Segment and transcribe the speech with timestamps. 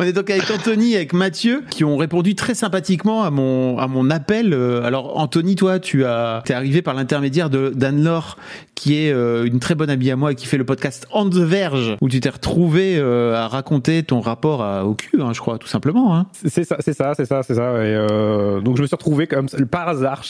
[0.00, 3.86] On est donc avec Anthony, avec Mathieu, qui ont répondu très sympathiquement à mon à
[3.86, 4.54] mon appel.
[4.54, 8.38] Euh, Alors Anthony, toi, tu as t'es arrivé par l'intermédiaire de d'Anne-Laure,
[8.80, 11.28] qui est euh, une très bonne amie à moi et qui fait le podcast On
[11.28, 15.34] the Verge, où tu t'es retrouvé euh, à raconter ton rapport à, au cul, hein,
[15.34, 16.16] je crois, tout simplement.
[16.16, 16.26] Hein.
[16.46, 17.72] C'est ça, c'est ça, c'est ça, c'est ça.
[17.84, 20.22] Et euh, donc je me suis retrouvé comme ça, par hasard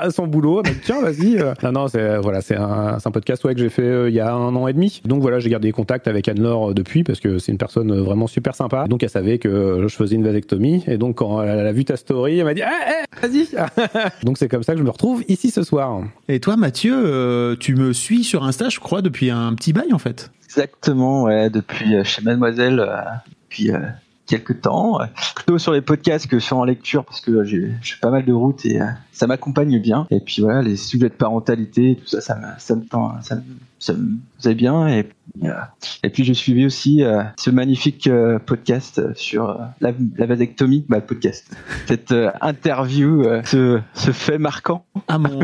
[0.00, 0.62] à son boulot.
[0.64, 1.36] Elle m'a dit, Tiens, vas-y.
[1.62, 4.32] Non, non, c'est voilà, c'est un, un podcast ouais, que j'ai fait il y a
[4.32, 5.02] un an et demi.
[5.04, 8.54] Donc voilà, j'ai gardé contact avec Anne-Laure depuis parce que c'est une personne vraiment super
[8.54, 8.86] sympa.
[8.88, 11.96] Donc elle savait que je faisais une vasectomie et donc quand elle a vu ta
[11.96, 13.48] story, elle m'a dit, eh, eh, vas-y.
[14.24, 16.00] donc c'est comme ça que je me retrouve ici ce soir.
[16.30, 19.98] Et toi, Mathieu, tu me suis sur Insta, je crois, depuis un petit bail en
[19.98, 20.30] fait.
[20.44, 22.96] Exactement, ouais, depuis euh, chez Mademoiselle, euh,
[23.42, 23.78] depuis euh,
[24.26, 24.98] quelques temps.
[25.34, 28.66] Plutôt sur les podcasts que sur en lecture parce que j'ai pas mal de routes
[28.66, 28.78] et
[29.12, 30.06] ça m'accompagne bien.
[30.10, 33.36] Et puis voilà, les sujets de parentalité, tout ça, ça me, ça me, tend- ça
[33.36, 33.42] me,
[33.78, 34.86] ça me faisait bien.
[34.88, 35.52] Et, puis, euh,
[36.02, 40.84] et puis j'ai suivi aussi euh, ce magnifique euh, podcast sur euh, la, la vasectomie,
[40.88, 41.50] bah, podcast.
[41.86, 44.84] Cette interview, ce, ce fait marquant.
[45.08, 45.40] Ah mon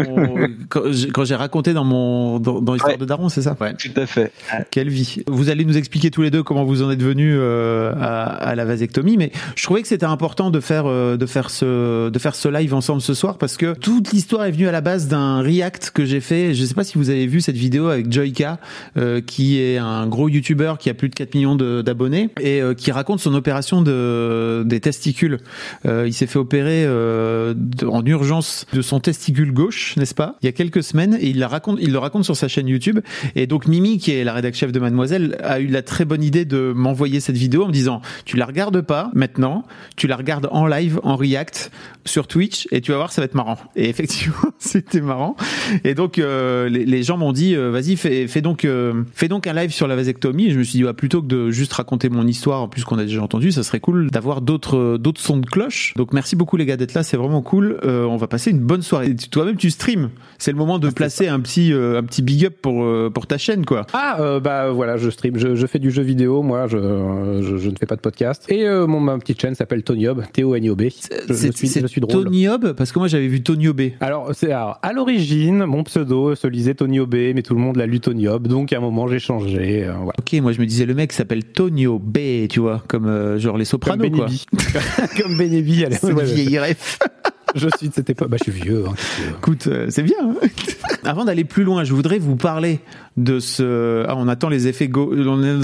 [0.69, 2.99] quand j'ai- raconté dans mon dans, dans l'histoire Ouais.
[2.99, 3.57] de Daron, c'est ça?
[3.61, 3.75] Ouais.
[3.75, 4.33] Tout à fait.
[4.71, 5.23] Quelle vie.
[5.27, 8.65] Vous allez nous expliquer tous les deux comment vous en êtes venus à, à la
[8.65, 12.49] vasectomie, mais je trouvais que c'était important de faire de faire ce de faire ce
[12.49, 15.91] live ensemble ce soir parce que toute l'histoire est venue à la base d'un react
[15.91, 16.55] que j'ai fait.
[16.55, 18.59] Je sais pas si vous avez vu cette vidéo avec Joyka,
[18.97, 22.75] euh, qui est un gros YouTuber qui a plus de 4 millions d'abonnés et euh,
[22.75, 25.39] qui raconte son opération de des testicules.
[25.87, 27.53] Euh, il s'est fait opérer euh,
[27.87, 31.41] en urgence de son testicule gauche, n'est-ce pas Il y a quelques semaines et il
[31.41, 33.01] la raconte il le raconte sur sa chaîne YouTube
[33.35, 36.23] et donc Mimi, qui est la rédac chef de Mademoiselle, a eu la très bonne
[36.23, 39.65] idée de m'envoyer cette vidéo en me disant tu la regardes pas maintenant,
[39.97, 41.73] tu la regardes en live, en react
[42.05, 43.48] sur Twitch et tu vas voir ça va être marrant.
[43.77, 45.37] Et effectivement c'était marrant.
[45.85, 49.29] Et donc euh, les, les gens m'ont dit euh, vas-y fais, fais donc euh, fais
[49.29, 50.47] donc un live sur la vasectomie.
[50.47, 52.85] Et je me suis dit ouais, plutôt que de juste raconter mon histoire en plus
[52.85, 55.95] qu'on a déjà entendu, ça serait cool d'avoir d'autres d'autres sons de cloche.
[55.97, 57.79] Donc merci beaucoup les gars d'être là, c'est vraiment cool.
[57.85, 59.15] On va passer une bonne soirée.
[59.31, 60.11] Toi-même tu stream.
[60.39, 63.65] C'est le moment de placer un petit un petit big up pour pour ta chaîne
[63.65, 63.87] quoi.
[63.93, 66.79] Ah bah voilà, je stream, je, je fais du jeu vidéo, moi, je,
[67.43, 68.45] je, je ne fais pas de podcast.
[68.49, 70.85] Et mon ma petite chaîne s'appelle Tonyob, T O N O B.
[71.29, 72.25] Je, suis, je suis drôle.
[72.25, 73.95] Tony Hobb parce que moi j'avais vu Tony Obé.
[74.01, 77.77] Alors, c'est alors, à l'origine, mon pseudo se lisait Tony B, mais tout le monde
[77.77, 79.85] l'a lu Tony Hobb, donc à un moment j'ai changé.
[79.85, 80.13] euh, voilà.
[80.19, 83.57] Ok, moi je me disais le mec s'appelle Tonio B, tu vois, comme euh, genre
[83.57, 84.27] les Comme sopranos quoi.
[84.27, 84.57] Benny B.
[85.23, 86.25] Comme Benny B, allez, C'est ouais, le ouais.
[86.35, 86.99] vieil ref.
[87.55, 88.29] Je suis de cette époque.
[88.29, 88.85] Bah, je suis vieux.
[88.87, 88.93] hein,
[89.39, 90.17] Écoute, euh, c'est bien.
[90.23, 90.35] hein.
[91.05, 92.79] Avant d'aller plus loin, je voudrais vous parler
[93.17, 94.05] de ce.
[94.07, 95.15] Ah, on attend les effets Go.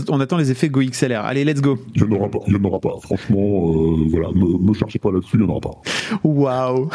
[0.09, 1.21] On, attend les effets Go XLR.
[1.27, 1.79] Allez, let's go.
[1.95, 2.95] Il n'y en aura pas, il y en aura pas.
[3.03, 5.75] Franchement, euh, voilà, me, me cherchez pas là-dessus, il n'y en aura pas.
[6.25, 6.89] Waouh.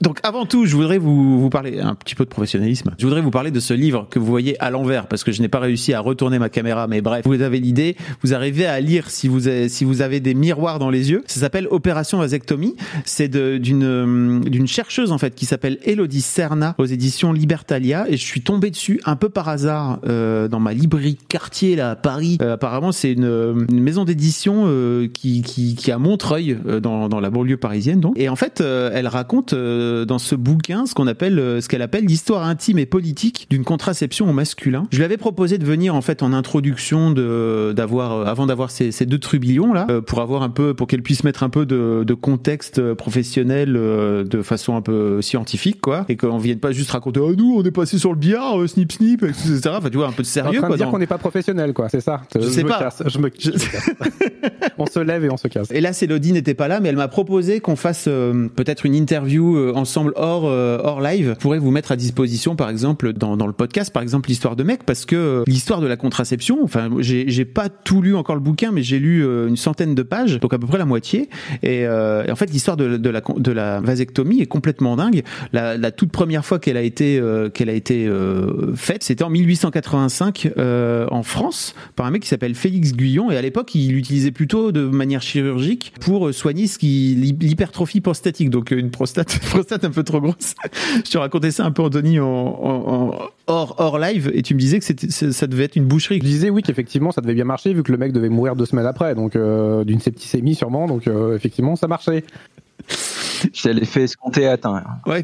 [0.00, 2.94] Donc avant tout, je voudrais vous, vous parler un petit peu de professionnalisme.
[2.98, 5.40] Je voudrais vous parler de ce livre que vous voyez à l'envers parce que je
[5.42, 7.96] n'ai pas réussi à retourner ma caméra, mais bref, vous avez l'idée.
[8.22, 11.22] Vous arrivez à lire si vous avez, si vous avez des miroirs dans les yeux.
[11.26, 12.76] Ça s'appelle Opération vasectomie.
[13.04, 18.24] C'est d'une euh, chercheuse en fait qui s'appelle Elodie Serna aux éditions Libertalia et je
[18.24, 22.38] suis tombé dessus un peu par hasard euh, dans ma librairie quartier là à Paris.
[22.40, 27.08] Euh, apparemment, c'est une, une maison d'édition euh, qui, qui qui à Montreuil euh, dans
[27.08, 28.18] dans la banlieue parisienne donc.
[28.18, 31.68] Et en fait, euh, elle raconte euh, dans ce bouquin ce qu'on appelle euh, ce
[31.68, 34.86] qu'elle appelle l'histoire intime et politique d'une contraception au masculin.
[34.92, 38.70] Je lui avais proposé de venir en fait en introduction de d'avoir euh, avant d'avoir
[38.70, 41.66] ces, ces deux trubillons là pour avoir un peu pour qu'elle puisse mettre un peu
[41.66, 46.90] de, de contexte professionnel de façon un peu scientifique quoi et qu'on vienne pas juste
[46.90, 50.06] raconter ah nous on est passé sur le billard snip snip etc enfin tu vois
[50.08, 51.88] un peu de En sérieux train quoi de dire dans- qu'on n'est pas professionnel, quoi.
[51.88, 52.22] C'est ça.
[52.34, 52.78] Je sais me pas.
[52.78, 53.90] casse, je me Je- je me casse.
[54.78, 55.70] on se lève et on se casse.
[55.70, 58.94] Et là, Célodie n'était pas là, mais elle m'a proposé qu'on fasse euh, peut-être une
[58.94, 61.34] interview euh, ensemble hors euh, hors live.
[61.34, 64.56] Je pourrais vous mettre à disposition, par exemple, dans, dans le podcast, par exemple, l'histoire
[64.56, 66.58] de mec, parce que euh, l'histoire de la contraception.
[66.62, 70.38] Enfin, j'ai pas tout lu encore le bouquin, mais j'ai lu une centaine de pages,
[70.40, 71.28] donc à peu près la moitié.
[71.62, 75.22] Et, euh, en fait, l'histoire de, de la de la vasectomie est complètement dingue.
[75.52, 79.24] La, la toute première fois qu'elle a été euh, qu'elle a été euh, faite, c'était
[79.24, 83.30] en 1885 euh, en France par un mec qui s'appelle Félix Guyon.
[83.30, 88.00] Et à l'époque, il l'utilisait plutôt de manière chirurgique pour soigner ce qui l'hy- l'hypertrophie
[88.00, 90.54] prostatique, donc une prostate prostate un peu trop grosse.
[91.04, 94.58] Je te racontais ça un peu, Anthony, en, en, hors, hors live, et tu me
[94.58, 96.18] disais que ça devait être une boucherie.
[96.18, 98.66] Je disais oui qu'effectivement ça devait bien marcher vu que le mec devait mourir deux
[98.66, 102.24] semaines après, donc euh, d'une septicémie sûrement, donc euh, effectivement ça marchait.
[103.52, 104.82] C'est l'effet escompté atteint.
[105.06, 105.22] Ouais,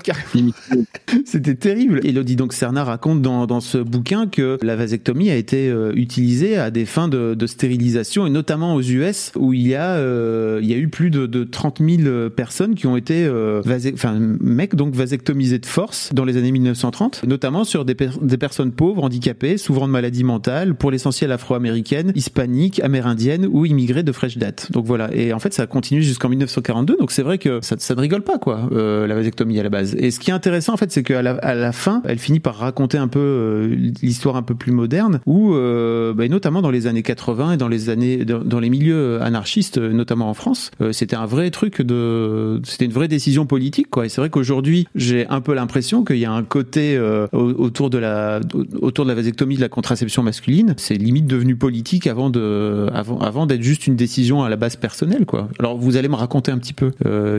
[1.25, 2.01] C'était terrible.
[2.05, 6.57] Elodie donc Cerna raconte dans, dans ce bouquin que la vasectomie a été euh, utilisée
[6.57, 10.61] à des fins de, de, stérilisation et notamment aux US où il y a euh,
[10.63, 13.63] il y a eu plus de, de 30 000 personnes qui ont été euh,
[13.95, 18.73] enfin mecs donc vasectomisés de force dans les années 1930, notamment sur des, des personnes
[18.73, 24.39] pauvres, handicapées, souffrant de maladies mentales, pour l'essentiel afro-américaines, hispaniques, amérindiennes ou immigrées de fraîche
[24.39, 24.71] date.
[24.73, 25.15] Donc voilà.
[25.15, 26.97] Et en fait ça a continué jusqu'en 1942.
[26.99, 29.69] Donc c'est vrai que ça, ça ne rigole pas quoi, euh, la vasectomie à la
[29.69, 29.95] base.
[29.99, 32.97] Et ce qui est intéressant en fait, c'est qu'à la, fin, elle finit par raconter
[32.97, 37.03] un peu euh, l'histoire un peu plus moderne, où euh, bah, notamment dans les années
[37.03, 41.51] 80 et dans les années dans, les milieux anarchistes, notamment en France, c'était un vrai
[41.51, 44.07] truc de, c'était une vraie décision politique quoi.
[44.07, 46.99] Et c'est vrai qu'aujourd'hui, j'ai un peu l'impression qu'il y a un côté
[47.33, 48.41] autour de la
[48.81, 53.47] autour de la vasectomie, de la contraception masculine, c'est limite devenu politique avant de avant
[53.47, 55.49] d'être juste une décision à la base personnelle quoi.
[55.59, 56.93] Alors vous allez me raconter un petit peu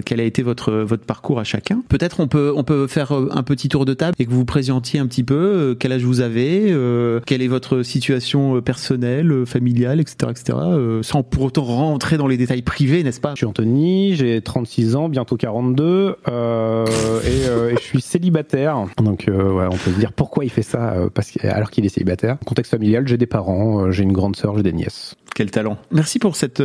[0.06, 1.82] quelle a été votre votre parcours à chacun.
[1.88, 4.40] Peut-être on peut on peut faire euh, un petit tour de table et que vous
[4.40, 8.62] vous présentiez un petit peu euh, quel âge vous avez, euh, quelle est votre situation
[8.62, 10.58] personnelle, familiale, etc., etc.
[11.02, 13.32] sans pour autant rentrer dans les détails privés, n'est-ce pas?
[13.32, 16.86] Je suis Anthony, j'ai 36 ans, bientôt 42, euh,
[17.24, 18.86] et, et, je suis célibataire.
[18.98, 22.38] Donc ouais, on peut se dire pourquoi il fait ça parce alors qu'il est célibataire.
[22.46, 25.16] Contexte familial, j'ai des parents, j'ai une grande sœur, j'ai des nièces.
[25.40, 25.78] Quel talent.
[25.92, 26.62] Merci pour cette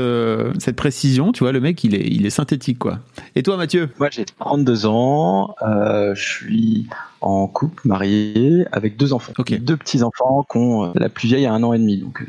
[0.58, 1.30] cette précision.
[1.30, 2.98] Tu vois, le mec, il est il est synthétique quoi.
[3.36, 3.88] Et toi, Mathieu?
[4.00, 5.54] Moi, j'ai 32 ans.
[5.62, 6.88] Euh, je suis
[7.20, 9.32] en couple, marié, avec deux enfants.
[9.60, 11.98] Deux petits-enfants qui ont euh, la plus vieille à un an et demi.
[11.98, 12.26] Donc, euh,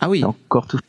[0.00, 0.24] ah oui.
[0.24, 0.80] Encore tout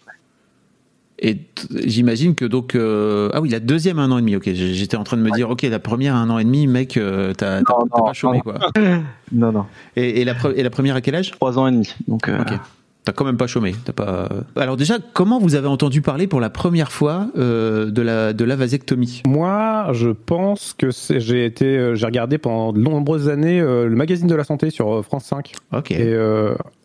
[1.20, 1.40] et
[1.86, 5.16] j'imagine que donc ah oui la deuxième un an et demi ok j'étais en train
[5.16, 7.00] de me dire ok la première un an et demi mec
[7.38, 8.60] t'as pas chômé quoi
[9.32, 9.66] non non
[9.96, 11.32] et, la, et la première à quel âge?
[11.32, 12.60] Trois ans et demi donc ok
[13.06, 13.76] T'as quand même pas chômé.
[13.86, 14.30] T'as pas.
[14.56, 18.44] Alors déjà, comment vous avez entendu parler pour la première fois euh, de la de
[18.44, 19.22] la vasectomie?
[19.28, 23.96] Moi, je pense que j'ai été, euh, j'ai regardé pendant de nombreuses années euh, le
[23.96, 25.52] magazine de la santé sur France 5.
[25.72, 25.92] Ok.
[25.92, 26.16] Et,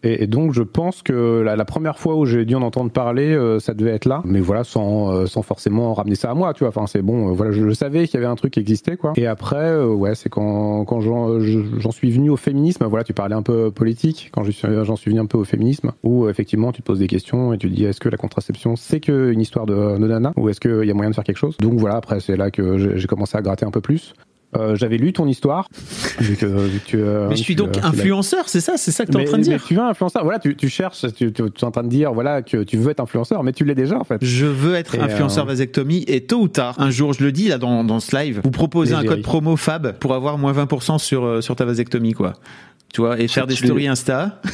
[0.02, 3.38] et, donc je pense que la, la première fois où j'ai dû en entendre parler,
[3.58, 4.20] ça devait être là.
[4.26, 6.68] Mais voilà, sans sans forcément ramener ça à moi, tu vois.
[6.68, 7.32] Enfin, c'est bon.
[7.32, 9.14] voilà, je, savais qu'il y avait un truc qui existait, quoi.
[9.16, 12.84] Et après, ouais, c'est quand quand j'en suis venu au féminisme.
[12.84, 14.30] Voilà, tu parlais un peu politique.
[14.32, 17.52] Quand j'en suis venu un peu au féminisme où effectivement tu te poses des questions
[17.52, 20.48] et tu te dis est-ce que la contraception c'est qu'une histoire de, de nana ou
[20.48, 21.56] est-ce qu'il y a moyen de faire quelque chose?
[21.58, 24.14] Donc voilà, après c'est là que j'ai commencé à gratter un peu plus.
[24.56, 25.68] Euh, j'avais lu ton histoire.
[26.18, 29.18] Vu que, tu, euh, mais je suis donc influenceur, c'est ça, c'est ça que tu
[29.18, 29.62] es en train de dire?
[29.64, 32.42] Tu veux influenceur, voilà, tu, tu cherches, tu, tu, es en train de dire voilà
[32.42, 34.18] que tu veux être influenceur, mais tu l'es déjà en fait.
[34.22, 37.48] Je veux être influenceur euh, vasectomie et tôt ou tard, un jour, je le dis
[37.48, 40.98] là dans, dans ce live, vous proposez un code promo Fab pour avoir moins 20%
[40.98, 42.32] sur sur ta vasectomie quoi.
[42.92, 44.40] Tu vois et faire des stories Insta.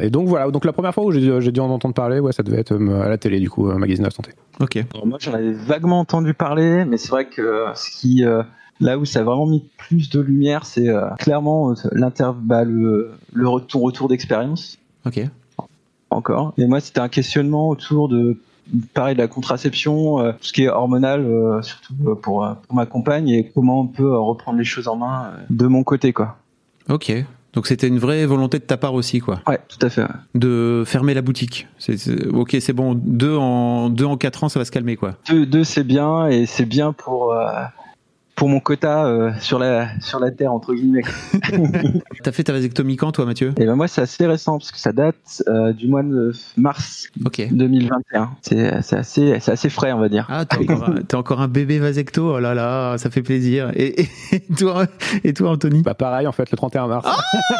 [0.00, 2.42] et donc voilà, donc la première fois où j'ai dû en entendre parler, ouais, ça
[2.42, 4.32] devait être euh, à la télé du coup, un magazine de la santé.
[4.60, 4.84] Ok.
[5.04, 8.42] moi j'en avais vaguement entendu parler, mais c'est vrai que ce qui euh,
[8.80, 11.74] là où ça a vraiment mis plus de lumière, c'est euh, clairement
[12.36, 14.78] bah, le, le retour, retour d'expérience.
[15.06, 15.20] Ok.
[16.10, 16.54] Encore.
[16.58, 18.38] Et moi c'était un questionnement autour de
[18.94, 21.26] pareil de la contraception, tout ce qui est hormonal,
[21.62, 25.66] surtout pour, pour ma compagne, et comment on peut reprendre les choses en main de
[25.66, 26.36] mon côté quoi.
[26.88, 27.12] Ok.
[27.52, 29.40] Donc c'était une vraie volonté de ta part aussi, quoi.
[29.46, 30.06] Ouais, tout à fait.
[30.34, 31.68] De fermer la boutique.
[32.32, 32.94] Ok, c'est bon.
[32.94, 35.16] Deux en deux en quatre ans, ça va se calmer, quoi.
[35.28, 37.62] Deux, deux c'est bien et c'est bien pour euh,
[38.34, 41.02] pour mon quota euh, sur la sur la terre entre guillemets.
[42.22, 43.48] T'as fait ta vasectomie quand toi Mathieu?
[43.58, 46.32] Et eh ben moi c'est assez récent parce que ça date euh, du mois de
[46.56, 48.30] mars 2021.
[48.40, 50.26] C'est c'est assez c'est assez frais on va dire.
[50.28, 53.70] Ah t'es encore, un, encore un bébé vasecto oh là là ça fait plaisir.
[53.74, 54.86] Et, et, toi
[55.24, 55.82] et toi Anthony?
[55.82, 57.08] Bah pareil en fait le 31 mars.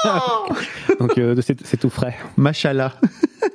[0.05, 0.55] Oh
[1.01, 2.17] Donc euh, c'est tout frais.
[2.37, 2.93] Machallah.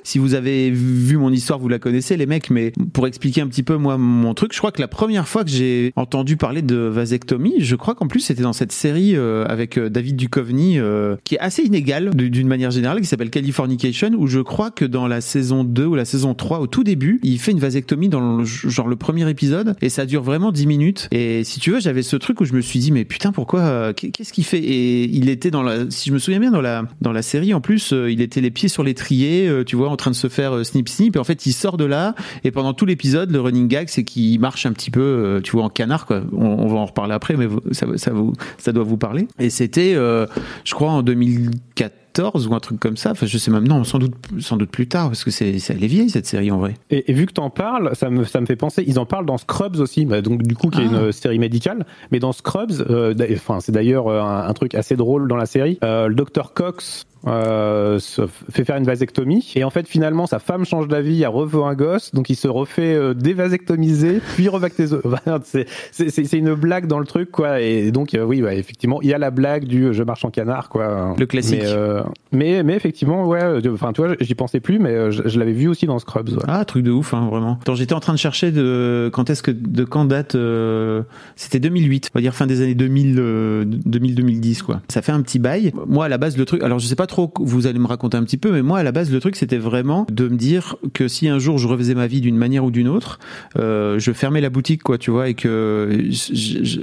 [0.08, 3.46] Si vous avez vu mon histoire, vous la connaissez, les mecs, mais pour expliquer un
[3.46, 6.62] petit peu, moi, mon truc, je crois que la première fois que j'ai entendu parler
[6.62, 10.78] de vasectomie, je crois qu'en plus, c'était dans cette série euh, avec euh, David Duchovny,
[10.78, 14.86] euh, qui est assez inégale d'une manière générale, qui s'appelle Californication, où je crois que
[14.86, 18.08] dans la saison 2 ou la saison 3, au tout début, il fait une vasectomie
[18.08, 21.08] dans le, genre le premier épisode, et ça dure vraiment 10 minutes.
[21.10, 23.92] Et si tu veux, j'avais ce truc où je me suis dit, mais putain, pourquoi,
[23.92, 24.60] qu'est-ce qu'il fait?
[24.60, 27.52] Et il était dans la, si je me souviens bien, dans la, dans la série,
[27.52, 30.64] en plus, il était les pieds sur l'étrier, tu vois, train de se faire euh,
[30.64, 32.14] snip snip et en fait il sort de là
[32.44, 35.52] et pendant tout l'épisode le running gag c'est qu'il marche un petit peu euh, tu
[35.52, 36.22] vois en canard quoi.
[36.32, 39.28] On, va en reparler après mais ça, ça vous ça doit vous parler.
[39.38, 40.26] Et c'était euh,
[40.64, 43.12] je crois en 2004 2014 ou un truc comme ça.
[43.12, 45.84] Enfin, je sais même non, sans doute, sans doute plus tard parce que c'est, elle
[45.84, 46.74] est vieille cette série en vrai.
[46.90, 48.84] Et, et vu que t'en parles, ça me, ça me fait penser.
[48.86, 51.06] Ils en parlent dans Scrubs aussi, donc du coup qui est Ah.
[51.06, 51.86] une série médicale.
[52.10, 53.14] Mais dans Scrubs, euh,
[53.60, 55.78] c'est d'ailleurs euh, un, un truc assez drôle dans la série.
[55.82, 60.38] Euh, le docteur Cox euh, se fait faire une vasectomie et en fait finalement sa
[60.38, 64.98] femme change d'avis, elle reveut un gosse, donc il se refait euh, dévasectomiser puis revactiser.
[65.42, 67.60] c'est, une blague dans le truc quoi.
[67.60, 70.30] Et donc euh, oui, bah, effectivement, il y a la blague du je marche en
[70.30, 71.16] canard quoi.
[71.18, 71.62] Le classique.
[71.62, 73.42] Mais, mais, mais effectivement, ouais.
[73.42, 76.30] euh, Enfin, tu vois, j'y pensais plus, mais euh, je, l'avais vu aussi dans Scrubs.
[76.48, 77.58] Ah, truc de ouf, hein, vraiment.
[77.60, 80.34] Attends, j'étais en train de chercher de quand est-ce que de quand date.
[80.34, 81.02] euh,
[81.36, 84.80] C'était 2008, on va dire fin des années 2000, euh, 2000-2010 quoi.
[84.88, 85.72] Ça fait un petit bail.
[85.86, 88.16] Moi à la base le truc, alors je sais pas trop, vous allez me raconter
[88.16, 90.76] un petit peu, mais moi à la base le truc c'était vraiment de me dire
[90.94, 93.18] que si un jour je refaisais ma vie d'une manière ou d'une autre,
[93.58, 95.88] euh, je fermais la boutique quoi, tu vois, et que,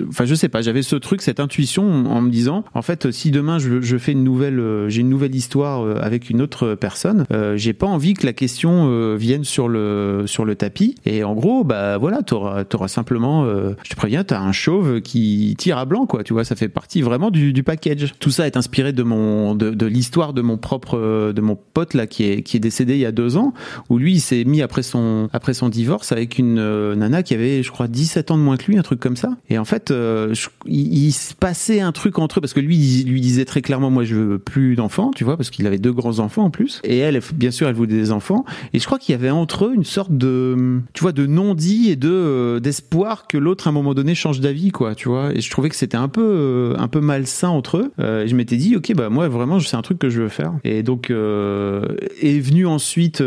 [0.09, 3.31] enfin je sais pas, j'avais ce truc, cette intuition en me disant, en fait si
[3.31, 6.75] demain je, je fais une nouvelle, euh, j'ai une nouvelle histoire euh, avec une autre
[6.75, 10.95] personne, euh, j'ai pas envie que la question euh, vienne sur le sur le tapis.
[11.05, 15.55] Et en gros, bah voilà, t'auras t'auras simplement, je te préviens, t'as un chauve qui
[15.57, 18.13] tire à blanc quoi, tu vois, ça fait partie vraiment du, package.
[18.19, 22.07] Tout ça est inspiré de mon de, l'histoire de mon propre de mon pote là
[22.07, 23.53] qui est qui est décédé il y a deux ans,
[23.89, 26.55] où lui il s'est mis après son après son divorce avec une
[26.93, 29.29] nana qui avait je crois 17 ans de moins que lui, un truc comme ça.
[29.49, 33.09] Et en fait, je- il se passait un truc entre eux parce que lui il
[33.09, 35.93] lui disait très clairement moi je veux plus d'enfants, tu vois, parce qu'il avait deux
[35.93, 36.81] grands enfants en plus.
[36.83, 38.45] Et elle, bien sûr, elle voulait des enfants.
[38.73, 41.89] Et je crois qu'il y avait entre eux une sorte de, tu vois, de non-dit
[41.89, 45.33] et de euh, d'espoir que l'autre à un moment donné change d'avis, quoi, tu vois.
[45.33, 47.91] Et je trouvais que c'était un peu euh, un peu malsain entre eux.
[47.99, 50.29] Euh, et je m'étais dit, ok, bah moi vraiment, c'est un truc que je veux
[50.29, 50.53] faire.
[50.63, 53.23] Et donc est venu ensuite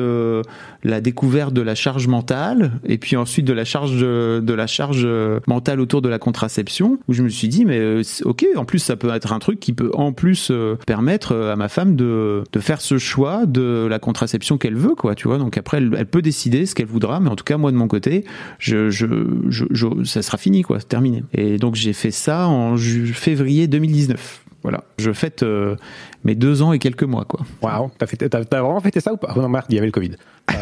[0.85, 5.07] la découverte de la charge mentale et puis ensuite de la charge de, la charge
[5.47, 8.97] mentale autour de la contraception où je me suis dit mais ok en plus ça
[8.97, 10.53] peut être un truc qui peut en plus
[10.87, 15.15] permettre à ma femme de, de faire ce choix de la contraception qu'elle veut quoi
[15.15, 15.39] tu vois.
[15.39, 17.89] Donc après elle, peut décider ce qu'elle voudra mais en tout cas moi de mon
[17.89, 18.25] côté
[18.59, 21.25] je, je, ça sera fini quoi c'est terminé.
[21.35, 24.85] Et donc j'ai fait ça en février 2019 voilà.
[24.99, 25.77] Je fête euh,
[26.25, 27.41] mes deux ans et quelques mois quoi.
[27.63, 29.33] Waouh, t'as, vraiment fêté ça ou pas?
[29.37, 30.13] Oh Non, merde, il y avait le Covid.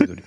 [0.00, 0.22] Désolé.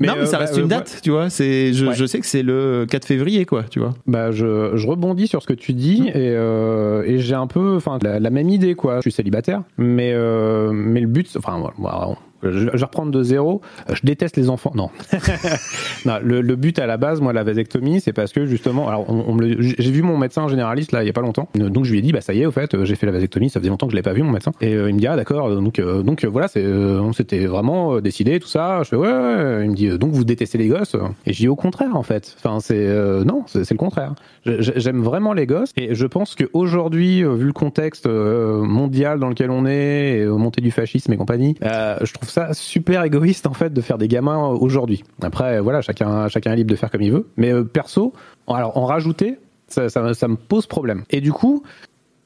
[0.00, 1.30] Non, mais ça euh, reste bah, une euh, date, tu vois.
[1.30, 1.94] C'est, je, Ouais.
[1.94, 3.94] je sais que c'est le 4 février, quoi, tu vois.
[4.06, 7.76] Bah, je, je rebondis sur ce que tu dis et, euh, et j'ai un peu,
[7.76, 8.96] enfin, la, la même idée quoi.
[8.96, 12.08] Je suis célibataire, mais euh, mais le but, enfin, voilà,
[12.42, 13.60] je, je vais reprendre de zéro.
[13.92, 14.72] Je déteste les enfants.
[14.74, 14.90] Non,
[16.04, 19.06] non le, but à la base, moi, la vasectomie, c'est parce que justement, alors,
[19.42, 22.02] j'ai vu mon médecin généraliste là il y a pas longtemps, donc je lui ai
[22.02, 23.50] dit, bah ça y est, au fait, euh, j'ai fait la vasectomie.
[23.50, 25.06] Ça faisait longtemps que je l'avais pas vu mon médecin, et euh, il me dit,
[25.06, 28.48] ah d'accord, donc euh, donc euh, voilà, c'est, euh, on s'était vraiment euh, décidé tout
[28.48, 28.82] ça.
[28.82, 29.64] Je fais ouais.
[29.64, 30.96] Il me dit, euh, donc vous détestez les gosses?
[31.26, 32.36] Et je dis au contraire en fait.
[32.38, 34.14] Enfin, c'est euh, non, c'est le contraire.
[34.44, 39.28] J'aime vraiment les gosses et je pense qu'aujourd'hui, euh, vu le contexte euh, mondial dans
[39.28, 43.02] lequel on est, et euh, montée du fascisme et compagnie, euh, je trouve ça super
[43.04, 45.04] égoïste en fait de faire des gamins aujourd'hui.
[45.22, 47.26] Après, voilà, chacun chacun est libre de faire comme il veut.
[47.36, 48.12] Mais euh, perso,
[48.48, 51.04] alors en rajouter, ça, ça, me pose problème.
[51.10, 51.62] Et du coup,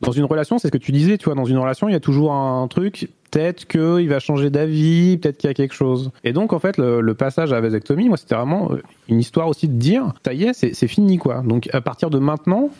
[0.00, 1.96] dans une relation, c'est ce que tu disais, tu vois, dans une relation, il y
[1.96, 6.10] a toujours un truc, peut-être qu'il va changer d'avis, peut-être qu'il y a quelque chose.
[6.24, 8.70] Et donc, en fait, le, le passage à la vasectomie, moi, c'était vraiment
[9.08, 11.42] une histoire aussi de dire, ça y est, c'est fini, quoi.
[11.42, 12.70] Donc, à partir de maintenant,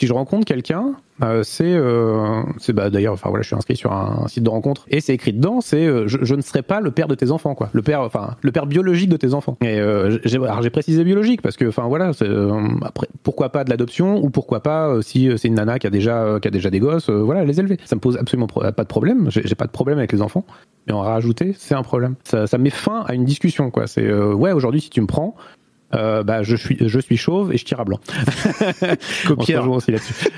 [0.00, 0.94] si je rencontre quelqu'un,
[1.42, 4.86] c'est, euh, c'est bah d'ailleurs, enfin voilà, je suis inscrit sur un, site de rencontre
[4.88, 7.54] et c'est écrit dedans, c'est euh, je, ne serai pas le père de tes enfants,
[7.54, 9.58] quoi, le père, enfin le père biologique de tes enfants.
[9.60, 12.12] Et euh, j'ai, alors j'ai précisé biologique parce que, enfin voilà,
[12.80, 16.38] après pourquoi pas de l'adoption ou pourquoi pas si c'est une nana qui a déjà
[16.40, 17.76] qui a déjà des gosses, voilà, les élever.
[17.84, 19.28] Ça me pose absolument pas de problème.
[19.30, 20.46] J'ai, pas de problème avec les enfants,
[20.86, 22.14] mais en rajouter, c'est un problème.
[22.24, 23.86] Ça, ça met fin à une discussion, quoi.
[23.86, 25.36] C'est ouais, aujourd'hui, si tu me prends.
[25.92, 27.98] Euh, bah, je suis, je suis chauve et je tire à blanc.
[29.26, 30.28] Rejoint aussi là-dessus.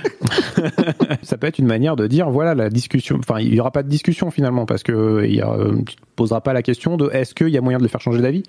[1.23, 3.17] ça peut être une manière de dire voilà la discussion.
[3.19, 5.97] Enfin, il y aura pas de discussion finalement parce que il y a, euh, tu
[5.97, 8.23] te poseras pas la question de est-ce qu'il y a moyen de le faire changer
[8.23, 8.45] d'avis?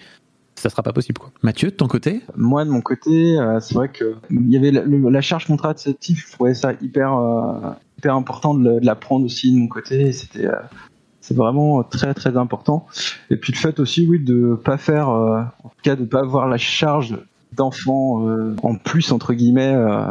[0.56, 1.32] Ça sera pas possible quoi.
[1.42, 2.22] Mathieu, de ton côté?
[2.38, 5.46] Moi, de mon côté, euh, c'est vrai que il y avait la, le- la charge
[5.48, 6.24] contraceptive.
[6.26, 10.12] Je trouvais ça hyper, euh, hyper important de, la prendre aussi de mon côté.
[10.14, 10.56] C'était, euh,
[11.24, 12.86] c'est vraiment très très important.
[13.30, 16.20] Et puis le fait aussi, oui, de pas faire, euh, en tout cas, de pas
[16.20, 17.18] avoir la charge
[17.54, 19.74] d'enfant euh, en plus entre guillemets.
[19.74, 20.06] Euh,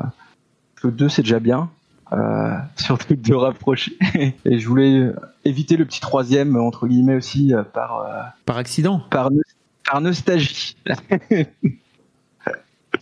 [0.76, 1.69] que deux, c'est déjà bien.
[2.12, 3.92] Euh, surtout de rapprocher.
[4.47, 5.12] Et je voulais
[5.45, 8.07] éviter le petit troisième entre guillemets aussi par
[8.47, 9.42] Par accident par, no-
[9.85, 10.76] par nostalgie.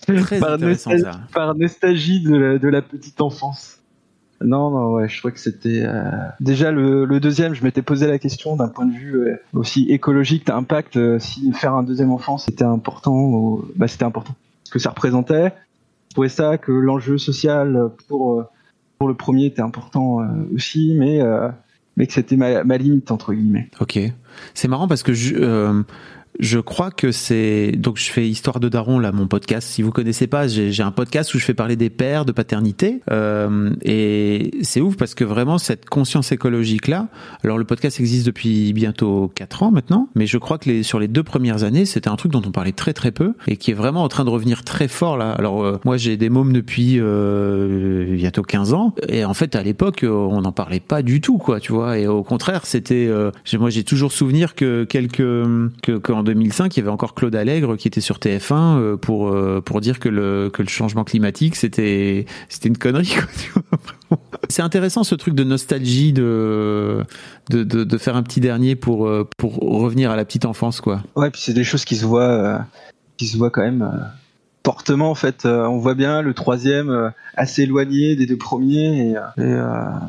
[0.02, 1.54] Très par, ça.
[1.56, 3.79] nostalgie de la, de la petite enfance.
[4.42, 7.54] Non, non, ouais, je crois que c'était euh, déjà le, deuxième.
[7.54, 10.96] Je m'étais posé la question d'un point de vue euh, aussi écologique, d'impact.
[10.96, 14.34] euh, si faire un deuxième enfant, c'était important, ou- bah, c'était important.
[14.64, 15.52] Ce que ça représentait.
[16.08, 18.44] Je trouvais ça que l'enjeu social pour
[18.98, 20.18] pour le premier était important
[20.54, 21.20] aussi, mais
[21.96, 23.70] mais que c'était ma, ma limite entre guillemets.
[23.80, 23.98] Ok,
[24.54, 25.82] c'est marrant parce que je,
[26.38, 29.68] je crois que c'est donc je fais Histoire de Daron là mon podcast.
[29.68, 33.00] Si vous connaissez pas, j'ai un podcast où je fais parler des pères, de paternité
[33.10, 37.08] euh, et c'est ouf parce que vraiment cette conscience écologique là.
[37.42, 40.98] Alors le podcast existe depuis bientôt 4 ans maintenant, mais je crois que les, sur
[40.98, 43.72] les deux premières années c'était un truc dont on parlait très très peu et qui
[43.72, 45.32] est vraiment en train de revenir très fort là.
[45.32, 49.62] Alors euh, moi j'ai des mômes depuis euh, bientôt 15 ans et en fait à
[49.62, 51.98] l'époque on n'en parlait pas du tout quoi, tu vois.
[51.98, 55.18] Et au contraire c'était euh, moi j'ai toujours souvenir que quelques
[55.82, 59.28] que qu'en 2005, il y avait encore Claude Allègre qui était sur TF1 euh, pour
[59.28, 63.14] euh, pour dire que le que le changement climatique c'était c'était une connerie.
[64.48, 67.04] C'est intéressant ce truc de nostalgie de,
[67.50, 71.02] de, de, faire un petit dernier pour, euh, pour revenir à la petite enfance quoi.
[71.14, 72.66] Ouais, puis c'est des choses qui se voient
[73.16, 73.88] qui se voient quand même
[74.64, 75.44] fortement en fait.
[75.44, 79.14] on voit bien le troisième assez éloigné des deux premiers et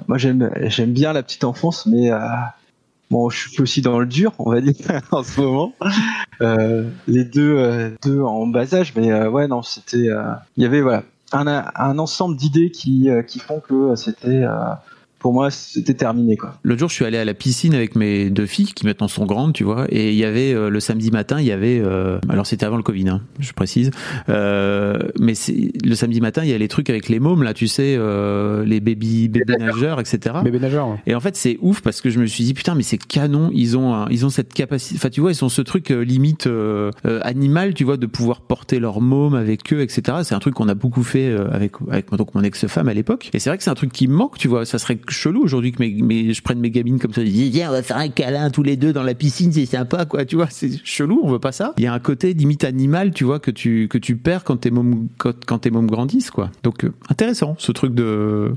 [0.07, 2.09] moi j'aime j'aime bien la petite enfance mais
[3.11, 4.73] Bon, je suis aussi dans le dur, on va dire,
[5.11, 5.73] en ce moment.
[6.41, 10.07] Euh, les deux, euh, deux en bas âge, mais euh, ouais, non, c'était.
[10.09, 10.23] euh,
[10.57, 11.03] Il y avait voilà
[11.33, 14.43] un, un ensemble d'idées qui, euh, qui font que c'était
[15.21, 16.55] pour moi, c'était terminé, quoi.
[16.63, 19.25] L'autre jour, je suis allé à la piscine avec mes deux filles, qui maintenant sont
[19.25, 22.19] grandes, tu vois, et il y avait, euh, le samedi matin, il y avait, euh,
[22.27, 23.91] alors c'était avant le Covid, hein, je précise,
[24.29, 25.33] euh, mais
[25.83, 28.65] le samedi matin, il y a les trucs avec les mômes, là, tu sais, euh,
[28.65, 30.35] les baby, bébés nageurs, etc.
[30.43, 30.89] Bébés nageurs.
[30.89, 30.97] Ouais.
[31.05, 33.51] Et en fait, c'est ouf parce que je me suis dit, putain, mais c'est canon,
[33.53, 36.01] ils ont, un, ils ont cette capacité, enfin, tu vois, ils ont ce truc euh,
[36.01, 40.19] limite euh, animal, tu vois, de pouvoir porter leur môme avec eux, etc.
[40.23, 43.29] C'est un truc qu'on a beaucoup fait avec, avec donc, mon ex-femme à l'époque.
[43.33, 45.41] Et c'est vrai que c'est un truc qui me manque, tu vois, ça serait chelou
[45.43, 48.63] aujourd'hui que je prenne mes gamines comme ça, dis on va faire un câlin tous
[48.63, 51.51] les deux dans la piscine, c'est sympa quoi, tu vois, c'est chelou, on veut pas
[51.51, 51.73] ça.
[51.77, 54.57] Il y a un côté limite animal, tu vois, que tu que tu perds quand
[54.57, 56.51] tes mômes quand, quand tes mômes grandissent quoi.
[56.63, 58.53] Donc euh, intéressant ce truc de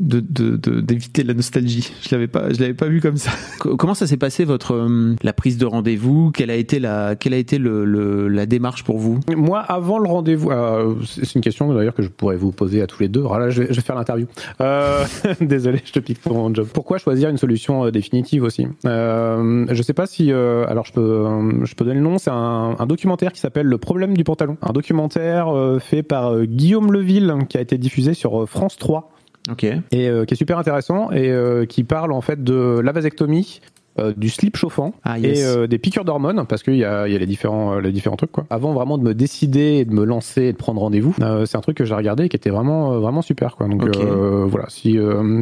[0.00, 1.92] de d'éviter de, la nostalgie.
[2.02, 3.32] Je l'avais pas je l'avais pas vu comme ça.
[3.58, 6.30] Comment ça s'est passé votre euh, la prise de rendez-vous?
[6.30, 9.18] Quelle a été la quelle a été le, le, la démarche pour vous?
[9.36, 12.86] Moi, avant le rendez-vous, euh, c'est une question d'ailleurs que je pourrais vous poser à
[12.86, 13.20] tous les deux.
[13.20, 14.26] Alors là, je vais, je vais faire l'interview.
[14.60, 15.04] Euh,
[15.40, 16.68] désolé, je te pique ton job.
[16.72, 18.68] Pourquoi choisir une solution euh, définitive aussi?
[18.86, 22.18] Euh, Je sais pas si euh, alors je peux je peux donner le nom.
[22.18, 24.56] C'est un, un, documentaire qui s'appelle Le problème du pantalon.
[24.62, 29.10] Un documentaire fait par Guillaume Leville qui a été diffusé sur France 3
[29.50, 29.80] Okay.
[29.92, 33.60] Et euh, qui est super intéressant et euh, qui parle en fait de la vasectomie,
[33.98, 35.38] euh, du slip chauffant ah, yes.
[35.38, 37.92] et euh, des piqûres d'hormones parce qu'il y a, y a les différents euh, les
[37.92, 38.46] différents trucs quoi.
[38.50, 41.14] Avant vraiment de me décider et de me lancer et de prendre rendez-vous,
[41.46, 43.68] c'est un truc que j'ai regardé et qui était vraiment vraiment super quoi.
[43.68, 44.04] Donc okay.
[44.46, 44.98] voilà, si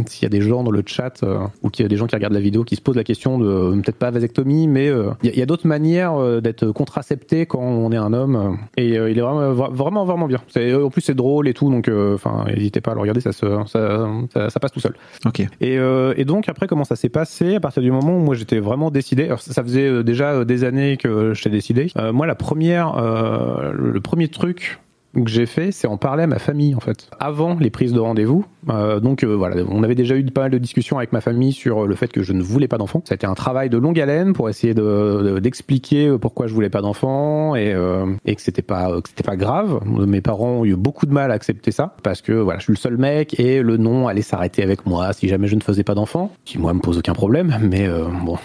[0.06, 1.24] s'il y a des gens dans le chat
[1.62, 3.38] ou qu'il y a des gens qui regardent la vidéo qui se posent la question
[3.38, 4.90] de peut-être pas vasectomie mais
[5.22, 9.18] il y a, a d'autres manières d'être contracepté quand on est un homme et il
[9.18, 10.40] est vraiment vraiment vraiment bien.
[10.84, 13.46] En plus c'est drôle et tout donc enfin n'hésitez pas à le regarder ça, se,
[13.66, 14.94] ça, ça, ça passe tout seul.
[15.24, 15.40] OK.
[15.60, 17.56] Et, et donc après comment ça s'est passé?
[17.56, 19.24] À partir du moment où moi j'étais vraiment décidé.
[19.24, 21.90] Alors, ça faisait déjà des années que j'étais décidé.
[21.96, 24.78] Euh, moi, la première, euh, le premier truc
[25.24, 27.08] que j'ai fait, c'est en parler à ma famille en fait.
[27.18, 30.50] Avant les prises de rendez-vous, euh, donc euh, voilà, on avait déjà eu pas mal
[30.50, 33.02] de discussions avec ma famille sur le fait que je ne voulais pas d'enfants.
[33.04, 36.54] Ça a été un travail de longue haleine pour essayer de, d'expliquer de, pourquoi je
[36.54, 39.80] voulais pas d'enfants et, euh, et que c'était pas que c'était pas grave.
[39.84, 42.72] Mes parents ont eu beaucoup de mal à accepter ça parce que voilà, je suis
[42.72, 45.84] le seul mec et le nom allait s'arrêter avec moi si jamais je ne faisais
[45.84, 46.32] pas d'enfants.
[46.44, 47.88] Qui moi me pose aucun problème, mais
[48.24, 48.36] bon,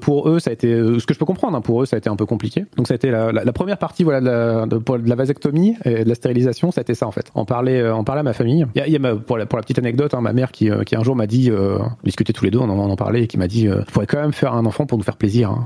[0.00, 1.56] pour eux ça a été ce que je peux comprendre.
[1.56, 2.64] Hein, pour eux ça a été un peu compliqué.
[2.76, 6.08] Donc ça a été la, première partie voilà de la, de, la vasectomie et de
[6.08, 7.30] la stérilisation, ça a été ça en fait.
[7.34, 8.66] En parler, en à ma famille.
[8.74, 11.16] Il y a, pour, la, petite anecdote, hein, ma mère qui, euh, qui un jour
[11.16, 11.78] m'a dit, euh,
[12.34, 14.54] tous les deux, on en, parlait, et qui m'a dit, euh, je quand même faire
[14.54, 15.50] un enfant pour nous faire plaisir.
[15.50, 15.64] Hein.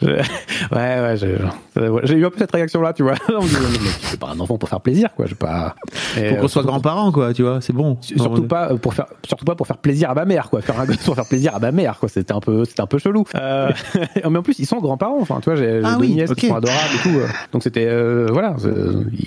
[0.00, 0.06] Je...
[0.74, 3.14] ouais, ouais, j'ai eu un peu cette réaction-là, tu vois.
[3.28, 5.26] On me dit, mais tu fais pas un enfant pour faire plaisir, quoi.
[5.26, 5.74] Je pas.
[6.16, 7.60] Et Faut qu'on soit grands-parents, quoi, tu vois.
[7.60, 7.98] C'est bon.
[8.00, 10.60] Surtout pas pour faire, surtout pas pour faire plaisir à ma mère, quoi.
[10.60, 12.08] Faire un gosse pour faire plaisir à ma mère, quoi.
[12.08, 13.24] C'était un peu, c'était un peu chelou.
[13.34, 13.70] Euh...
[14.16, 15.20] mais en plus, ils sont grands-parents.
[15.20, 16.42] Enfin, tu vois, j'ai ah, deux oui, nièces okay.
[16.42, 17.20] qui sont adorables et tout.
[17.52, 18.56] Donc c'était, euh, voilà,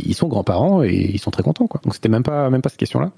[0.07, 1.81] ils sont grands-parents et ils sont très contents, quoi.
[1.83, 3.11] Donc c'était même pas, même pas cette question-là.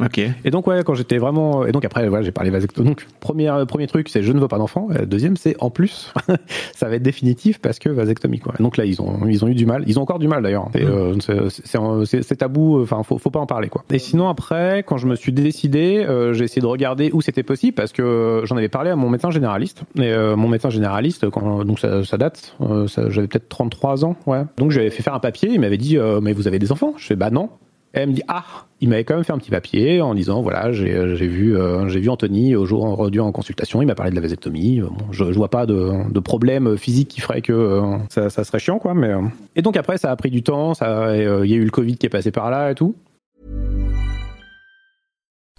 [0.00, 0.18] Ok.
[0.18, 2.88] Et donc ouais, quand j'étais vraiment, et donc après voilà, j'ai parlé vasectomie.
[2.88, 4.88] Donc premier premier truc, c'est je ne veux pas d'enfant.
[5.06, 6.12] Deuxième, c'est en plus,
[6.74, 8.54] ça va être définitif parce que vasectomie quoi.
[8.58, 9.82] Et donc là, ils ont ils ont eu du mal.
[9.86, 10.68] Ils ont encore du mal d'ailleurs.
[10.68, 11.18] Mmh.
[11.30, 12.80] Euh, c'est tabou.
[12.80, 13.84] Enfin, faut faut pas en parler quoi.
[13.90, 17.42] Et sinon après, quand je me suis décidé, euh, j'ai essayé de regarder où c'était
[17.42, 19.82] possible parce que j'en avais parlé à mon médecin généraliste.
[19.96, 22.56] Et euh, mon médecin généraliste, quand, donc ça, ça date,
[23.08, 24.42] j'avais peut-être 33 ans, ouais.
[24.58, 25.50] Donc j'avais fait faire un papier.
[25.52, 26.94] Il m'avait dit, mais vous avez des enfants?
[26.96, 27.50] Je fais bah non.
[27.94, 28.44] Elle me dit ah,
[28.80, 30.92] il m'avait quand même fait un petit papier en disant voilà j'ai
[31.26, 34.22] vu euh, j'ai vu Anthony au jour aujourd'hui en consultation, il m'a parlé de la
[34.22, 34.80] vasectomie.
[34.80, 38.44] Bon, je, je vois pas de, de problème physique qui ferait que euh, ça, ça,
[38.44, 38.94] serait chiant quoi.
[38.94, 39.22] Mais euh...
[39.56, 41.96] et donc après ça a pris du temps, ça il y a eu le Covid
[41.96, 42.94] qui est passé par là et tout.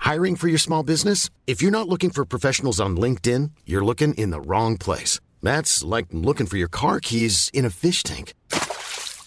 [0.05, 1.29] Hiring for your small business?
[1.45, 5.19] If you're not looking for professionals on LinkedIn, you're looking in the wrong place.
[5.43, 8.33] That's like looking for your car keys in a fish tank.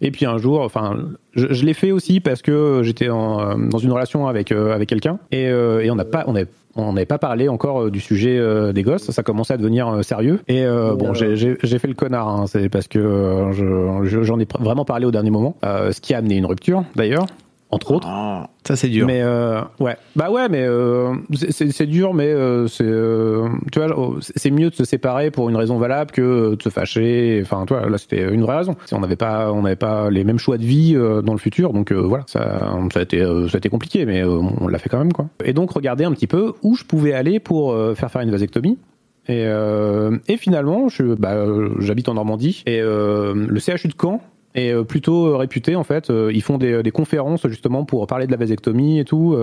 [0.00, 0.96] Et puis un jour, enfin,
[1.34, 4.88] je, je l'ai fait aussi parce que j'étais euh, dans une relation avec euh, avec
[4.88, 5.18] quelqu'un.
[5.30, 8.36] Et, euh, et on n'a pas, on avait on n'avait pas parlé encore du sujet
[8.36, 10.40] euh, des gosses, ça commençait à devenir euh, sérieux.
[10.48, 14.22] Et euh, bon, j'ai- j'ai j'ai fait le connard, hein, c'est parce que euh, je-
[14.24, 17.26] j'en ai vraiment parlé au dernier moment, euh, ce qui a amené une rupture d'ailleurs,
[17.74, 18.08] entre autres.
[18.10, 19.06] Ah, ça c'est dur.
[19.06, 23.48] Mais euh, ouais, bah ouais, mais euh, c'est- c'est c'est dur, mais euh, c'est euh,
[23.72, 23.88] tu vois,
[24.20, 27.40] c'est mieux de se séparer pour une raison valable que de se fâcher.
[27.42, 28.74] Enfin, toi, là, c'était une vraie raison.
[28.92, 31.72] On n'avait pas, on n'avait pas les mêmes choix de vie euh, dans le futur,
[31.72, 34.78] donc euh, voilà, ça, ça a été, ça a été compliqué, mais euh, on l'a
[34.78, 35.26] fait quand même, quoi.
[35.44, 38.30] Et donc, regarder un petit peu où je pouvais aller pour euh, faire faire une
[38.30, 38.78] vasectomie.
[39.26, 41.34] Et, euh, et finalement, je, bah,
[41.78, 44.20] j'habite en Normandie et euh, le CHU de Caen
[44.54, 46.10] est euh, plutôt euh, réputé en fait.
[46.10, 49.36] Euh, Ils font des, des conférences justement pour parler de la vasectomie et tout.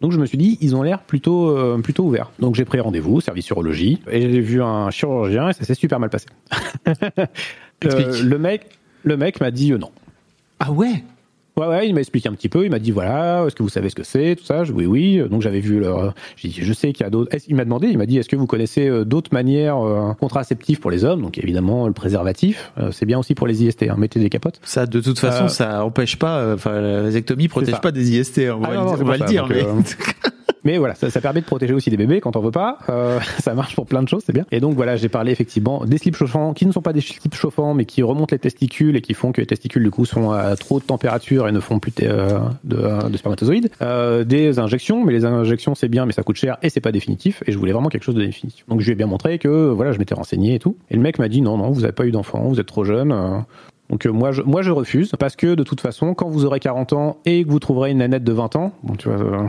[0.00, 2.30] Donc je me suis dit, ils ont l'air plutôt plutôt ouverts.
[2.38, 6.00] Donc j'ai pris rendez-vous, service urologie, et j'ai vu un chirurgien et ça s'est super
[6.00, 6.26] mal passé.
[7.82, 8.66] Le mec,
[9.04, 9.90] le mec m'a dit non.
[10.58, 11.04] Ah ouais?
[11.58, 12.64] Ouais, ouais, il m'a expliqué un petit peu.
[12.64, 14.64] Il m'a dit voilà, est-ce que vous savez ce que c'est, tout ça?
[14.64, 15.20] Je, oui, oui.
[15.28, 16.14] Donc j'avais vu leur.
[16.36, 17.34] J'ai dit je sais qu'il y a d'autres.
[17.48, 20.78] Il m'a demandé, il m'a dit est-ce que vous connaissez euh, d'autres manières euh, contraceptives
[20.80, 21.20] pour les hommes?
[21.22, 23.82] Donc évidemment le préservatif, euh, c'est bien aussi pour les IST.
[23.84, 24.60] Hein, mettez des capotes.
[24.62, 26.54] Ça, de toute façon, Euh, ça empêche pas.
[26.54, 28.38] Enfin, la vasectomie protège pas des IST.
[28.38, 29.46] hein, on Ah va, non, non, le, c'est on va le dire.
[29.48, 29.64] donc, mais...
[30.58, 32.78] euh, Mais voilà, ça, permet de protéger aussi des bébés quand on veut pas.
[32.88, 34.44] Euh, ça marche pour plein de choses, c'est bien.
[34.50, 37.34] Et donc voilà, j'ai parlé effectivement des slips chauffants qui ne sont pas des slips
[37.34, 40.30] chauffants, mais qui remontent les testicules et qui font que les testicules du coup sont
[40.30, 43.70] à trop de température et ne font plus de, euh, de spermatozoïdes.
[43.82, 46.92] Euh, des injections, mais les injections c'est bien, mais ça coûte cher et c'est pas
[46.92, 47.42] définitif.
[47.46, 48.64] Et je voulais vraiment quelque chose de définitif.
[48.68, 50.76] Donc je lui ai bien montré que voilà, je m'étais renseigné et tout.
[50.90, 52.84] Et le mec m'a dit non, non, vous avez pas eu d'enfant, vous êtes trop
[52.84, 53.12] jeune.
[53.12, 53.38] euh,
[53.90, 56.60] donc euh, moi je, moi je refuse parce que de toute façon quand vous aurez
[56.60, 59.46] 40 ans et que vous trouverez une nanette de 20 ans, bon tu vois, euh,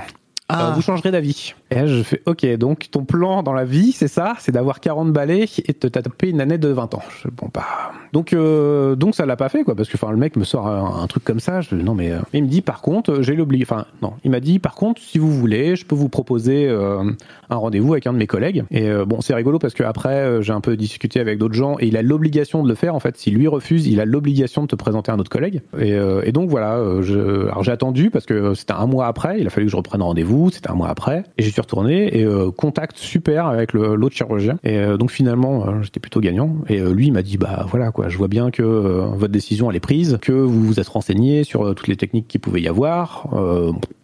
[0.49, 0.69] Ah.
[0.69, 1.53] euh, vous changerez d'avis.
[1.71, 4.79] Et là, je fais, ok, donc ton plan dans la vie, c'est ça, c'est d'avoir
[4.79, 7.03] 40 balais et de taper une année de 20 ans.
[7.34, 7.91] Bon, bah.
[8.12, 10.67] Donc, euh, donc ça l'a pas fait, quoi, parce que, enfin, le mec me sort
[10.67, 11.62] un, truc comme ça.
[11.62, 14.39] Je, non, mais, euh, il me dit, par contre, j'ai l'obligation, enfin, non, il m'a
[14.39, 17.03] dit, par contre, si vous voulez, je peux vous proposer euh,
[17.51, 18.63] un rendez-vous avec un de mes collègues.
[18.71, 21.75] Et euh, bon, c'est rigolo parce que après, j'ai un peu discuté avec d'autres gens
[21.79, 22.95] et il a l'obligation de le faire.
[22.95, 25.62] En fait, si lui refuse, il a l'obligation de te présenter un autre collègue.
[25.79, 25.91] Et,
[26.23, 29.39] et donc voilà, alors j'ai attendu parce que c'était un mois après.
[29.39, 30.49] Il a fallu que je reprenne rendez-vous.
[30.49, 31.23] C'était un mois après
[31.60, 34.58] suis retourné et euh, contact super avec l'autre chirurgien.
[34.63, 36.56] Et euh, donc finalement, euh, j'étais plutôt gagnant.
[36.67, 39.78] Et lui, il m'a dit bah voilà quoi, je vois bien que votre décision elle
[39.78, 43.28] est prise, que vous vous êtes renseigné sur toutes les techniques qu'il pouvait y avoir.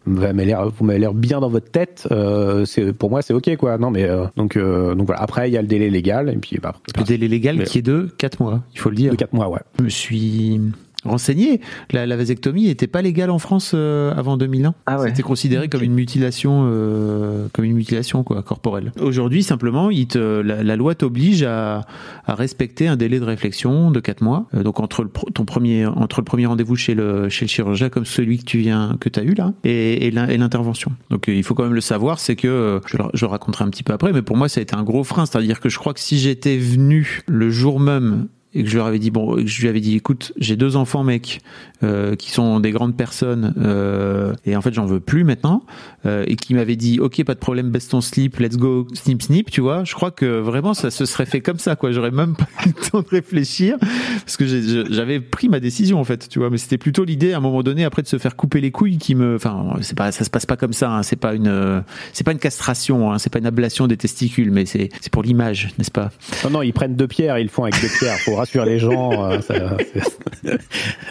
[0.07, 2.07] Vous m'avez l'air, vous m'avez l'air bien dans votre tête.
[2.11, 3.77] Euh, c'est pour moi c'est ok quoi.
[3.79, 5.21] Non mais euh, donc euh, donc voilà.
[5.21, 7.79] Après il y a le délai légal et puis bah, Le délai légal Mais- qui
[7.79, 9.11] est de 4 mois, il faut le dire.
[9.11, 9.59] de 4 mois ouais.
[9.79, 10.61] Je me suis
[11.05, 11.61] renseigné.
[11.91, 14.73] La, la vasectomie n'était pas légale en France euh, avant 2001.
[14.85, 15.09] Ah ouais.
[15.09, 18.91] C'était considéré comme une mutilation, euh, comme une mutilation quoi, corporelle.
[18.99, 21.81] Aujourd'hui, simplement, il te, la, la loi t'oblige à,
[22.25, 24.47] à respecter un délai de réflexion de 4 mois.
[24.53, 27.89] Euh, donc entre le ton premier, entre le premier rendez-vous chez le chez le chirurgien
[27.89, 30.91] comme celui que tu viens, que as eu là, et, et l'in- et l'intervention.
[31.09, 33.63] Donc euh, il faut quand même le savoir, c'est que euh, je, je le raconterai
[33.65, 35.69] un petit peu après, mais pour moi ça a été un gros frein, c'est-à-dire que
[35.69, 39.11] je crois que si j'étais venu le jour même et que je leur avais dit
[39.11, 41.41] bon, je lui avais dit écoute, j'ai deux enfants mec
[41.83, 45.65] euh, qui sont des grandes personnes euh, et en fait j'en veux plus maintenant
[46.05, 49.21] euh, et qui m'avait dit ok pas de problème baisse ton slip let's go snip
[49.21, 49.83] snip tu vois.
[49.83, 51.91] Je crois que vraiment ça se serait fait comme ça quoi.
[51.91, 54.45] J'aurais même pas eu le temps de réfléchir parce que
[54.89, 56.49] j'avais pris ma décision en fait tu vois.
[56.49, 58.97] Mais c'était plutôt l'idée à un moment donné après de se faire couper les couilles
[58.97, 61.83] qui me enfin c'est pas ça se passe pas comme ça hein, c'est pas une
[62.13, 65.23] c'est pas une castration hein, c'est pas une ablation des testicules mais c'est c'est pour
[65.23, 66.11] l'image n'est-ce pas?
[66.45, 68.17] Non non ils prennent deux pierres, ils le font avec deux pierres.
[68.19, 69.31] Faut rassurer les gens.
[69.31, 69.39] euh,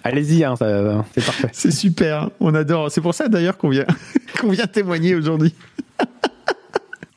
[0.05, 1.49] Allez-y hein, c'est parfait.
[1.53, 2.91] C'est super, on adore.
[2.91, 3.87] C'est pour ça d'ailleurs qu'on vient,
[4.41, 5.55] qu'on vient témoigner aujourd'hui.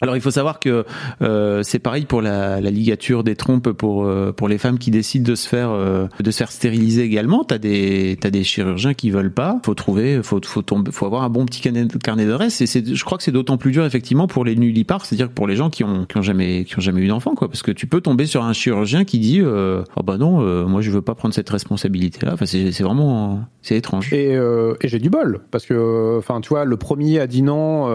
[0.02, 0.86] Alors il faut savoir que
[1.22, 4.92] euh, c'est pareil pour la, la ligature des trompes pour euh, pour les femmes qui
[4.92, 7.44] décident de se faire euh, de se faire stériliser également.
[7.44, 9.60] T'as des t'as des chirurgiens qui veulent pas.
[9.66, 12.62] Faut trouver faut faut tomber faut avoir un bon petit carnet, carnet d'adresse.
[12.62, 15.48] Et c'est je crois que c'est d'autant plus dur effectivement pour les nullipares, c'est-à-dire pour
[15.48, 17.72] les gens qui ont qui ont jamais qui ont jamais eu d'enfant quoi, parce que
[17.72, 20.92] tu peux tomber sur un chirurgien qui dit euh, oh bah non euh, moi je
[20.92, 22.34] veux pas prendre cette responsabilité là.
[22.34, 24.14] Enfin c'est c'est vraiment c'est étrange.
[24.14, 27.42] Et, euh, et j'ai du bol parce que, enfin, tu vois, le premier a dit
[27.42, 27.88] non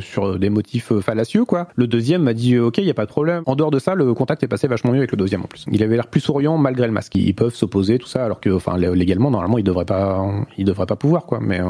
[0.00, 1.68] sur des motifs fallacieux, quoi.
[1.76, 3.42] Le deuxième m'a dit, ok, il y a pas de problème.
[3.46, 5.64] En dehors de ça, le contact est passé vachement mieux avec le deuxième en plus.
[5.70, 7.14] Il avait l'air plus souriant malgré le masque.
[7.14, 10.24] Ils peuvent s'opposer, tout ça, alors que, enfin, légalement, normalement, ils devraient pas,
[10.58, 11.38] ils devraient pas pouvoir, quoi.
[11.40, 11.60] Mais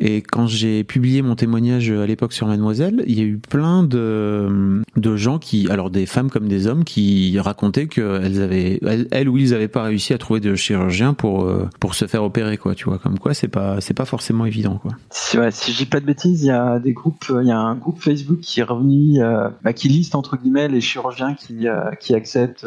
[0.00, 3.82] et quand j'ai publié mon témoignage à l'époque sur Mademoiselle, il y a eu plein
[3.82, 9.28] de, de gens qui, alors des femmes comme des hommes, qui racontaient qu'elles avaient, elles,
[9.28, 12.56] ou ils n'avaient pas réussi à trouver de chirurgien pour, euh, pour se faire opérer,
[12.56, 12.98] quoi, tu vois.
[12.98, 14.92] Comme quoi, c'est pas, c'est pas forcément évident, quoi.
[15.10, 17.58] Si, ouais, si dis pas de bêtises, il y a des groupes, il y a
[17.58, 21.68] un groupe Facebook qui est revenu, euh, bah, qui liste entre guillemets les chirurgiens qui,
[21.68, 22.66] euh, qui acceptent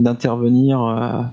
[0.00, 0.78] d'intervenir.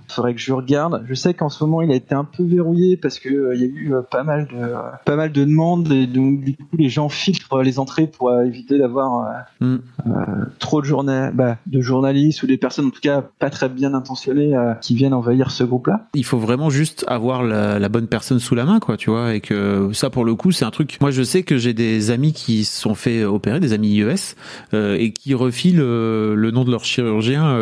[0.09, 1.05] Il faudrait que je regarde.
[1.07, 3.63] Je sais qu'en ce moment, il a été un peu verrouillé parce que il y
[3.63, 4.73] a eu pas mal de,
[5.05, 8.29] pas mal de de demandes et donc du coup les gens filtrent les entrées pour
[8.29, 9.79] euh, éviter d'avoir euh, mm.
[10.07, 10.11] euh,
[10.59, 14.55] trop de, bah, de journalistes ou des personnes en tout cas pas très bien intentionnées
[14.81, 16.07] qui viennent envahir ce groupe-là.
[16.13, 19.39] Il faut vraiment juste avoir la, bonne personne sous la main, quoi, tu vois, et
[19.39, 20.97] que ça pour le coup c'est un truc.
[20.99, 24.35] Moi je sais que j'ai des amis qui se sont fait opérer, des amis IES,
[24.73, 27.55] et qui refilent le nom de leur chirurgien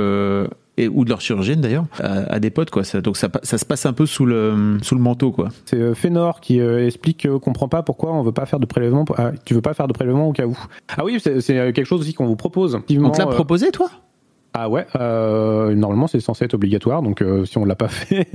[0.78, 2.84] et ou de leur chirurgienne d'ailleurs à, des potes quoi.
[2.84, 5.50] Ça, donc ça, ça se passe un peu sous le sous le manteau quoi.
[5.66, 8.66] C'est euh, Fénor qui euh, explique qu'on comprend pas pourquoi on veut pas faire de
[8.66, 10.58] prélèvement ah, tu veux pas faire de prélèvement au cas où.
[10.98, 12.76] Ah oui c'est quelque chose aussi qu'on vous propose.
[12.76, 13.90] On te l'a euh, proposé toi?
[14.58, 18.26] Ah ouais, euh, normalement c'est censé être obligatoire, donc euh, si on l'a pas fait,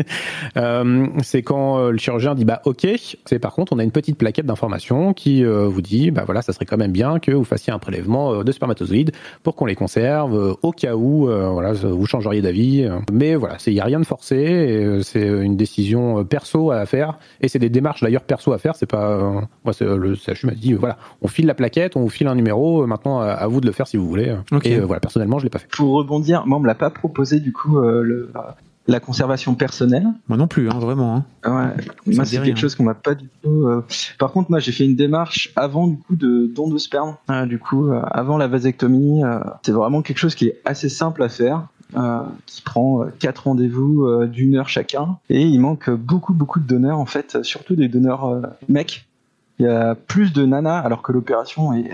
[0.59, 2.87] euh, c'est quand euh, le chirurgien dit bah ok,
[3.25, 6.43] c'est par contre on a une petite plaquette d'information qui euh, vous dit bah voilà
[6.43, 9.75] ça serait quand même bien que vous fassiez un prélèvement de spermatozoïdes pour qu'on les
[9.75, 14.05] conserve au cas où voilà vous changeriez d'avis, mais voilà c'est y a rien de
[14.05, 18.77] forcé, c'est une décision perso à faire et c'est des démarches d'ailleurs perso à faire,
[18.77, 22.29] c'est pas moi le CHU m'a dit voilà on file la plaquette, on vous file
[22.29, 24.35] un numéro, maintenant à, vous de le faire si vous voulez.
[24.65, 25.69] Et voilà personnellement je l'ai pas fait
[26.19, 28.33] dire, moi on me l'a pas proposé du coup euh, le,
[28.89, 30.09] la conservation personnelle.
[30.29, 31.25] Moi non plus, hein, vraiment.
[31.45, 31.75] Hein.
[31.77, 33.67] Ouais, moi c'est quelque chose qu'on m'a pas du tout.
[33.67, 33.85] Euh,
[34.19, 37.17] par contre, moi j'ai fait une démarche avant du coup de don de sperme.
[37.29, 39.23] Hein, du coup, euh, avant la vasectomie,
[39.63, 41.69] c'est vraiment quelque chose qui est assez simple à faire.
[42.47, 47.07] qui prend quatre rendez-vous d'une heure chacun et il manque beaucoup beaucoup de donneurs en
[47.07, 49.09] fait surtout des donneurs mecs
[49.59, 51.91] il y a plus de nanas alors que l'opération est,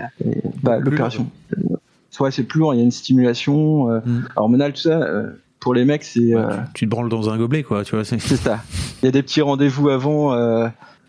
[0.63, 1.27] bah, l'opération
[2.17, 4.27] soit c'est plus lourd, il y a une stimulation euh, mm.
[4.35, 4.99] hormonale, tout ça.
[5.01, 6.35] Euh, pour les mecs, c'est.
[6.35, 8.03] Euh, tu, te branles dans un gobelet, quoi, tu vois.
[8.03, 8.59] C'est ça.
[9.01, 10.35] Il y a des petits rendez-vous avant.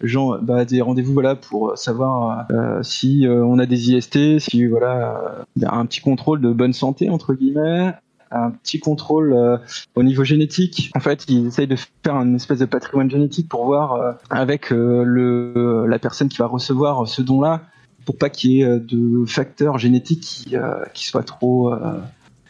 [0.01, 2.47] Genre, bah, des rendez-vous voilà pour savoir
[2.83, 7.93] si on a des IST, si voilà un petit contrôle de bonne santé entre guillemets,
[8.31, 9.61] un petit contrôle
[9.97, 10.93] au niveau génétique.
[10.95, 15.85] En fait, ils essayent de faire une espèce de patrimoine génétique pour voir avec le
[15.89, 17.63] la personne qui va recevoir ce don-là
[18.05, 22.01] pour pas qu'il y ait euh, de facteurs génétiques qui, euh, qui soient trop, euh,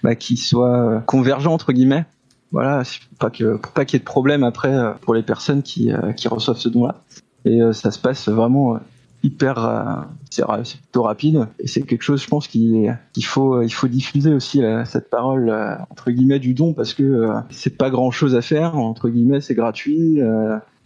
[0.02, 2.04] bah, qui soient convergents entre guillemets.
[2.52, 5.62] Voilà, pour pas que pour pas qu'il y ait de problème après pour les personnes
[5.62, 7.02] qui, qui reçoivent ce don-là.
[7.44, 8.80] Et ça se passe vraiment
[9.22, 13.88] hyper c'est plutôt rapide et c'est quelque chose je pense qu'il qu'il faut il faut
[13.88, 15.50] diffuser aussi cette parole
[15.90, 19.54] entre guillemets du don parce que c'est pas grand chose à faire entre guillemets c'est
[19.54, 20.20] gratuit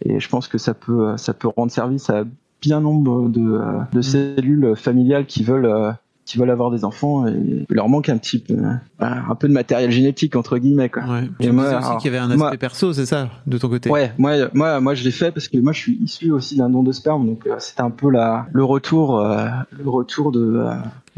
[0.03, 2.25] et je pense que ça peut ça peut rendre service à
[2.63, 3.59] bien nombre de,
[3.91, 4.03] de mm.
[4.03, 5.91] cellules familiales qui veulent euh,
[6.25, 8.55] qui veulent avoir des enfants et il leur manque un petit peu
[8.99, 11.03] un peu de matériel génétique entre guillemets quoi.
[11.03, 11.29] Ouais.
[11.39, 13.89] Et moi aussi qu'il y avait un aspect perso, c'est ça de ton côté?
[13.89, 16.69] Ouais, moi moi moi je l'ai fait parce que moi je suis issu aussi d'un
[16.69, 20.63] don de sperme donc euh, c'était un peu la le retour le retour de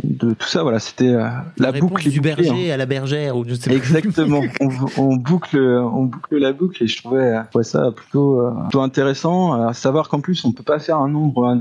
[0.04, 3.54] de tout ça voilà c'était la, la, boucle du berger à la bergère ou je
[3.54, 8.42] sais exactement on, on, boucle on boucle la boucle et je trouvais ouais, ça plutôt
[8.64, 11.58] plutôt intéressant à savoir qu'en plus on peut pas faire un nombre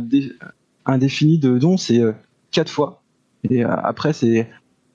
[0.84, 2.02] indéfini de dons c'est
[2.50, 3.03] quatre fois
[3.48, 4.48] et euh, après, c'est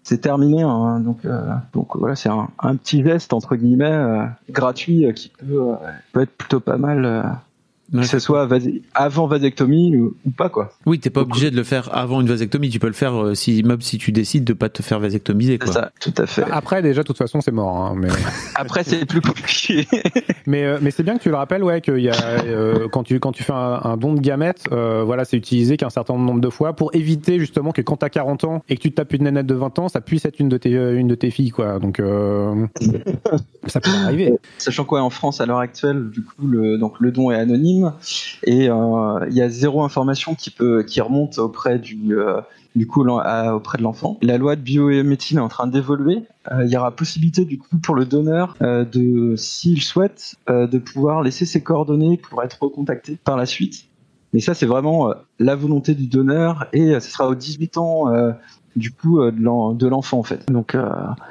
[0.03, 0.63] c'est terminé.
[0.63, 1.01] Hein.
[1.01, 5.73] donc, euh, donc voilà, c'est un, un, petit geste entre guillemets euh, gratuit qui peut,
[6.13, 7.38] peut être plutôt pas mal
[7.91, 8.47] que ce soit
[8.93, 10.71] avant vasectomie ou, pas quoi.
[10.86, 12.69] Oui, t'es pas obligé de le faire avant une vasectomie.
[12.69, 15.58] Tu peux le faire euh, si même si tu décides de pas te faire vasectomiser.
[15.58, 15.73] Quoi.
[15.73, 16.45] Ça, tout à fait.
[16.52, 17.78] Après, déjà, de toute façon, c'est mort.
[17.78, 18.10] Hein, mais
[18.56, 19.88] après, c'est plus compliqué.
[20.47, 23.04] mais euh, mais c'est bien que tu le rappelles, ouais, qu'il y a euh, quand
[23.04, 26.49] tu quand tu fais un, don de gamètes, voilà, c'est utilisé qu'un certain nombre de
[26.49, 29.23] fois pour éviter justement que quand t'as 40 ans et que tu te tapes une
[29.23, 31.80] nénette de 20 ans, ça puisse être une de tes une de tes filles, quoi.
[31.80, 32.02] Donc
[33.67, 34.34] ça peut arriver.
[34.58, 37.78] Sachant quoi, en France à l'heure actuelle, du coup, le donc le don est anonyme
[38.43, 42.41] et euh, il y a zéro information qui peut qui remonte auprès du euh,
[42.75, 44.17] du coup auprès de l'enfant.
[44.21, 46.23] La loi de biomédecine est en train d'évoluer.
[46.51, 51.21] Euh, il y aura possibilité du coup pour le donneur de, s'il souhaite, de pouvoir
[51.21, 53.85] laisser ses coordonnées pour être recontacté par la suite.
[54.33, 58.05] Mais ça c'est vraiment la volonté du donneur et ce sera aux 18 ans
[58.75, 60.49] du coup de l'enfant en fait.
[60.49, 60.75] Donc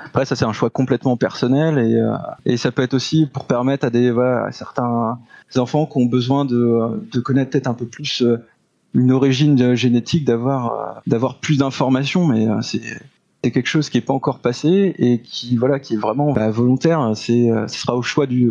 [0.06, 3.86] après ça c'est un choix complètement personnel et, et ça peut être aussi pour permettre
[3.86, 5.18] à des à certains
[5.56, 8.36] enfants qui ont besoin de, de connaître peut-être un peu plus euh,
[8.94, 12.82] une origine euh, génétique d'avoir euh, d'avoir plus d'informations, mais euh, c'est
[13.42, 16.50] c'est quelque chose qui est pas encore passé et qui voilà qui est vraiment bah,
[16.50, 17.12] volontaire.
[17.14, 18.50] C'est euh, ce sera au choix du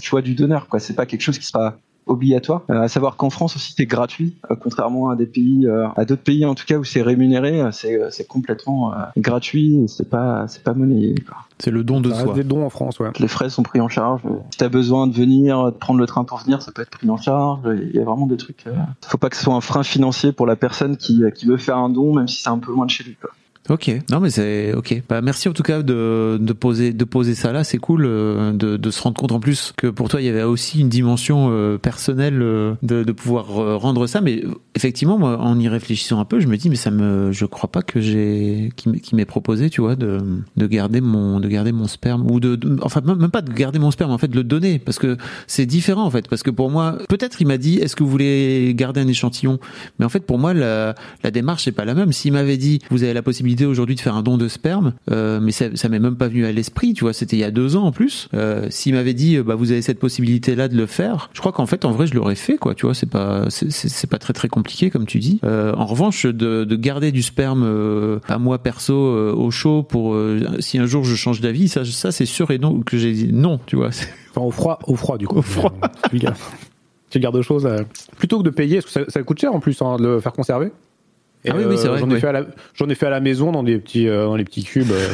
[0.00, 0.78] choix du donneur quoi.
[0.78, 1.76] C'est pas quelque chose qui sera
[2.08, 2.62] obligatoire.
[2.70, 6.04] Euh, à savoir qu'en France aussi c'est gratuit, euh, contrairement à des pays, euh, à
[6.04, 9.84] d'autres pays en tout cas où c'est rémunéré, c'est euh, complètement euh, gratuit.
[9.86, 11.14] C'est pas c'est pas monnayé.
[11.58, 12.34] C'est le don de Ça soi.
[12.34, 13.08] des dons en France, ouais.
[13.18, 14.20] Les frais sont pris en charge.
[14.50, 17.08] Si t'as besoin de venir, de prendre le train pour venir, ça peut être pris
[17.10, 17.60] en charge.
[17.66, 18.66] Il y a vraiment des trucs.
[18.66, 18.74] euh,
[19.06, 21.76] Faut pas que ce soit un frein financier pour la personne qui, qui veut faire
[21.78, 23.16] un don, même si c'est un peu loin de chez lui.
[23.20, 23.30] Quoi.
[23.70, 25.02] Ok, non mais c'est ok.
[25.10, 28.52] Bah merci en tout cas de, de poser de poser ça là, c'est cool euh,
[28.52, 30.88] de, de se rendre compte en plus que pour toi il y avait aussi une
[30.88, 33.46] dimension euh, personnelle euh, de, de pouvoir
[33.78, 34.22] rendre ça.
[34.22, 34.42] Mais
[34.74, 37.70] effectivement, moi, en y réfléchissant un peu, je me dis mais ça me, je crois
[37.70, 40.18] pas que j'ai qui, m'est- proposé, tu vois, de,
[40.56, 43.90] de garder mon de garder mon sperme ou de, enfin même pas de garder mon
[43.90, 46.70] sperme, en fait de le donner parce que c'est différent en fait parce que pour
[46.70, 49.58] moi peut-être il m'a dit est-ce que vous voulez garder un échantillon,
[49.98, 52.12] mais en fait pour moi la, la démarche n'est pas la même.
[52.12, 55.40] S'il m'avait dit vous avez la possibilité aujourd'hui de faire un don de sperme, euh,
[55.40, 57.50] mais ça, ça m'est même pas venu à l'esprit, tu vois, c'était il y a
[57.50, 58.28] deux ans en plus.
[58.34, 61.40] Euh, S'il m'avait dit euh, bah vous avez cette possibilité là de le faire, je
[61.40, 64.18] crois qu'en fait en vrai je l'aurais fait quoi, tu vois, c'est pas c'est- pas
[64.18, 65.40] très très compliqué comme tu dis.
[65.44, 70.16] Euh, en revanche de, de garder du sperme à moi perso au chaud pour
[70.60, 73.32] si un jour je change d'avis, ça ça c'est sûr et non que j'ai dit
[73.32, 73.90] non, tu vois.
[74.30, 75.38] Enfin, au froid, au froid du coup.
[75.38, 75.72] Au froid.
[76.10, 77.36] Tu le gardes.
[77.36, 77.66] Aux choses.
[78.18, 80.20] Plutôt que de payer, parce que ça, ça coûte cher en plus hein, de le
[80.20, 80.70] faire conserver.
[81.44, 82.20] Et, Ah oui, oui, c'est vrai, J'en ai, oui.
[82.20, 84.44] fait à la- j'en ai fait à la maison dans des petits, euh, dans les
[84.44, 84.90] petits cubes.
[84.90, 85.08] euh,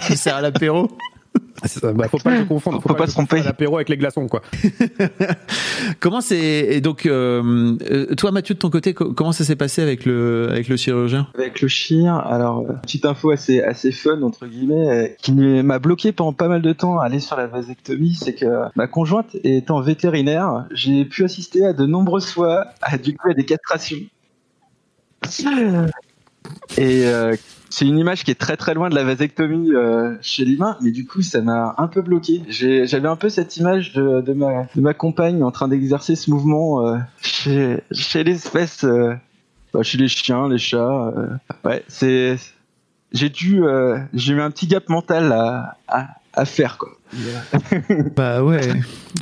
[0.00, 0.88] ça sert à l'apéro.
[1.64, 1.92] c'est ça.
[1.92, 2.80] Bah, faut pas le confondre.
[2.82, 3.42] Faut pas le se tromper.
[3.42, 4.42] L'apéro avec les glaçons, quoi.
[6.00, 9.56] Comment c'est et donc euh, euh, toi Mathieu de ton côté co- comment ça s'est
[9.56, 11.28] passé avec le avec le chirurgien?
[11.34, 15.78] Avec le chien, alors euh, petite info assez assez fun entre guillemets, euh, qui m'a
[15.78, 19.36] bloqué pendant pas mal de temps à aller sur la vasectomie, c'est que ma conjointe
[19.44, 23.98] étant vétérinaire, j'ai pu assister à de nombreuses fois à du coup à des castrations.
[26.78, 27.34] Et euh,
[27.70, 30.90] c'est une image qui est très très loin de la vasectomie euh, chez l'humain, mais
[30.90, 32.42] du coup ça m'a un peu bloqué.
[32.48, 36.30] J'avais un peu cette image de, de, ma, de ma compagne en train d'exercer ce
[36.30, 39.14] mouvement euh, chez, chez l'espèce, euh,
[39.74, 41.12] bah, chez les chiens, les chats.
[41.16, 41.28] euh.
[41.64, 42.36] ouais, c'est
[43.12, 46.90] j'ai dû euh, j'ai eu un petit gap mental à, à, à faire quoi.
[48.16, 48.60] Bah ouais,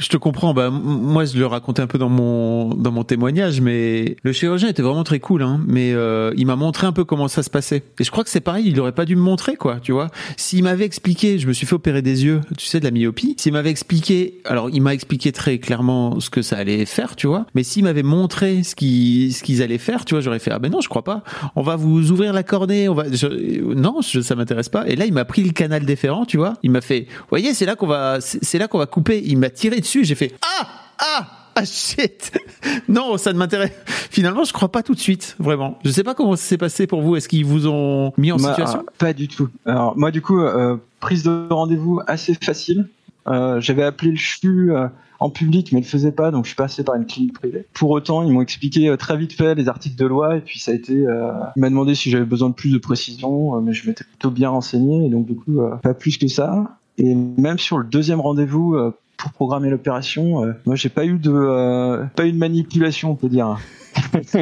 [0.00, 0.54] je te comprends.
[0.54, 4.68] Bah moi je le racontais un peu dans mon dans mon témoignage, mais le chirurgien
[4.68, 5.42] était vraiment très cool.
[5.42, 7.82] Hein, mais euh, il m'a montré un peu comment ça se passait.
[7.98, 10.08] Et je crois que c'est pareil, il aurait pas dû me montrer quoi, tu vois.
[10.36, 13.34] S'il m'avait expliqué, je me suis fait opérer des yeux, tu sais de la myopie.
[13.38, 17.26] S'il m'avait expliqué, alors il m'a expliqué très clairement ce que ça allait faire, tu
[17.26, 17.46] vois.
[17.54, 20.58] Mais s'il m'avait montré ce qu'ils ce qu'ils allaient faire, tu vois, j'aurais fait ah
[20.58, 21.22] ben non, je crois pas.
[21.54, 24.86] On va vous ouvrir la cornée, on va je- non, je- ça m'intéresse pas.
[24.88, 26.54] Et là il m'a pris le canal déférent, tu vois.
[26.62, 29.22] Il m'a fait, vous voyez, c'est là qu'on va c'est là qu'on va couper.
[29.24, 30.66] Il m'a tiré dessus, j'ai fait ah
[30.98, 32.32] ah ah shit
[32.88, 33.70] non ça ne m'intéresse
[34.10, 36.86] finalement je crois pas tout de suite vraiment je sais pas comment ça s'est passé
[36.86, 38.80] pour vous est-ce qu'ils vous ont mis en Moi, situation?
[38.80, 39.48] euh, Pas du tout.
[39.64, 42.88] Alors moi du coup euh, prise de rendez-vous assez facile.
[43.26, 44.86] Euh, J'avais appelé le CHU euh,
[45.18, 47.64] en public mais il le faisait pas donc je suis passé par une clinique privée.
[47.72, 50.72] Pour autant ils m'ont expliqué très vite fait les articles de loi et puis ça
[50.72, 50.94] a été.
[50.94, 54.30] Euh, il m'a demandé si j'avais besoin de plus de précision mais je m'étais plutôt
[54.30, 56.76] bien renseigné et donc du coup euh, pas plus que ça.
[56.98, 61.18] Et même sur le deuxième rendez-vous euh, pour programmer l'opération, euh, moi j'ai pas eu
[61.18, 63.58] de euh, pas eu de manipulation on peut dire.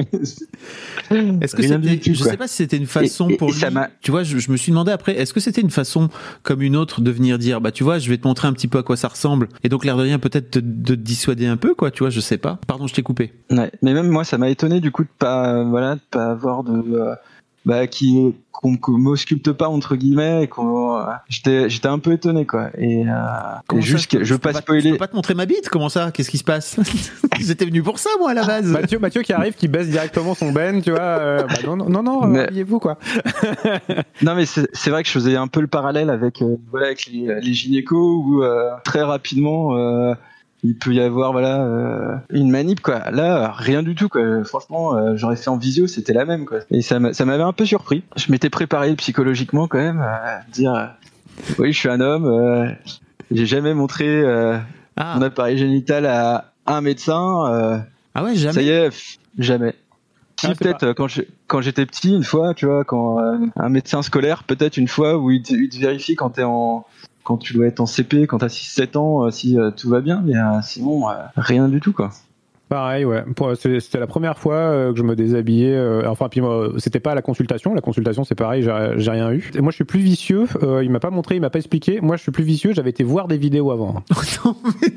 [1.11, 3.61] Est-ce que c'était, je sais pas si c'était une façon Et- et- pour lui.
[4.01, 6.09] Tu vois, je, je me suis demandé après, est-ce que c'était une façon
[6.43, 8.69] comme une autre de venir dire, bah tu vois, je vais te montrer un petit
[8.69, 11.47] peu à quoi ça ressemble, et donc l'air de rien peut-être te- de te dissuader
[11.47, 11.91] un peu, quoi.
[11.91, 12.59] Tu vois, je sais pas.
[12.67, 13.33] Pardon, je t'ai coupé.
[13.51, 16.31] Ouais, mais même moi, ça m'a étonné du coup de pas, euh, voilà, de pas
[16.33, 17.15] avoir de, euh,
[17.67, 22.45] bah, qui, qu'on qu'on m'ausculte pas entre guillemets, et qu'on, j'étais, j'étais un peu étonné
[22.47, 22.69] quoi.
[22.79, 23.13] Et, euh,
[23.75, 24.91] et juste, que, je veux pas Je spoiler.
[24.93, 25.69] peux pas te montrer ma bite.
[25.69, 26.11] Comment ça?
[26.13, 26.79] Qu'est-ce qui se passe?
[27.41, 28.67] J'étais venu pour ça, moi, à la base.
[28.67, 31.01] Mathieu, Mathieu qui arrive, qui baisse directement son ben, tu vois.
[31.01, 32.99] euh, bah non, non, non, non Mais- euh, habillez-vous, quoi.
[34.23, 36.87] Non mais c'est, c'est vrai que je faisais un peu le parallèle avec, euh, voilà,
[36.87, 39.75] avec les, les gynécos où euh, très rapidement.
[40.65, 43.11] Il peut y avoir voilà euh, une manip quoi.
[43.11, 44.43] Là rien du tout quoi.
[44.45, 46.59] Franchement euh, j'aurais fait en visio c'était la même quoi.
[46.71, 48.03] Et ça m'a- ça m'avait un peu surpris.
[48.17, 50.87] Je m'étais préparé psychologiquement quand même à dire euh,
[51.59, 52.75] oui je suis un homme.
[53.31, 54.25] j'ai jamais montré
[54.97, 57.85] Ah, mon appareil génital à un médecin.
[58.15, 58.53] ah ouais, jamais.
[58.55, 58.91] ça y est
[59.39, 59.75] jamais.
[60.41, 63.37] Si Ah, c'est peut-être quand je- quand j'étais petit une fois tu vois quand euh,
[63.57, 66.85] un médecin scolaire peut-être une fois où il te, il te vérifie quand t'es en
[67.25, 70.01] quand tu dois être en CP, quand t'as 6-7 ans, euh, si euh, tout va
[70.01, 72.11] bien, mais euh, sinon, euh, rien du tout, quoi.
[72.69, 73.25] Pareil, ouais.
[73.57, 75.79] C'était la première fois que je me déshabillais.
[76.07, 77.75] enfin, puis moi, c'était pas à la consultation.
[77.75, 79.51] La consultation, c'est pareil, j'ai rien eu.
[79.55, 80.47] Et moi, je suis plus vicieux.
[80.83, 82.01] il m'a pas montré, il m'a pas expliqué.
[82.01, 82.73] Moi, je suis plus vicieux.
[82.73, 84.03] J'avais été voir des vidéos avant.
[84.45, 84.89] Non, mais-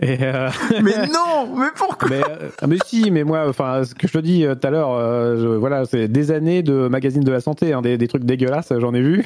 [0.00, 0.50] Et, euh,
[0.82, 4.12] Mais non, mais pourquoi mais, euh, ah, mais si, mais moi, enfin, ce que je
[4.12, 7.72] te dis euh, tout à l'heure, voilà, c'est des années de magazine de la santé,
[7.72, 9.24] hein, des, des trucs dégueulasses, j'en ai vu.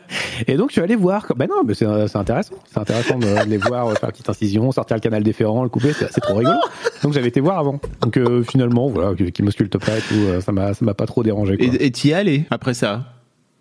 [0.46, 1.26] et donc, je suis allé voir.
[1.36, 2.54] Ben non, mais c'est intéressant.
[2.70, 5.92] C'est intéressant de les voir faire une petite incision, sortir le canal déférent, le couper,
[5.92, 6.58] c'est trop rigolo.
[7.02, 7.80] Donc, j'avais été voir avant.
[8.00, 11.06] Donc, euh, finalement, voilà, qui me sculpte pas et tout, ça m'a ça m'a pas
[11.06, 11.56] trop dérangé.
[11.56, 11.66] Quoi.
[11.66, 13.04] Et et t'y es allé après ça?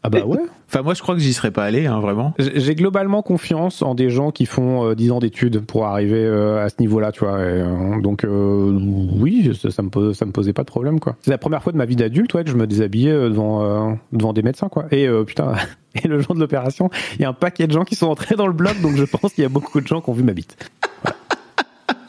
[0.03, 0.37] Ah bah ouais.
[0.69, 2.33] Enfin, moi, je crois que j'y serais pas allé, hein, vraiment.
[2.37, 6.63] J'ai globalement confiance en des gens qui font euh, 10 ans d'études pour arriver euh,
[6.63, 7.39] à ce niveau-là, tu vois.
[7.39, 8.71] Et, euh, donc euh,
[9.19, 11.15] oui, ça, ça me pose, ça me posait pas de problème, quoi.
[11.21, 13.93] C'est la première fois de ma vie d'adulte, ouais, que je me déshabillais devant euh,
[14.13, 14.85] devant des médecins, quoi.
[14.91, 15.53] Et euh, putain,
[16.01, 18.35] et le jour de l'opération, il y a un paquet de gens qui sont entrés
[18.35, 20.23] dans le bloc, donc je pense qu'il y a beaucoup de gens qui ont vu
[20.23, 20.55] ma bite.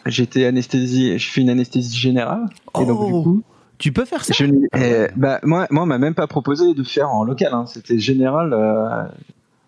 [0.06, 2.46] J'étais anesthésie, je fais une anesthésie générale.
[2.80, 3.22] Et donc, du Oh.
[3.22, 3.42] coup,
[3.80, 6.74] Tu peux faire ça je n'ai- euh, bah, moi, moi, on m'a même pas proposé
[6.74, 7.52] de faire en local.
[7.52, 7.64] hein.
[7.66, 9.04] C'était général euh,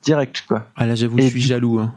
[0.05, 0.67] direct, quoi.
[0.77, 1.79] Ah là, j'avoue, je suis jaloux.
[1.81, 1.93] hein.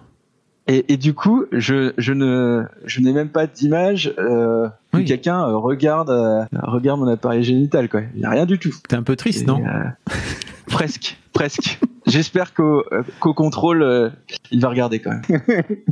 [0.68, 5.42] Et, et du coup, je, je ne, je n'ai même pas d'image euh, que quelqu'un
[5.48, 8.02] euh, regarde, euh, regarde mon appareil génital, quoi.
[8.16, 8.74] Il y a rien du tout.
[8.90, 9.84] T'es un peu triste, Et, non euh,
[10.68, 11.80] Presque, presque.
[12.08, 12.84] J'espère qu'au
[13.20, 14.10] qu'au contrôle, euh,
[14.52, 15.42] il va regarder quand même.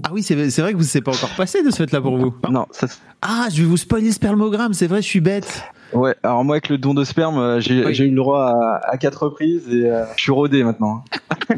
[0.04, 2.18] Ah oui, c'est c'est vrai que vous c'est pas encore passé de ce fait-là pour
[2.18, 2.34] vous.
[2.50, 2.88] Non, ça,
[3.22, 5.64] Ah, je vais vous spoiler le spermogramme, c'est vrai, je suis bête.
[5.96, 6.16] Ouais.
[6.24, 7.98] Alors moi, avec le don de sperme, euh, j'ai Oui.
[8.00, 11.04] eu le droit à, à quatre reprises et euh, je suis rodé maintenant.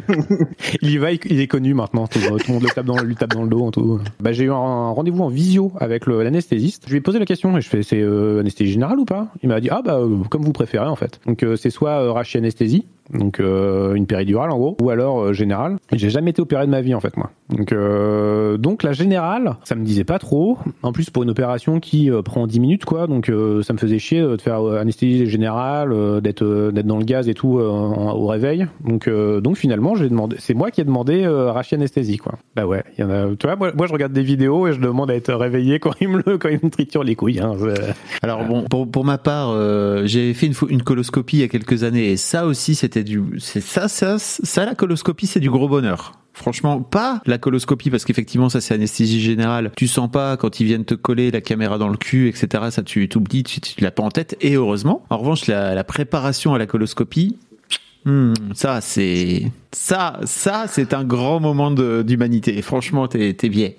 [0.82, 2.08] Il y va, il est connu maintenant.
[2.08, 3.62] Tout, tout le monde le tape dans, lui tape dans le dos.
[3.66, 4.00] en Tout.
[4.20, 6.84] Bah, j'ai eu un rendez-vous en visio avec l'anesthésiste.
[6.88, 9.28] Je lui ai posé la question et je fais c'est euh, anesthésie générale ou pas?
[9.44, 11.20] Il m'a dit ah bah euh, comme vous préférez en fait.
[11.26, 15.34] Donc euh, c'est soit euh, rachianesthésie, donc euh, une péridurale en gros, ou alors euh,
[15.34, 15.78] générale.
[15.92, 17.32] J'ai jamais été opéré de ma vie en fait moi.
[17.50, 20.58] Donc euh, donc la générale, ça me disait pas trop.
[20.84, 23.78] En plus pour une opération qui euh, prend 10 minutes quoi, donc euh, ça me
[23.78, 27.60] faisait chier de faire anesthésie générale, euh, d'être euh, d'être dans le gaz et tout
[27.60, 28.66] euh, en- au réveil.
[28.84, 32.34] Donc euh, donc finalement j'ai demandé, c'est moi qui ai demandé euh, rachianesthésie quoi.
[32.56, 33.28] Bah ouais, il y en a.
[33.36, 35.92] Tu vois moi, moi je regarde des vidéos et je demande à être réveillé quand
[36.02, 37.40] il me le quand il me triture les couilles.
[37.40, 37.54] Hein,
[38.22, 41.48] Alors bon, pour, pour ma part, euh, j'ai fait une, une coloscopie il y a
[41.48, 45.50] quelques années et ça aussi c'était du, c'est ça, ça, ça la coloscopie c'est du
[45.50, 46.14] gros bonheur.
[46.34, 49.72] Franchement, pas la coloscopie parce qu'effectivement ça c'est anesthésie générale.
[49.78, 52.66] Tu sens pas quand ils viennent te coller la caméra dans le cul, etc.
[52.72, 55.06] Ça tu t'oublies, tu, tu l'as pas en tête et heureusement.
[55.10, 57.38] En revanche, la, préparation à la coloscopie,
[58.04, 62.62] hmm, ça c'est ça, ça c'est un grand moment d'humanité.
[62.62, 63.76] Franchement, t'es t'es vieille.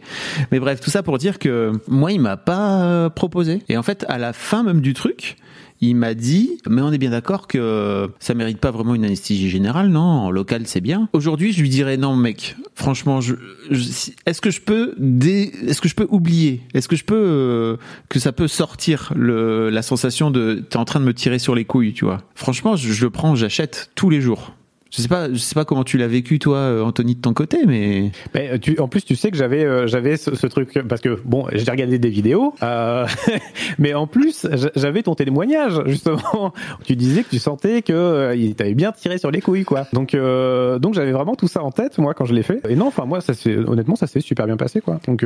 [0.50, 3.62] Mais bref, tout ça pour dire que moi, il m'a pas euh, proposé.
[3.68, 5.36] Et en fait, à la fin même du truc,
[5.80, 9.50] il m'a dit, mais on est bien d'accord que ça mérite pas vraiment une anesthésie
[9.50, 10.00] générale, non?
[10.00, 11.08] En local, c'est bien.
[11.12, 12.56] Aujourd'hui, je lui dirais non, mec.
[12.74, 13.34] Franchement, je,
[13.70, 16.62] je- est-ce que je peux, dé- est-ce que je peux oublier?
[16.74, 17.76] Est-ce que je peux euh,
[18.08, 21.54] que ça peut sortir le, la sensation de t'es en train de me tirer sur
[21.54, 22.22] les couilles, tu vois?
[22.34, 24.55] Franchement, je, je le prends, j'achète tous les jours.
[24.96, 27.34] Je sais pas, je sais pas comment tu l'as vécu toi, euh, Anthony, de ton
[27.34, 30.46] côté, mais Mais euh, tu, en plus, tu sais que j'avais euh, j'avais ce, ce
[30.46, 33.06] truc parce que bon, j'ai regardé des vidéos, euh,
[33.78, 36.52] mais en plus j'a- j'avais ton témoignage justement.
[36.84, 39.86] Tu disais que tu sentais que euh, il t'avait bien tiré sur les couilles, quoi.
[39.92, 42.60] Donc donc j'avais vraiment tout ça en tête moi quand je l'ai fait.
[42.68, 44.98] Et non, enfin moi ça s'est honnêtement ça s'est super bien passé, quoi.
[45.06, 45.24] Donc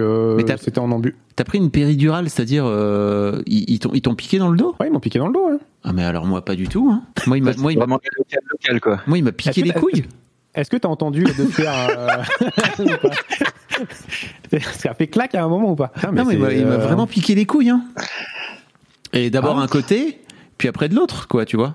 [0.64, 1.16] c'était en ambu.
[1.36, 2.64] T'as pris une péridurale, c'est-à-dire
[3.46, 4.74] ils, ils t'ont piqué dans le dos?
[4.80, 5.46] Ouais, ils m'ont piqué dans le dos.
[5.52, 5.58] Hein.
[5.85, 6.91] Ah mais alors moi pas du tout.
[6.93, 7.03] Hein.
[7.26, 9.01] Moi il m'a moi il m'a Vraiment local, local, quoi.
[9.07, 10.05] moi il m'a piqué les couilles.
[10.55, 12.09] Est-ce que t'as entendu les deux faire euh...
[14.72, 15.89] Ça a fait claque à un moment ou pas?
[15.89, 17.70] Putain, non mais c'est, il m'a- il m'a euh, vraiment piqué les couilles.
[17.70, 17.83] Hein.
[19.12, 19.62] Et d'abord Ah.
[19.62, 20.20] un côté,
[20.59, 21.74] puis après de l'autre, quoi, tu vois.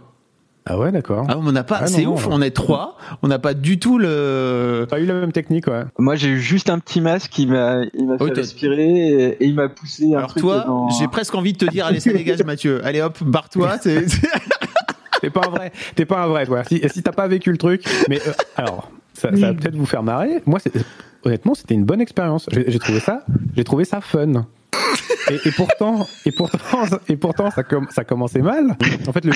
[0.68, 1.26] Ah ouais, d'accord.
[1.30, 2.38] Ah on n'a pas, Ah, c'est ouf, non.
[2.38, 4.88] on est trois, on n'a pas du tout le.
[4.90, 5.84] Pas eu la même technique, ouais.
[6.00, 9.24] Moi, j'ai eu juste un petit masque qui m'a, il m'a Oui, fait respirer et,
[9.44, 11.86] et il m'a poussé un Alors truc toi, dans- j'ai presque envie de te dire
[11.86, 13.78] allez ça dégage Mathieu, allez hop barre-toi.
[13.80, 14.28] c'est- c'est-
[15.22, 16.64] T'es pas un vrai, t'es pas un vrai, toi.
[16.66, 19.86] Si, si t'as pas vécu le truc, mais euh, alors, ça, ça va peut-être vous
[19.86, 20.42] faire marrer.
[20.46, 20.74] Moi, c'est-
[21.24, 22.48] honnêtement, c'était une bonne expérience.
[22.52, 23.24] J'ai j'ai trouvé ça,
[23.56, 24.46] j'ai trouvé ça fun.
[25.46, 28.78] Et, pourtant, et pourtant, et pourtant, ça, com- ça commençait mal.
[29.08, 29.32] En fait, le,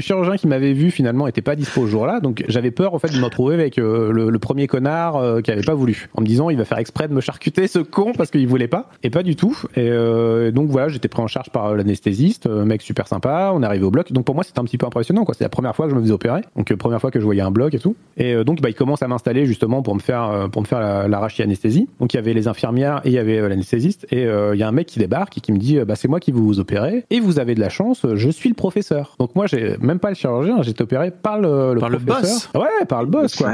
[0.00, 3.12] chirurgien, qui m'avait vu finalement était pas dispo ce jour-là, donc j'avais peur en fait
[3.12, 6.26] de me retrouver avec euh, le, premier connard euh, qui avait pas voulu, en me
[6.26, 9.10] disant il va faire exprès de me charcuter ce con parce qu'il voulait pas, et
[9.10, 9.58] pas du tout.
[9.74, 13.50] Et euh, donc voilà, j'étais pris en charge par l'anesthésiste, mec super sympa.
[13.54, 15.34] On est arrivé au bloc, donc pour moi c'était un petit peu impressionnant, quoi.
[15.34, 17.42] C'est la première fois que je me faisais opérer, donc première fois que je voyais
[17.42, 17.96] un bloc et tout.
[18.16, 21.08] Et donc bah il commence à m'installer justement pour me faire pour me faire la,
[21.08, 21.88] la rachianesthésie.
[22.00, 24.68] Donc il y avait les infirmières et il y avait l'anesthésiste et il y a
[24.68, 27.04] un mec qui débarque et qui me dit euh, bah c'est moi qui vous opérez
[27.10, 29.14] et vous avez de la chance, euh, je suis le professeur.
[29.18, 31.98] Donc moi j'ai même pas le chirurgien, j'ai été opéré par le, le Par le
[31.98, 32.60] professeur.
[32.60, 33.52] Ouais, par le boss quoi.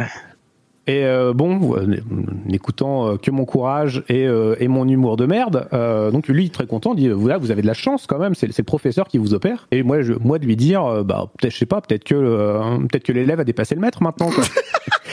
[0.86, 1.76] Et euh, bon,
[2.44, 6.66] n'écoutant que mon courage et, euh, et mon humour de merde, euh, donc lui très
[6.66, 9.32] content dit voilà vous avez de la chance quand même, c'est le professeur qui vous
[9.32, 9.66] opère.
[9.70, 12.78] Et moi je, moi de lui dire bah peut-être je sais pas, peut-être que euh,
[12.80, 14.30] peut-être que l'élève a dépassé le maître maintenant.
[14.30, 14.44] Quoi.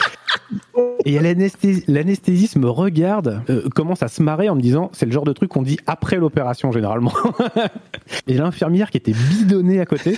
[1.04, 5.12] Et l'anesthési- l'anesthésiste me regarde, euh, commence à se marrer en me disant c'est le
[5.12, 7.12] genre de truc qu'on dit après l'opération généralement.
[8.26, 10.16] et l'infirmière qui était bidonnée à côté.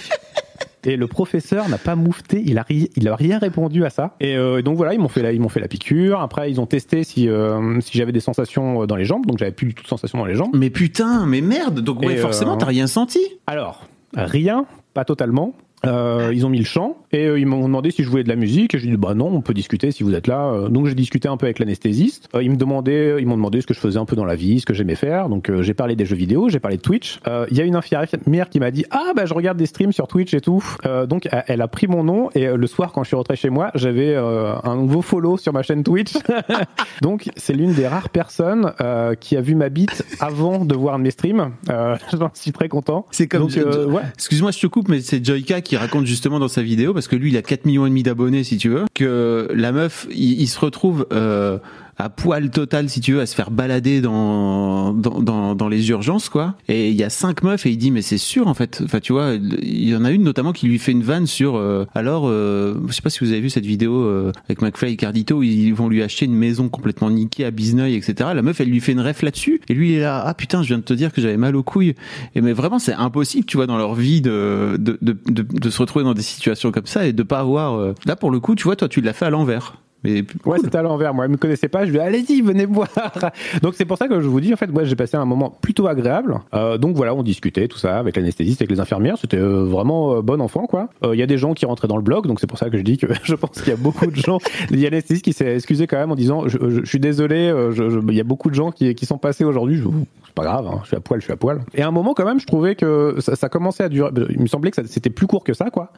[0.86, 4.14] Et le professeur n'a pas moufté, il a, ri- il a rien répondu à ça.
[4.20, 6.20] Et euh, donc voilà, ils m'ont fait la, ils m'ont fait la piqûre.
[6.20, 9.24] Après, ils ont testé si, euh, si j'avais des sensations dans les jambes.
[9.24, 10.50] Donc j'avais plus du tout de sensations dans les jambes.
[10.52, 11.80] Mais putain, mais merde.
[11.80, 13.20] Donc ouais, Et, forcément, t'as rien senti.
[13.46, 15.54] Alors, rien, pas totalement.
[15.86, 18.28] Euh, ils ont mis le chant et euh, ils m'ont demandé si je voulais de
[18.28, 20.46] la musique et j'ai dit bah non on peut discuter si vous êtes là.
[20.46, 22.28] Euh, donc j'ai discuté un peu avec l'anesthésiste.
[22.34, 24.34] Euh, ils me demandaient ils m'ont demandé ce que je faisais un peu dans la
[24.36, 25.28] vie ce que j'aimais faire.
[25.28, 27.20] Donc euh, j'ai parlé des jeux vidéo j'ai parlé de Twitch.
[27.28, 29.92] Euh, il y a une infirmière qui m'a dit ah bah je regarde des streams
[29.92, 30.64] sur Twitch et tout.
[30.86, 33.48] Euh, donc elle- a pris mon nom et le soir quand je suis rentré chez
[33.50, 36.12] moi j'avais euh, un nouveau follow sur ma chaîne Twitch.
[37.02, 40.98] Donc c'est l'une des rares personnes euh, qui a vu ma bite avant de voir
[40.98, 41.50] mes streams.
[41.70, 43.06] Euh, j'en suis très content.
[43.10, 44.02] C'est comme ouais.
[44.14, 47.16] Excuse-moi, je te coupe, mais c'est Joyka qui raconte justement dans sa vidéo, parce que
[47.16, 50.40] lui, il a 4 millions et demi d'abonnés, si tu veux, que la meuf, il,
[50.40, 51.58] il se retrouve euh,
[51.96, 55.88] à poil total, si tu veux, à se faire balader dans dans, dans, dans les
[55.90, 56.54] urgences, quoi.
[56.68, 58.80] Et il y a cinq meufs et il dit, mais c'est sûr, en fait.
[58.84, 61.56] Enfin, tu vois, il y en a une notamment qui lui fait une vanne sur.
[61.56, 64.92] euh, alors, euh, je sais pas si vous avez vu cette vidéo euh, avec McFly
[64.92, 68.30] et Cardito, où ils vont lui acheter une maison complètement niquée à Bizneuil, etc.
[68.34, 70.62] La meuf, elle lui fait une ref là-dessus, et lui, il est là, ah putain,
[70.62, 71.94] je viens de te dire que j'avais mal aux couilles.
[72.34, 75.70] Et mais vraiment, c'est impossible, tu vois, dans leur vie de, de, de, de, de
[75.70, 77.74] se retrouver dans des situations comme ça et de pas avoir.
[77.74, 79.76] euh, Là, pour le coup, tu vois, toi, tu l'as fait à l'envers.
[80.04, 81.14] Mais Ouais, c'était à l'envers.
[81.14, 81.86] Moi, elle me connaissait pas.
[81.86, 82.88] Je lui ai dit, allez-y, venez voir.
[83.62, 85.50] Donc, c'est pour ça que je vous dis, en fait, moi, j'ai passé un moment
[85.60, 86.40] plutôt agréable.
[86.52, 89.16] Euh, donc, voilà, on discutait, tout ça, avec l'anesthésiste, avec les infirmières.
[89.18, 90.88] C'était euh, vraiment euh, bon enfant, quoi.
[91.02, 92.76] Il y a des gens qui rentraient dans le blog, donc c'est pour ça que
[92.76, 94.38] je dis que je pense qu'il y a beaucoup de gens.
[94.70, 97.52] Il y a l'anesthésiste qui s'est excusé quand même en disant, je, suis désolé,
[98.08, 99.82] il y a beaucoup de gens qui, qui sont passés aujourd'hui.
[100.26, 101.62] C'est pas grave, hein, je suis à poil, je suis à poil.
[101.74, 104.10] Et à un moment, quand même, je trouvais que ça, ça commençait à durer.
[104.30, 105.92] Il me semblait que c'était plus court que ça, quoi.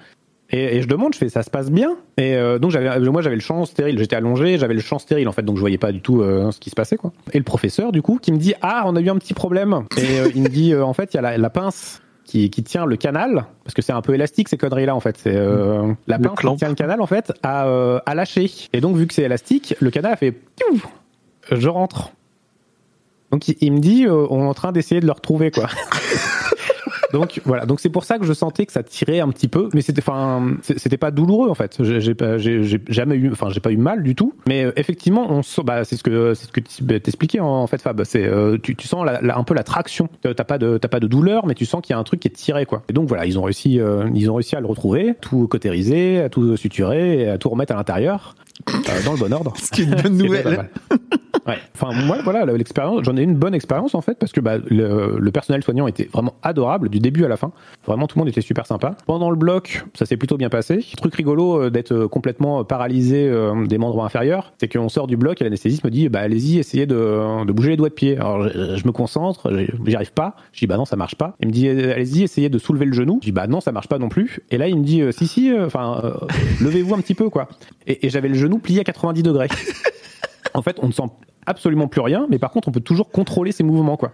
[0.50, 3.20] Et, et je demande, je fais, ça se passe bien Et euh, donc j'avais, moi
[3.20, 5.78] j'avais le champ stérile, j'étais allongé, j'avais le champ stérile en fait, donc je voyais
[5.78, 7.12] pas du tout euh, ce qui se passait quoi.
[7.32, 9.84] Et le professeur du coup qui me dit, ah on a eu un petit problème.
[9.96, 12.50] Et euh, il me dit, euh, en fait il y a la, la pince qui,
[12.50, 15.16] qui tient le canal, parce que c'est un peu élastique ces conneries là en fait.
[15.16, 18.50] C'est euh, la pince qui tient le canal en fait à, euh, à lâcher.
[18.72, 20.34] Et donc vu que c'est élastique, le canal a fait,
[21.50, 22.10] je rentre.
[23.30, 25.68] Donc il, il me dit, euh, on est en train d'essayer de le retrouver quoi.
[27.16, 29.70] Donc voilà, donc c'est pour ça que je sentais que ça tirait un petit peu,
[29.72, 31.82] mais c'était enfin c'était pas douloureux en fait.
[31.82, 35.84] J'ai jamais eu, enfin j'ai pas eu mal du tout, mais euh, effectivement on bah
[35.84, 38.86] c'est ce que c'est ce que bah, t'expliquais en, fait Fab, c'est euh, tu, tu
[38.86, 40.08] sens la- la- un peu la traction.
[40.26, 42.04] Euh, T'as pas de t'as pas de douleur, mais tu sens qu'il y a un
[42.04, 42.82] truc qui est tiré quoi.
[42.90, 46.20] Et donc voilà, ils ont réussi euh, ils ont réussi à le retrouver, tout cautérisé,
[46.20, 48.34] à tout suturer, à tout remettre à l'intérieur
[48.68, 49.52] euh, dans le bon ordre.
[49.56, 50.68] Ce qui est une bonne nouvelle.
[51.46, 51.58] Ouais.
[51.80, 55.16] Enfin, moi, voilà, l'expérience, j'en ai une bonne expérience en fait, parce que bah, le,
[55.18, 57.52] le personnel soignant était vraiment adorable du début à la fin.
[57.86, 58.96] Vraiment, tout le monde était super sympa.
[59.06, 60.84] Pendant le bloc, ça s'est plutôt bien passé.
[60.96, 65.16] Truc rigolo euh, d'être euh, complètement paralysé euh, des membres inférieurs, c'est qu'on sort du
[65.16, 68.16] bloc et l'anesthésiste me dit, bah allez-y, essayez de, de bouger les doigts de pied.
[68.16, 69.52] Alors, je, je me concentre,
[69.86, 70.34] j'y- arrive pas.
[70.52, 71.36] Je dis, bah non, ça marche pas.
[71.40, 73.18] Il me dit, allez-y, essayez de soulever le genou.
[73.22, 74.40] Je dis, bah non, ça marche pas non plus.
[74.50, 76.14] Et là, il me dit, si, si, euh, enfin, euh,
[76.60, 77.46] levez-vous un petit peu, quoi.
[77.86, 79.48] Et, et j'avais le genou plié à 90 degrés.
[80.54, 81.02] En fait, on ne sent
[81.44, 84.12] absolument plus rien, mais par contre, on peut toujours contrôler ses mouvements, quoi.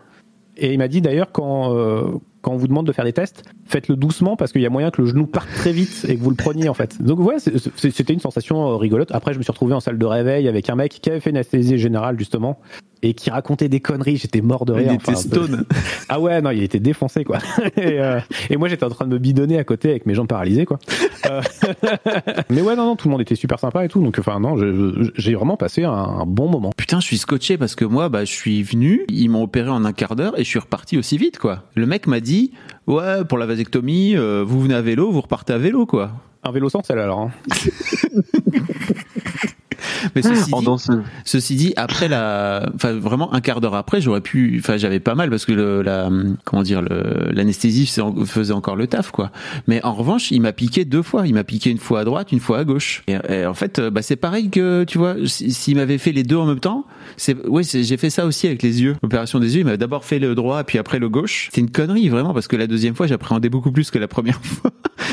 [0.56, 2.02] Et il m'a dit d'ailleurs, quand, euh,
[2.40, 4.90] quand on vous demande de faire des tests, faites-le doucement parce qu'il y a moyen
[4.90, 7.00] que le genou parte très vite et que vous le preniez, en fait.
[7.00, 9.12] Donc, ouais, c'est- c'est- c'était une sensation euh, rigolote.
[9.12, 11.30] Après, je me suis retrouvé en salle de réveil avec un mec qui avait fait
[11.30, 12.58] une anesthésie générale, justement,
[13.02, 14.16] et qui racontait des conneries.
[14.16, 14.92] J'étais mort de Il rire.
[14.92, 15.64] était Enfin, stone.
[16.08, 17.38] ah ouais, non, il était défoncé, quoi.
[17.76, 20.28] et, euh, et moi, j'étais en train de me bidonner à côté avec mes jambes
[20.28, 20.78] paralysées, quoi.
[21.30, 21.40] Euh,
[22.50, 24.02] Mais ouais, non, non, tout le monde était super sympa et tout.
[24.02, 24.56] Donc, enfin, non,
[25.16, 26.70] j'ai vraiment passé un, un bon moment.
[26.76, 29.84] Putain, je suis scotché parce que moi, bah, je suis venu, ils m'ont opéré en
[29.84, 31.64] un quart d'heure et je suis reparti aussi vite, quoi.
[31.74, 32.52] Le mec m'a dit,
[32.86, 36.12] ouais, pour la vasectomie, euh, vous venez à vélo, vous repartez à vélo, quoi.
[36.44, 37.20] Un vélo sans selle, alors.
[37.20, 37.30] hein.
[40.14, 41.02] Mais ceci En dit, danseuse.
[41.24, 45.14] ceci dit, après la, enfin vraiment un quart d'heure après, j'aurais pu, enfin j'avais pas
[45.14, 46.10] mal parce que le, la,
[46.44, 49.30] comment dire, le- l'anesthésie faisait en- faisait encore le taf, quoi.
[49.66, 51.26] Mais en revanche, il m'a piqué deux fois.
[51.26, 53.02] Il m'a piqué une fois à droite, une fois à gauche.
[53.08, 56.12] Et, et en fait, euh, bah c'est pareil que, tu vois, si- s'il m'avait fait
[56.12, 56.84] les deux en même temps,
[57.16, 58.96] c'est, c'est- j'ai fait ça aussi avec les yeux.
[59.02, 61.48] L'opération des yeux, il m'a d'abord fait le droit, puis après le gauche.
[61.52, 64.40] C'est une connerie vraiment parce que la deuxième fois, j'appréhendais beaucoup plus que la première
[64.44, 64.70] fois.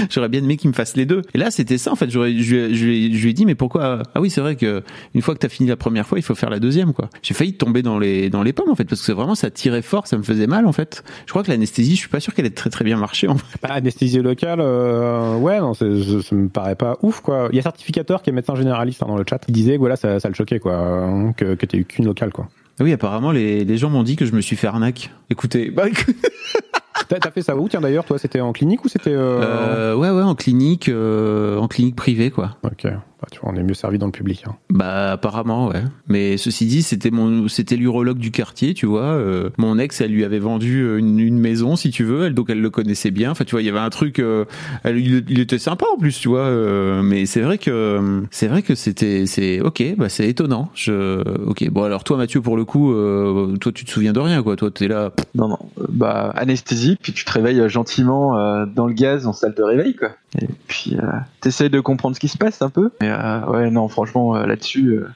[0.09, 1.21] J'aurais bien aimé qu'il me fasse les deux.
[1.33, 2.09] Et là, c'était ça en fait.
[2.09, 4.03] J'aurais, je, je, je lui ai dit, mais pourquoi?
[4.15, 4.83] Ah oui, c'est vrai que
[5.13, 7.09] une fois que t'as fini la première fois, il faut faire la deuxième, quoi.
[7.21, 9.81] J'ai failli tomber dans les dans les pommes en fait parce que vraiment ça tirait
[9.81, 11.03] fort, ça me faisait mal en fait.
[11.25, 13.35] Je crois que l'anesthésie, je suis pas sûr qu'elle ait très très bien marché en.
[13.61, 17.49] Bah, anesthésie locale, euh, ouais, non, ça, me paraît pas ouf, quoi.
[17.51, 19.41] Il y a certificateur qui est médecin généraliste hein, dans le chat.
[19.47, 22.47] Il disait voilà, ça, ça le choquait, quoi, euh, que, que eu qu'une locale, quoi.
[22.79, 25.11] Ah Oui, apparemment les, les gens m'ont dit que je me suis fait arnaque.
[25.29, 26.15] Écoutez, bah, écoute-
[27.09, 29.11] t'as fait ça où, tiens, d'ailleurs, toi, c'était en clinique ou c'était.
[29.13, 29.41] Euh...
[29.41, 32.57] euh, ouais ouais en clinique, euh, en clinique privée quoi.
[32.63, 32.85] Ok.
[33.21, 34.43] Bah, tu vois, on est mieux servi dans le public.
[34.47, 34.55] Hein.
[34.69, 35.83] Bah apparemment ouais.
[36.07, 39.01] Mais ceci dit, c'était mon c'était l'urologue du quartier, tu vois.
[39.03, 42.33] Euh, mon ex, elle lui avait vendu euh, une, une maison si tu veux, elle
[42.33, 43.31] donc elle le connaissait bien.
[43.31, 44.45] Enfin tu vois, il y avait un truc euh,
[44.83, 46.39] elle, il, il était sympa en plus, tu vois.
[46.41, 50.69] euh, mais c'est vrai que c'est vrai que c'était c'est OK, bah c'est étonnant.
[50.73, 51.69] Je OK.
[51.69, 54.55] Bon alors toi Mathieu pour le coup euh, toi tu te souviens de rien quoi.
[54.55, 55.59] Toi tu es là Non, non,
[55.89, 59.95] bah anesthésie, puis tu te réveilles gentiment euh, dans le gaz en salle de réveil,
[59.95, 60.09] quoi.
[60.41, 61.07] Et puis euh,
[61.41, 62.91] t'essayes de comprendre ce qui se passe un peu.
[63.01, 65.07] Mais euh, ouais, non, franchement, euh, là-dessus, euh,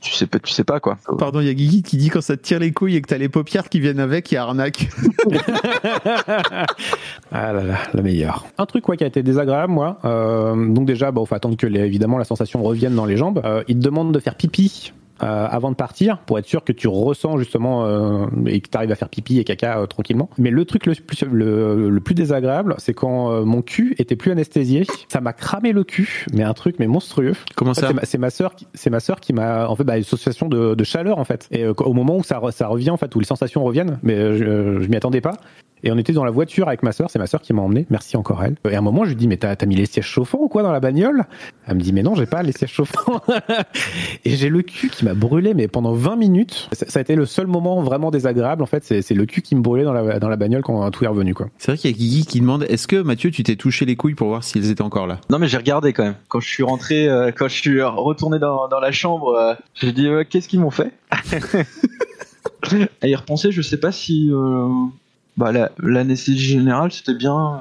[0.00, 0.98] tu sais pas, tu sais pas quoi.
[1.18, 3.08] Pardon, il y a Guigui qui dit quand ça te tire les couilles et que
[3.08, 4.88] t'as les paupières qui viennent avec, il y a arnaque.
[7.32, 8.46] Ah là là, le meilleur.
[8.58, 9.98] Un truc quoi qui a été désagréable, moi.
[10.04, 13.40] euh, donc déjà, bah, faut attendre que les- évidemment la sensation revienne dans les jambes.
[13.44, 14.92] Euh, il te demande de faire pipi.
[15.22, 18.76] Euh, avant de partir pour être sûr que tu ressens justement euh, et que tu
[18.76, 20.28] arrives à faire pipi et caca euh, tranquillement.
[20.38, 24.16] Mais le truc le plus, le, le plus désagréable, c'est quand euh, mon cul était
[24.16, 24.86] plus anesthésié.
[25.08, 27.34] Ça m'a cramé le cul, mais un truc mais monstrueux.
[27.54, 29.76] Comment En fait, ça c'est ma- ma sœur qui c'est ma sœur qui m'a en
[29.76, 32.38] fait bah, une association de, de chaleur en fait et euh, au moment où ça
[32.40, 35.34] re- ça revient en fait où les sensations reviennent mais je, je m'y attendais pas
[35.84, 37.86] et on était dans la voiture avec ma sœur c'est ma sœur qui m'a emmené
[37.90, 38.56] merci encore elle.
[38.68, 40.48] Et à un moment je lui dis mais t'as t'as mis les sièges chauffants ou
[40.48, 41.24] quoi dans la bagnole?
[41.66, 43.20] Elle me dit mais non j'ai pas les sièges chauffants.
[44.24, 46.68] Et j'ai le cul qui m'a brûlé mais pendant 20 minutes.
[46.72, 49.42] Ça, ça a été le seul moment vraiment désagréable en fait c'est c'est le cul
[49.42, 51.46] qui me brûlait dans la dans la bagnole quand tout est revenu quoi.
[51.58, 53.96] C'est vrai qu'il y a Guigui qui demande est-ce que Mathieu tu t'es touché les
[53.96, 55.20] couilles pour voir s'ils étaient encore là?
[55.30, 56.16] Non mais j'ai regardé quand même.
[56.28, 59.92] Quand je suis rentré, euh, quand je suis retourné dans, dans la chambre, euh, j'ai
[59.92, 60.92] dit euh, qu'est-ce qu'ils m'ont fait?
[63.02, 64.68] À y repenser, je sais pas si euh,
[65.36, 67.60] bah, la- l'anesthésie générale c'était bien,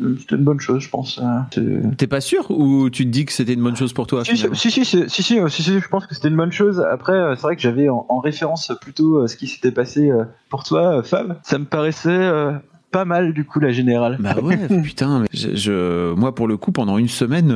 [0.00, 1.20] euh, c'était une bonne chose, je pense.
[1.22, 4.24] euh, T'es pas sûr ou tu te dis que c'était une bonne chose pour toi
[4.24, 6.80] Si, si, si, si, si, si, je pense que c'était une bonne chose.
[6.92, 10.10] Après, euh, c'est vrai que j'avais en, en référence plutôt ce qui s'était passé
[10.50, 11.38] pour toi, Fab.
[11.42, 12.52] Ça me paraissait euh,
[12.92, 14.16] pas mal du coup la générale.
[14.20, 15.20] Bah ouais, putain.
[15.20, 17.52] Mais je, je- moi, pour le coup, pendant une semaine,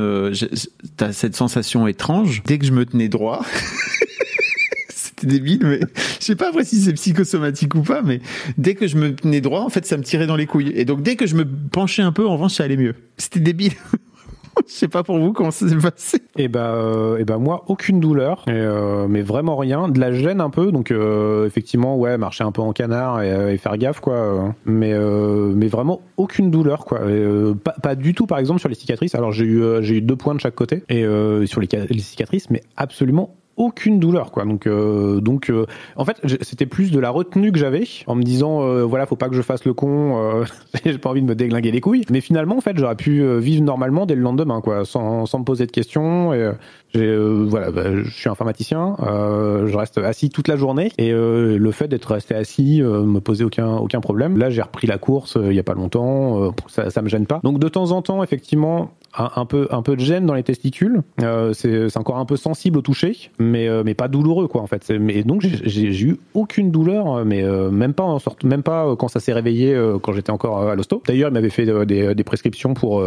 [0.97, 2.43] t'as cette sensation étrange.
[2.45, 3.43] Dès que je me tenais droit,
[5.25, 5.79] débile, mais
[6.19, 8.21] je sais pas après si c'est psychosomatique ou pas, mais
[8.57, 10.71] dès que je me tenais droit, en fait, ça me tirait dans les couilles.
[10.75, 12.95] Et donc, dès que je me penchais un peu, en revanche, ça allait mieux.
[13.17, 13.73] C'était débile.
[14.67, 16.21] Je sais pas pour vous comment ça s'est passé.
[16.37, 20.41] Et bah, euh, et bah moi, aucune douleur, euh, mais vraiment rien, de la gêne
[20.41, 23.99] un peu, donc euh, effectivement, ouais, marcher un peu en canard et, euh, faire gaffe,
[23.99, 24.53] quoi.
[24.65, 27.01] mais, mais vraiment aucune douleur, quoi.
[27.63, 29.15] Pas, pas du tout, par exemple, sur les cicatrices.
[29.15, 31.03] Alors j'ai eu, j'ai eu deux points de chaque côté, et
[31.45, 34.45] sur les, les cicatrices, mais absolument aucune douleur quoi.
[34.45, 38.23] Donc euh, donc euh, en fait c'était plus de la retenue que j'avais en me
[38.23, 40.43] disant euh, voilà faut pas que je fasse le con
[40.85, 42.05] j'ai pas envie de me déglinguer les couilles.
[42.09, 45.43] Mais finalement en fait j'aurais pu vivre normalement dès le lendemain quoi sans, sans me
[45.43, 46.33] poser de questions.
[46.33, 50.91] Et voilà bah, je suis informaticien je reste assis toute la journée.
[50.97, 54.37] Et le fait d'être resté assis me posait aucun aucun problème.
[54.37, 57.39] Là j'ai repris la course il y a pas longtemps ça ça me gêne pas.
[57.43, 61.01] Donc de temps en temps effectivement un, peu un peu de gêne dans les testicules
[61.21, 64.67] euh, c'est encore un peu sensible au toucher mais euh, mais pas douloureux quoi en
[64.67, 68.95] fait mais donc j'ai- eu aucune douleur euh, mais même pas en sorte même pas
[68.97, 72.23] quand ça s'est réveillé quand j'étais encore à l'hosto d'ailleurs il m'avait fait des, des
[72.23, 73.03] prescriptions pour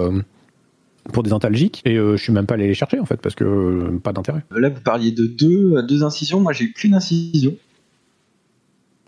[1.13, 3.35] pour des antalgiques et euh, je suis même pas allé les chercher en fait parce
[3.37, 6.41] que pas d'intérêt Là, vous parliez de deux, deux incisions.
[6.41, 7.55] Moi, j'ai eu qu'une incision.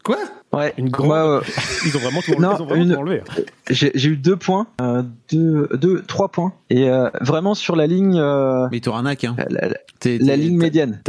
[0.08, 0.18] Quoi
[0.50, 0.72] Ouais.
[0.78, 1.40] Une grande- euh,
[1.86, 3.22] ils ont vraiment tout enlevé, Non, ils ont vraiment une- tout enlevé.
[3.68, 8.18] j'ai eu deux points, euh, deux, deux, trois points, et euh, vraiment sur la ligne,
[8.18, 9.36] euh, Mais t'auras un hack, hein.
[9.50, 11.02] la, la- la ligne médiane.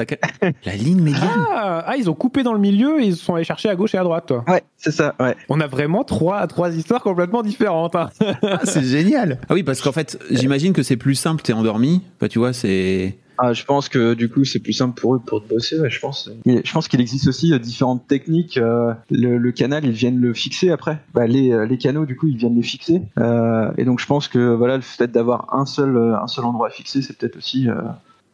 [0.65, 3.35] La ligne médiane ah, ah, ils ont coupé dans le milieu et ils se sont
[3.35, 4.43] allés chercher à gauche et à droite toi.
[4.47, 5.15] Ouais, c'est ça.
[5.21, 5.35] Ouais.
[5.47, 8.09] on a vraiment trois trois histoires complètement différentes hein.
[8.43, 9.39] Ah, c'est génial.
[9.47, 12.01] Ah oui, parce qu'en fait, j'imagine que c'est plus simple, t'es endormi.
[12.19, 13.15] Bah, tu vois, c'est.
[13.41, 15.79] Ah, je pense que du coup c'est plus simple pour eux pour bosser.
[15.79, 16.29] Ouais, je pense.
[16.45, 18.57] Je pense qu'il existe aussi euh, différentes techniques.
[18.57, 20.97] euh, le, le canal, ils viennent le fixer après.
[21.13, 23.01] Bah, les, euh, les canaux, du coup, ils viennent les fixer.
[23.17, 26.69] Euh, et donc je pense que voilà, le fait d'avoir un seul un seul endroit
[26.69, 27.75] fixé, c'est peut-être aussi euh,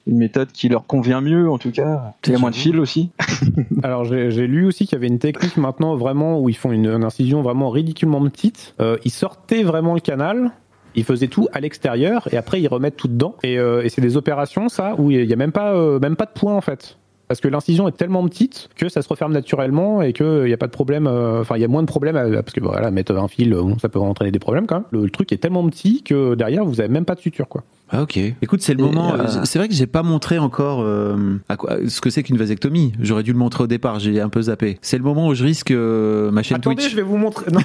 [0.08, 2.14] une méthode qui leur convient mieux en tout cas.
[2.26, 3.12] Il y a moins de fils aussi.
[3.84, 6.72] Alors j'ai j'ai lu aussi qu'il y avait une technique maintenant vraiment où ils font
[6.72, 8.74] une, une incision vraiment ridiculement petite.
[8.80, 10.52] Euh, ils sortaient vraiment le canal.
[10.96, 13.36] Ils faisaient tout à l'extérieur et après ils remettent tout dedans.
[13.44, 16.16] Et, euh, et c'est des opérations ça où il y a même pas euh, même
[16.16, 16.98] pas de point en fait.
[17.28, 20.58] Parce que l'incision est tellement petite que ça se referme naturellement et qu'il n'y a
[20.58, 21.08] pas de problème.
[21.08, 23.52] euh, Enfin, il y a moins de problèmes à- parce que voilà, mettre un fil,
[23.52, 24.84] euh, bon, ça peut entraîner des problèmes quand même.
[24.92, 27.64] Le, le truc est tellement petit que derrière vous avez même pas de suture quoi.
[27.90, 28.20] Ah ok.
[28.44, 29.16] Écoute, c'est le Et, moment.
[29.16, 32.38] euh, C'est vrai que j'ai pas montré encore euh, à quoi, ce que c'est qu'une
[32.38, 32.94] vasectomie.
[33.02, 33.98] J'aurais dû le montrer au départ.
[34.00, 34.78] J'ai un peu zappé.
[34.84, 36.92] C'est le moment où je risque euh, ma chaîne Attendez, Twitch.
[36.92, 37.50] je vais vous montrer.
[37.52, 37.62] Non.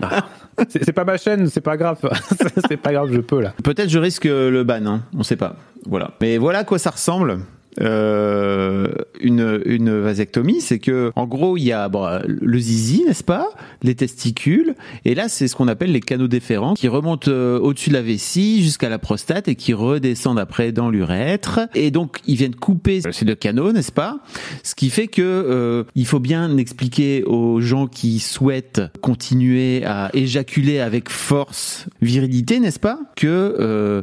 [0.00, 0.08] Non.
[0.68, 1.98] C'est pas ma chaîne, c'est pas grave.
[2.68, 3.54] c'est pas grave, je peux là.
[3.62, 4.84] Peut-être je risque le ban.
[4.86, 5.02] Hein.
[5.16, 5.56] On sait pas.
[5.86, 6.12] Voilà.
[6.20, 7.38] Mais voilà à quoi ça ressemble.
[7.80, 8.88] Euh,
[9.20, 13.48] une, une vasectomie, c'est que en gros il y a bon, le zizi, n'est-ce pas,
[13.82, 17.90] les testicules, et là c'est ce qu'on appelle les canaux déférents qui remontent euh, au-dessus
[17.90, 21.60] de la vessie jusqu'à la prostate et qui redescendent après dans l'urètre.
[21.74, 24.20] Et donc ils viennent couper ces deux canaux, n'est-ce pas?
[24.62, 30.10] Ce qui fait que euh, il faut bien expliquer aux gens qui souhaitent continuer à
[30.14, 32.98] éjaculer avec force, virilité, n'est-ce pas?
[33.16, 33.26] Que
[33.58, 34.02] euh,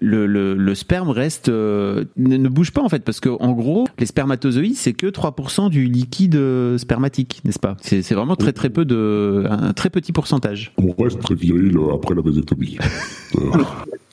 [0.00, 3.52] le, le, le sperme reste euh, ne, ne bouge pas en fait parce que en
[3.52, 7.76] gros les spermatozoïdes c'est que 3% du liquide euh, spermatique n'est-ce pas?
[7.80, 11.94] C'est vraiment très très peu de un très petit pourcentage On reste très viril euh,
[11.94, 12.78] après la vasectomie.
[13.36, 13.64] Euh,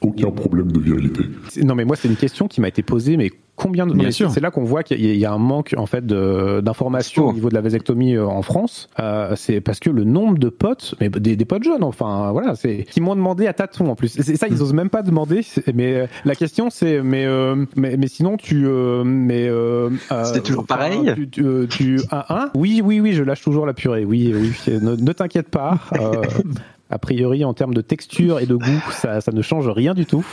[0.02, 1.24] aucun problème de virilité.
[1.64, 3.94] Non, mais moi, c'est une question qui m'a été posée, mais combien de.
[3.94, 4.32] Bien sûr.
[4.32, 7.28] C'est là qu'on voit qu'il y a- il y a un manque, en fait, d'informations
[7.28, 8.90] au niveau de la vasectomie euh, en France.
[9.00, 12.56] Euh, c'est parce que le nombre de potes, mais des, des potes jeunes, enfin, voilà,
[12.56, 12.86] c'est.
[12.90, 14.10] qui m'ont demandé à tâtons, en plus.
[14.10, 15.42] C'est ça, ils osent même pas demander.
[15.74, 18.66] Mais euh, la question, c'est, mais, euh, mais, mais sinon, tu.
[18.68, 19.50] euh, mais.
[20.26, 21.12] C'était toujours pareil?
[21.16, 21.30] Tu.
[21.30, 22.50] tu, tu un, un?
[22.56, 24.06] Oui, oui, oui, je lâche toujours la purée.
[24.06, 24.52] Oui, oui.
[24.82, 25.78] Ne, ne t'inquiète pas.
[26.92, 30.06] a priori, en termes de texture et de goût, ça, ça ne change rien du
[30.06, 30.26] tout.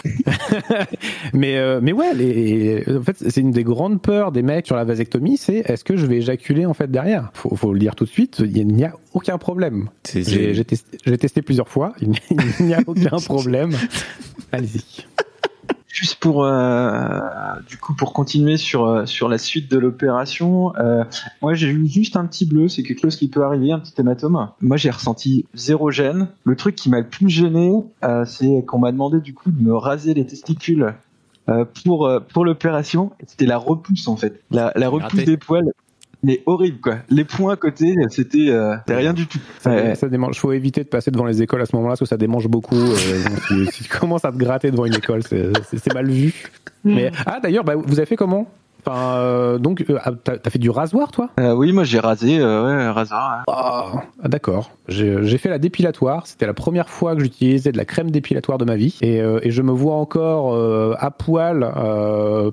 [1.33, 4.77] mais, euh, mais ouais, les, en fait, c'est une des grandes peurs des mecs sur
[4.77, 7.31] la vasectomie, c'est est-ce que je vais éjaculer en fait derrière?
[7.35, 9.89] Faut, faut le dire tout de suite, il n'y a aucun problème.
[10.13, 13.73] J'ai testé, testé plusieurs fois, il n'y a aucun problème.
[14.53, 15.05] Allez-y.
[16.01, 17.19] Juste pour euh,
[17.67, 21.03] du coup pour continuer sur euh, sur la suite de l'opération, euh,
[21.43, 23.95] moi j'ai eu juste un petit bleu, c'est quelque chose qui peut arriver, un petit
[24.01, 24.49] hématome.
[24.61, 26.29] Moi j'ai ressenti zéro gêne.
[26.45, 27.73] Le truc qui m'a le plus gêné,
[28.05, 30.95] euh, c'est qu'on m'a demandé du coup de me raser les testicules
[31.83, 33.11] pour pour l'opération.
[33.27, 35.73] C'était la repousse en fait, la, la repousse des poils.
[36.25, 36.97] Mais horrible quoi.
[37.11, 39.39] Les points à côté, c'était euh, rien du tout.
[39.61, 39.95] Ça, Ouais.
[39.95, 40.39] ça démange.
[40.39, 42.75] Faut éviter de passer devant les écoles à ce moment-là, parce que ça démange beaucoup.
[42.77, 46.35] euh, donc, si, si tu commences à te gratter devant une école, c'est mal vu.
[46.85, 48.49] Mais ah d'ailleurs, bah, vous avez fait comment?
[48.89, 51.29] Enfin, euh, donc, euh, ah, t'as fait du rasoir, toi?
[51.39, 53.39] Euh, oui, moi j'ai rasé, ouais, rasoir.
[53.47, 53.53] ouais.
[53.55, 54.71] Ah, d'accord.
[54.89, 56.27] J'ai fait la dépilatoire.
[56.27, 58.97] C'était la première fois que j'utilisais de la crème dépilatoire de ma vie.
[59.03, 60.57] Et, et je me vois encore
[60.99, 61.71] à poil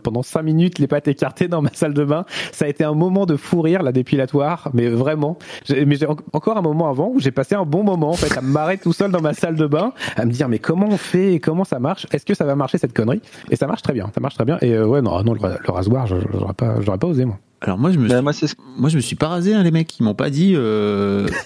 [0.04, 2.26] pendant cinq minutes, les pattes écartées dans ma salle de bain.
[2.52, 4.70] Ça a été un moment de fou rire, la dépilatoire.
[4.74, 5.38] Mais vraiment.
[5.66, 8.14] J'ai- Mais j'ai en- encore un moment avant où j'ai passé un bon moment, en
[8.14, 10.60] fait, à me marrer tout seul dans ma salle de bain, à me dire, mais
[10.60, 12.06] comment on fait Comment ça marche?
[12.12, 13.22] Est-ce que ça va marcher cette connerie?
[13.52, 14.10] Et ça marche très bien.
[14.14, 14.58] Ça marche très bien.
[14.62, 17.40] Et euh, ouais, non, non le, le rasoir, je- j'aurais pas, j'aurais pas osé, moi.
[17.62, 19.54] alors moi je me Bah, suis, moi c'est ce moi je me suis pas rasé
[19.54, 21.28] hein, les mecs ils m'ont pas dit euh,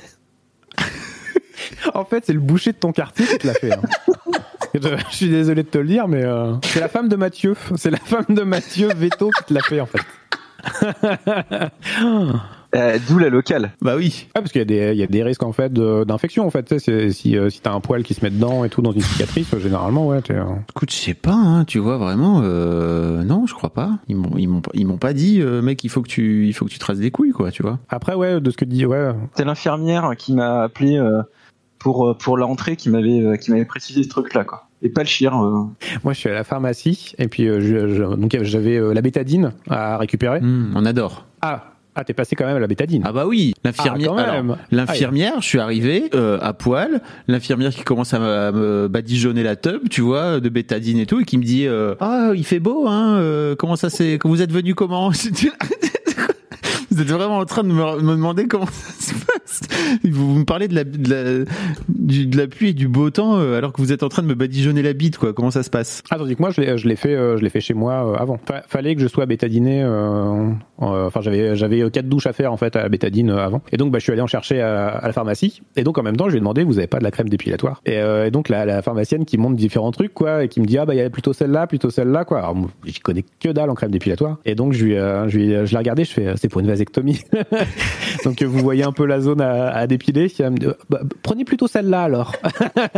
[1.93, 3.73] En fait, c'est le boucher de ton quartier qui te l'a fait.
[3.73, 3.82] hein.
[4.73, 4.80] je,
[5.11, 7.55] je suis désolé de te le dire, mais euh, c'est la femme de Mathieu.
[7.77, 10.01] C'est la femme de Mathieu Veto qui te l'a fait, en fait.
[12.76, 13.72] euh, d'où la locale.
[13.82, 15.74] bah oui Ah, parce qu'il y, a des- il y a des risques, en fait,
[15.74, 16.63] d'infection, en fait.
[16.63, 18.82] Tu sais, c'est- si, euh, si t'as un poil qui se met dedans et tout
[18.82, 20.20] dans une cicatrice, euh, généralement, ouais,
[20.70, 22.41] Écoute, je sais pas, hein, tu vois vraiment.
[22.43, 23.99] Euh, non, je crois pas.
[24.07, 26.47] Ils m'ont, ils m'ont, pas- ils m'ont pas dit, euh, mec, il faut que tu,
[26.47, 27.80] il faut que tu traces des couilles, quoi, tu vois.
[27.89, 29.11] Après, ouais, de ce que tu dis, ouais.
[29.36, 31.22] C'est l'infirmière qui m'a appelé euh,
[31.80, 34.67] pour pour l'entrée qui m'avait qui m'avait précisé ce truc là quoi.
[34.82, 35.32] Et pas le chien.
[35.34, 35.63] euh.
[36.03, 39.01] Moi, je suis à la pharmacie, et puis euh, je- je- donc j'avais euh, la
[39.01, 40.39] bétadine à récupérer.
[40.39, 41.26] Hum, on adore.
[41.41, 43.02] Ah, ah t'es passé quand même à la bétadine.
[43.06, 44.14] Ah bah oui, l'infirmière.
[44.18, 44.58] Ah.
[44.72, 47.02] L'infirmière, je suis arrivé euh, à poil.
[47.28, 51.26] L'infirmière qui commence à me, badigeonner la tub, tu vois, de bétadine et tout, et
[51.26, 53.18] qui me dit euh, ah il fait beau, hein.
[53.18, 55.12] euh, comment ça c'est que vous êtes venu comment?
[56.92, 59.28] Vous êtes vraiment en train de me, me demander comment ça se passe.
[60.04, 63.74] Vous, me parlez de la, de la, la pluie et du beau temps euh, alors
[63.74, 65.34] que vous êtes en train de me badigeonner la bite, quoi.
[65.34, 66.04] Comment ça se passe?
[66.10, 68.39] Ah, tandis que moi, je l'ai, fait, euh, fait chez moi euh, avant.
[68.47, 69.82] Fa- fallait que je sois bétadiné.
[69.84, 70.50] euh,
[70.82, 73.62] euh, Enfin, j'avais, j'avais quatre douches à faire en fait à la bétadine avant.
[73.72, 75.62] Et donc, bah, je suis allé en chercher à, à la pharmacie.
[75.76, 77.30] Et donc, en même temps, je lui ai demandé, vous avez pas de la crème
[77.30, 77.82] dépilatoire?
[77.86, 78.00] Et,
[78.32, 80.93] donc, la, la pharmacienne qui montre différents trucs, quoi, et qui me dit, ah bah,
[80.93, 82.39] il y a plutôt celle-là, plutôt celle-là, quoi.
[82.39, 84.38] Alors, j'y connais que dalle en crème dépilatoire.
[84.45, 87.22] Et donc, je lui, je lui, je l'ai regardé, je fais, c'est pour une vasectomie.
[88.24, 90.32] donc, vous voyez un peu la zone à, à dépiler.
[90.40, 92.36] Elle me dit, Bah, prenez plutôt celle-là alors.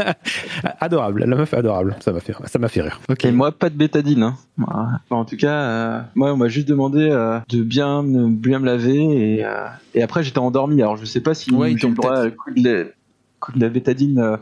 [0.80, 1.96] adorable, la meuf est adorable.
[2.00, 3.00] Ça m'a fait, ça m'a fait rire.
[3.10, 3.26] Ok.
[3.26, 4.24] Et moi pas de bétadine.
[4.24, 5.00] Hein.
[5.10, 8.66] En tout cas, euh, moi on m'a juste demandé euh, de bien me bien me
[8.66, 10.82] laver et euh, et après j'étais endormi.
[10.82, 12.84] Alors je sais pas si Ouais, ils le coup de la,
[13.42, 14.38] coup de la bétadine euh,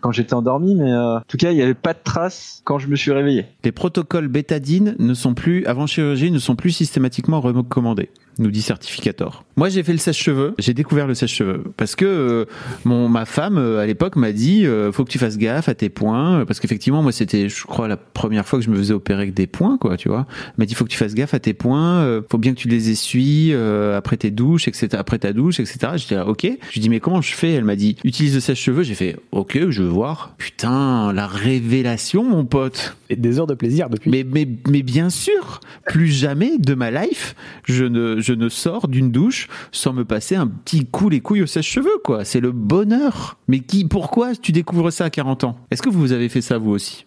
[0.00, 2.78] quand j'étais endormi, mais euh, en tout cas il y avait pas de traces quand
[2.78, 3.44] je me suis réveillé.
[3.64, 8.08] Les protocoles bétadine ne sont plus, avant chirurgie, ne sont plus systématiquement recommandés.
[8.38, 9.44] Nous dit Certificator.
[9.56, 10.54] Moi, j'ai fait le sèche-cheveux.
[10.58, 12.44] J'ai découvert le sèche-cheveux parce que euh,
[12.84, 15.74] mon ma femme euh, à l'époque m'a dit euh, faut que tu fasses gaffe à
[15.74, 18.94] tes points parce qu'effectivement moi c'était je crois la première fois que je me faisais
[18.94, 20.26] opérer avec des points quoi tu vois.
[20.28, 22.02] Elle m'a dit faut que tu fasses gaffe à tes points.
[22.02, 24.88] euh, faut bien que tu les essuies euh, après tes douches etc.
[24.98, 25.92] Après ta douche etc.
[25.96, 26.42] J'étais là ok.
[26.42, 27.52] Je lui dis mais comment je fais?
[27.52, 28.82] Elle m'a dit utilise le sèche-cheveux.
[28.82, 30.34] J'ai fait ok je veux voir.
[30.38, 32.96] Putain la révélation mon pote.
[33.10, 34.10] Et des heures de plaisir depuis.
[34.10, 38.88] Mais, mais, mais bien sûr, plus jamais de ma life, je ne, je ne sors
[38.88, 42.24] d'une douche sans me passer un petit coup les couilles au sèche-cheveux, quoi.
[42.24, 43.36] C'est le bonheur.
[43.48, 45.56] Mais qui, pourquoi tu découvres ça à 40 ans?
[45.70, 47.06] Est-ce que vous avez fait ça vous aussi?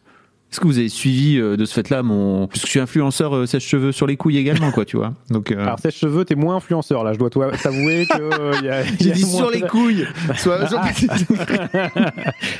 [0.50, 3.45] Est-ce que vous avez suivi euh, de ce fait-là mon, puisque je suis influenceur euh,
[3.45, 5.14] sèche-cheveux sur les couilles également, quoi, tu vois.
[5.30, 7.12] Donc, euh, Alors sèche-cheveux, t'es moins influenceur là.
[7.12, 9.36] Je dois toi- t'avouer que euh, il y a, il y j'ai a dit moins
[9.36, 10.08] sur les de- couilles.
[10.38, 10.82] Soit, soit-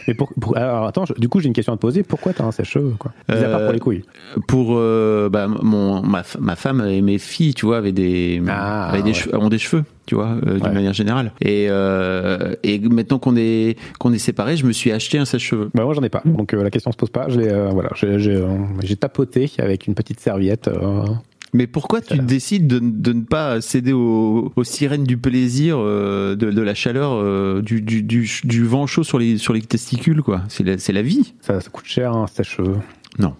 [0.08, 2.04] Mais pour, pour- alors attends, je- du coup j'ai une question à te poser.
[2.04, 3.14] Pourquoi t'as un sèche-cheveux quoi?
[3.30, 4.04] Mis à part pour les couilles.
[4.48, 8.90] pour euh, bah, mon ma, ma femme et mes filles tu vois avaient des, Ah,
[8.90, 9.14] avaient des ouais.
[9.14, 10.74] cheveux, ont des cheveux tu vois euh, d'une Ouais.
[10.74, 11.32] manière générale.
[11.41, 15.70] Et euh, et maintenant qu'on est qu'on est séparés je me suis acheté un sèche-cheveux.
[15.76, 17.28] Bah moi j'en ai pas, donc euh, la question se pose pas.
[17.30, 18.47] Euh, voilà, j'ai, j'ai, euh,
[18.84, 20.68] j'ai tapoté avec une petite serviette.
[20.68, 21.05] euh,
[21.53, 26.36] mais pourquoi tu décides de, de ne pas céder aux, aux sirènes du plaisir euh,
[26.36, 29.62] de, de la chaleur euh, du, du, du, du vent chaud sur les sur les
[29.62, 30.41] testicules quoi?
[30.49, 31.34] C'est la, c'est la vie.
[31.41, 32.78] Ça, ça coûte cher un sèche-cheveux.
[33.20, 33.34] non.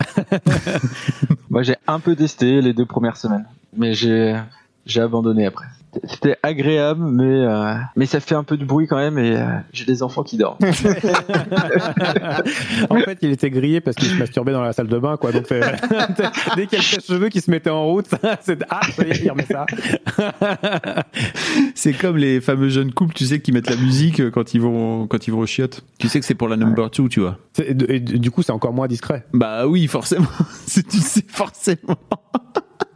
[1.50, 3.46] Moi, j'ai un peu testé les deux premières semaines,
[3.76, 4.36] mais j'ai
[4.86, 5.66] j'ai abandonné après.
[6.08, 9.46] C'était agréable, mais euh, mais ça fait un peu de bruit quand même, et euh,
[9.72, 10.58] j'ai des enfants qui dorment.
[12.90, 15.30] en fait, il était grillé parce qu'il se masturbait dans la salle de bain, quoi.
[15.30, 15.60] Donc c'est-
[16.56, 18.06] dès qu'il y a le sèche-cheveux qui se mettait en route,
[18.40, 19.66] c'est ah, ça y est, il remet ça.
[21.76, 24.60] c'est comme les fameux jeunes couples tu sais qui mettent la musique euh, quand ils
[24.60, 27.20] vont quand ils vont au chiottes tu sais que c'est pour la number two tu
[27.20, 29.24] vois et du coup, c'est encore moins discret.
[29.32, 30.26] Bah oui, forcément.
[30.66, 31.98] Tu sais forcément.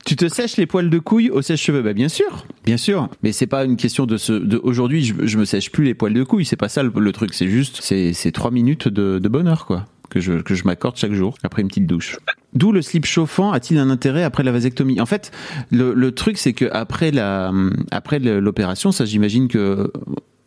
[0.09, 3.11] Tu te sèches les poils de couilles au sèche-cheveux Bah bien sûr, bien sûr.
[3.23, 4.33] Mais c'est pas une question de ce.
[4.33, 6.47] De, Aujourd'hui, je, me sèche plus les poils de couilles.
[6.47, 7.35] C'est pas ça le, truc.
[7.35, 11.13] C'est juste, c'est trois minutes de, de bonheur quoi que je que je m'accorde chaque
[11.13, 12.17] jour après une petite douche.
[12.55, 14.99] D'où le slip chauffant a-t-il un intérêt après la vasectomie?
[14.99, 15.31] En fait,
[15.71, 17.53] le, le truc c'est que après la
[17.91, 19.93] après l'opération, ça j'imagine que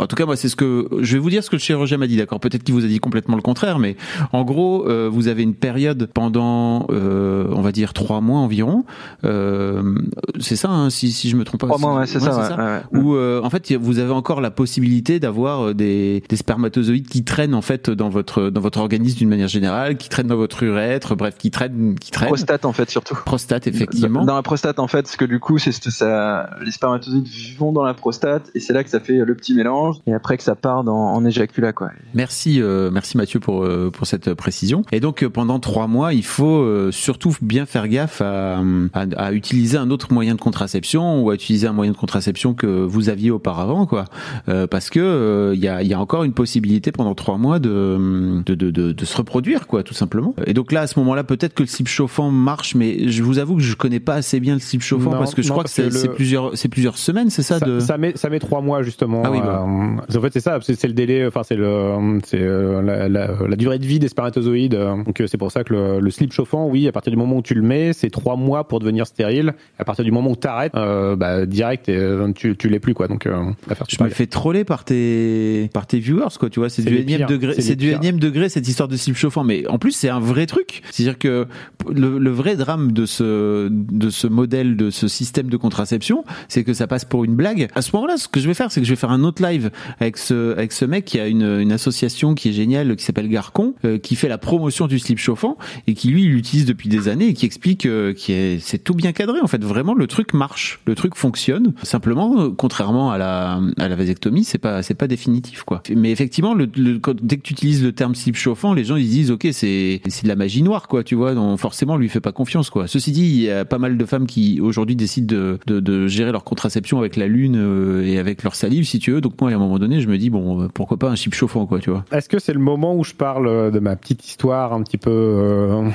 [0.01, 1.97] en tout cas, moi, c'est ce que je vais vous dire ce que le chirurgien
[1.97, 2.17] m'a dit.
[2.17, 3.95] D'accord, peut-être qu'il vous a dit complètement le contraire, mais
[4.33, 8.85] en gros, euh, vous avez une période pendant, euh, on va dire trois mois environ.
[9.23, 9.95] Euh,
[10.39, 11.67] c'est ça, hein, si, si je me trompe pas.
[11.67, 12.55] Trois mois, ouais, c'est ça.
[12.55, 12.99] ouais, ouais.
[12.99, 17.23] Où euh, en fait vous avez encore la possibilité d'avoir euh, des, des spermatozoïdes qui
[17.23, 20.63] traînent en fait dans votre dans votre organisme d'une manière générale, qui traînent dans votre
[20.63, 22.29] urètre, bref, qui traînent, qui traînent.
[22.29, 23.15] Prostate en fait surtout.
[23.25, 24.25] Prostate, effectivement.
[24.25, 27.27] Dans la prostate en fait, parce que du coup, c'est c'est ça, les spermatozoïdes
[27.57, 30.37] vont dans la prostate et c'est là que ça fait le petit mélange et après
[30.37, 31.89] que ça part dans, en éjaculat quoi.
[32.13, 34.83] Merci, euh, merci Mathieu pour euh, pour cette précision.
[34.91, 38.59] Et donc euh, pendant trois mois, il faut euh, surtout bien faire gaffe à,
[38.93, 42.53] à, à utiliser un autre moyen de contraception ou à utiliser un moyen de contraception
[42.53, 44.05] que vous aviez auparavant, quoi.
[44.49, 47.37] Euh, parce que euh, il y a il y a encore une possibilité pendant trois
[47.37, 50.33] mois de de, de de de se reproduire, quoi, tout simplement.
[50.45, 53.39] Et donc là, à ce moment-là, peut-être que le slip chauffant marche, mais je vous
[53.39, 55.53] avoue que je connais pas assez bien le slip chauffant Non, parce que je non,
[55.55, 58.13] crois que c'est c'est le- plusieurs c'est plusieurs semaines, c'est ça, Ça, de ça met
[58.15, 59.21] ça met trois mois justement.
[59.25, 59.63] Ah oui, bah.
[59.63, 60.59] euh, en fait, c'est ça.
[60.61, 61.26] C'est le délai.
[61.26, 64.76] Enfin, c'est le c'est euh, la, la, la durée de vie des spermatozoïdes.
[64.76, 67.17] euh, Donc euh, c'est pour ça que le, le slip chauffant, oui, à partir du
[67.17, 69.53] moment où tu le mets, c'est trois mois pour devenir stérile.
[69.80, 73.07] À partir du moment où t'arrêtes, euh, bah direct, euh, tu tu l'es plus quoi.
[73.07, 73.51] Donc euh,
[73.88, 77.28] Je me fais troller par tes par tes viewers quoi, tu vois, c'est du énième
[77.28, 80.19] degré, c'est du énième degré cette histoire de slip chauffant mais en plus c'est un
[80.19, 80.82] vrai truc.
[80.91, 81.47] C'est-à-dire que
[81.91, 86.63] le, le vrai drame de ce de ce modèle de ce système de contraception, c'est
[86.63, 87.67] que ça passe pour une blague.
[87.76, 89.43] À ce moment-là, ce que je vais faire c'est que je vais faire un autre
[89.43, 89.61] live
[89.99, 93.30] avec ce avec ce mec qui a une une association qui est géniale qui s'appelle
[93.30, 95.57] Garcon euh, qui fait la promotion du slip chauffant
[95.88, 98.93] et qui lui l'utilise depuis des années et qui explique euh, qui est c'est tout
[98.93, 101.74] bien cadré en fait vraiment le truc marche, le truc fonctionne.
[101.84, 105.84] Simplement contrairement à la à la vasectomie, c'est pas c'est pas définitif quoi.
[105.95, 108.95] Mais effectivement le, le- quand- dès que tu utilises le terme slip chauffant, les gens
[108.95, 111.93] ils se disent OK, c'est c'est de la magie noire quoi, tu vois, donc forcément
[111.93, 112.88] on lui fait pas confiance quoi.
[112.88, 116.07] Ceci dit, il y a pas mal de femmes qui aujourd'hui décident de, de de
[116.07, 119.22] gérer leur contraception avec la lune euh, et avec leur salive si tu veux.
[119.22, 121.33] Donc moi à un moment donné, je me dis bon, euh, pourquoi pas un slip
[121.33, 122.05] chauffant quoi, tu vois.
[122.11, 124.97] Est-ce que c'est le moment où je parle euh, de ma petite histoire un petit
[124.97, 125.89] peu euh,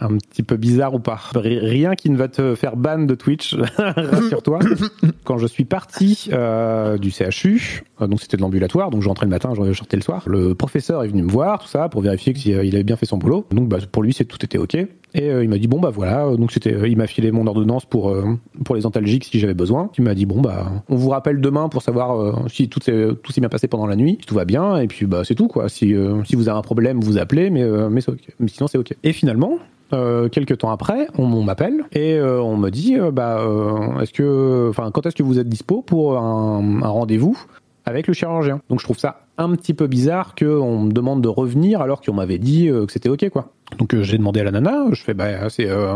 [0.00, 1.20] un petit peu bizarre ou pas?
[1.34, 4.58] Ri- Rien qui ne va te faire ban de Twitch, rassure-toi.
[5.24, 9.30] Quand je suis parti euh, du CHU, donc c'était de l'ambulatoire, donc je rentrais le
[9.30, 10.22] matin, je sortais le soir.
[10.26, 13.18] Le professeur est venu me voir, tout ça, pour vérifier qu'il avait bien fait son
[13.18, 13.46] boulot.
[13.52, 14.76] Donc bah, pour lui, c'est tout était ok.
[15.14, 17.84] Et euh, il m'a dit bon bah voilà, donc c'était, il m'a filé mon ordonnance
[17.84, 19.90] pour euh, pour les antalgiques si j'avais besoin.
[19.96, 23.08] Il m'a dit bon bah on vous rappelle demain pour savoir euh, si tout s'est
[23.22, 25.36] tout s'est bien passé pendant la nuit, si tout va bien et puis bah c'est
[25.36, 25.68] tout quoi.
[25.68, 28.26] Si euh, si vous avez un problème, vous appelez, mais euh, mais c'est ok.
[28.40, 28.94] Mais sinon c'est ok.
[29.04, 29.58] Et finalement
[29.92, 34.12] euh, quelques temps après, on, m'appelle et euh, on me dit euh, bah euh, est-ce
[34.12, 37.38] que enfin quand est-ce que vous êtes dispo pour un rendez-vous
[37.84, 38.60] avec le chirurgien.
[38.68, 42.14] Donc je trouve ça un petit peu bizarre qu'on me demande de revenir alors qu'on
[42.14, 43.50] m'avait dit euh, que c'était ok quoi.
[43.78, 45.94] Donc euh, j'ai demandé à la nana, je fais bah c'est euh,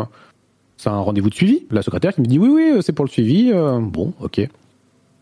[0.86, 1.66] un rendez-vous de suivi.
[1.70, 3.50] La secrétaire qui me dit oui oui c'est pour le suivi.
[3.52, 4.48] Euh, bon ok.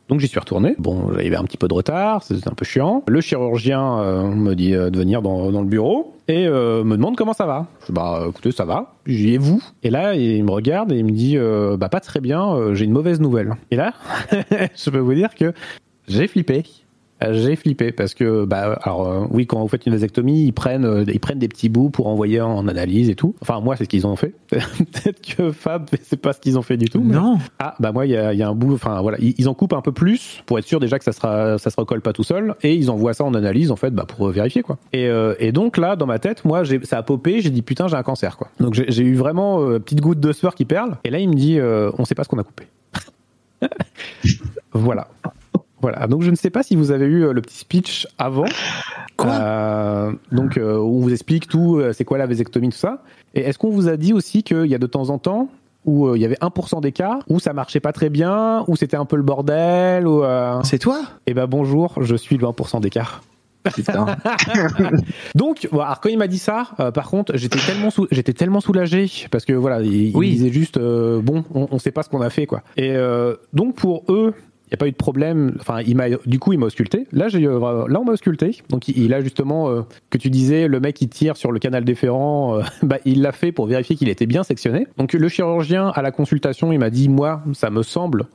[0.09, 0.77] Donc j'y suis retourné.
[0.79, 3.03] Bon, il un petit peu de retard, c'était un peu chiant.
[3.09, 6.97] Le chirurgien euh, me dit euh, de venir dans, dans le bureau et euh, me
[6.97, 7.67] demande comment ça va.
[7.81, 8.95] Je dis, bah écoutez, ça va.
[9.07, 9.63] J'y ai vous.
[9.83, 12.75] Et là, il me regarde et il me dit euh, bah pas très bien, euh,
[12.75, 13.57] j'ai une mauvaise nouvelle.
[13.73, 13.95] Et là,
[14.77, 15.53] je peux vous dire que
[16.09, 16.65] j'ai flippé.
[17.31, 20.85] J'ai flippé parce que bah alors euh, oui quand vous faites une vasectomie ils prennent
[20.85, 23.35] euh, ils prennent des petits bouts pour envoyer en analyse et tout.
[23.41, 24.35] Enfin moi c'est ce qu'ils ont fait.
[24.51, 27.39] Peut-être que Fab c'est pas ce qu'ils ont fait du tout mais- Non.
[27.59, 29.17] ah bah moi il y a, y a un bout enfin voilà.
[29.19, 31.71] Ils, ils en coupent un peu plus pour être sûr déjà que ça sera ça
[31.71, 34.29] se recolle pas tout seul et ils envoient ça en analyse en fait bah pour
[34.29, 34.77] vérifier quoi.
[34.93, 37.63] Et, euh, et donc là dans ma tête moi j'ai ça a popé j'ai dit
[37.63, 38.49] putain j'ai un cancer quoi.
[38.61, 41.59] Donc j'ai eu vraiment petite goutte de sueur qui perle et là il me dit
[41.99, 42.65] on sait pas ce qu'on a coupé.
[44.73, 45.09] Voilà
[45.81, 48.45] voilà donc je ne sais pas si vous avez eu euh, le petit speech avant
[49.17, 49.31] Quoi?
[49.33, 53.03] Euh, donc euh, où on vous explique tout c'est quoi la vasectomie tout ça
[53.35, 55.49] et est-ce qu'on vous a dit aussi qu'il y a de temps en temps
[55.85, 58.97] où il y avait 1% des cas où ça marchait pas très bien, où c'était
[58.97, 60.59] un peu le bordel, ou euh...
[60.65, 61.03] C'est toi?
[61.29, 63.07] Eh ben bonjour, je suis le 1% des cas.
[65.35, 68.33] Donc, voilà, alors quand il m'a dit ça, euh, par contre, j'étais tellement sou- j'étais
[68.33, 70.31] tellement soulagé parce que voilà, il, il Oui.
[70.31, 72.63] disait juste euh, bon, on, on sait pas ce qu'on a fait quoi.
[72.77, 74.35] Et euh, donc pour eux,
[74.67, 75.57] il n'y a pas eu de problème.
[75.61, 75.81] Enfin,
[76.27, 77.07] du coup il m'a ausculté.
[77.13, 78.63] Là, j'ai euh, là on m'a ausculté.
[78.69, 81.85] Donc il, a justement euh, que tu disais le mec qui tire sur le canal
[81.85, 84.89] déférent, euh, bah il l'a fait pour vérifier qu'il était bien sectionné.
[84.97, 88.27] Donc le chirurgien à la consultation, il m'a dit moi ça me semble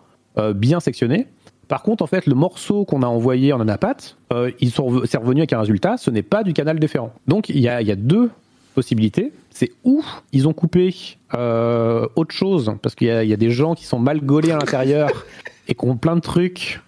[0.56, 1.28] bien sectionné.
[1.68, 4.18] Par contre, en fait, le morceau qu'on a envoyé en anapathe,
[4.62, 7.12] ils sont c'est revenu avec un résultat, ce n'est pas du canal déférent.
[7.28, 8.30] Donc, il y a, deux
[8.74, 9.34] possibilités.
[9.50, 10.02] C'est où
[10.32, 10.96] ils ont coupé
[11.34, 14.58] autre chose, parce qu'il y, a- y a des gens qui sont mal gaulés à
[14.58, 15.26] l'intérieur
[15.68, 16.82] et qui ont plein de trucs.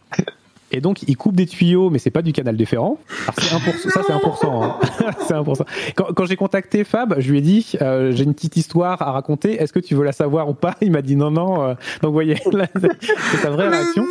[0.76, 2.98] Et donc, ils coupent des tuyaux, mais c'est pas du canal déférent.
[3.22, 4.64] Alors, c'est 1%, ça, c'est 1%.
[4.64, 4.76] hein.
[5.28, 5.62] c'est 1%.
[5.96, 9.12] Quand, quand j'ai contacté Fab, je lui ai dit, euh, j'ai une petite histoire à
[9.12, 10.74] raconter, est-ce que tu veux la savoir ou pas?
[10.82, 11.62] Il m'a dit non, non.
[11.64, 11.74] euh.
[12.02, 12.66] donc, vous voyez, là,
[13.32, 14.04] c'est sa vraie réaction.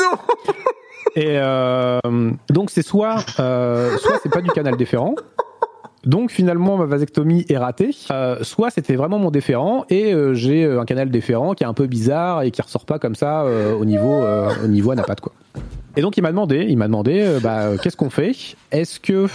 [1.15, 1.99] Et euh,
[2.49, 5.15] donc c'est soit euh, soit c'est pas du canal déférent.
[6.05, 7.91] Donc finalement ma vasectomie est ratée.
[8.11, 11.67] Euh, soit c'était vraiment mon déférent et euh, j'ai euh, un canal déférent qui est
[11.67, 13.45] un peu bizarre et qui ressort pas comme ça
[13.79, 14.23] au niveau
[14.65, 15.33] au niveau anapathe quoi.
[15.97, 18.35] Et donc il m'a demandé, il m'a demandé bah qu'est-ce qu'on fait?
[18.71, 19.27] Est-ce que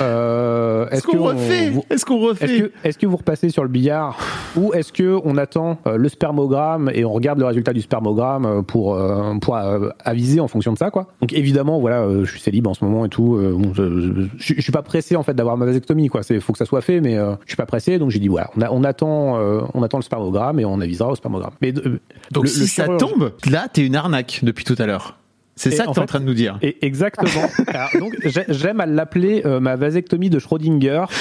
[0.00, 3.48] euh, Est-ce qu'on on- refait vous- Est-ce qu'on est-ce refait que, est-ce que vous repassez
[3.50, 4.18] sur le billard
[4.56, 8.44] ou est-ce que on attend euh, le spermogramme et on regarde le résultat du spermogramme
[8.46, 11.08] euh, pour euh, pour euh, aviser en fonction de ça quoi?
[11.20, 13.36] Donc évidemment voilà, euh, je suis célib en ce moment et tout.
[13.36, 16.22] euh, bon, je, je, je suis pas pressé en fait d'avoir ma vasectomie quoi.
[16.22, 18.28] C'est faut que ça soit fait, mais euh, je suis pas pressé donc j'ai dit
[18.28, 21.52] voilà, on, a- on attend euh, on attend le spermogramme et on avisera au spermogramme.
[21.62, 22.00] Mais euh,
[22.32, 25.16] Donc le- si le ça tombe, là, t'es une arnaque depuis tout à l'heure.
[25.60, 26.58] C'est ça que en t'es en train de nous dire.
[26.62, 27.46] Et exactement.
[27.68, 31.04] Alors, donc j'ai- j'aime à l'appeler euh, ma vasectomie de Schrödinger.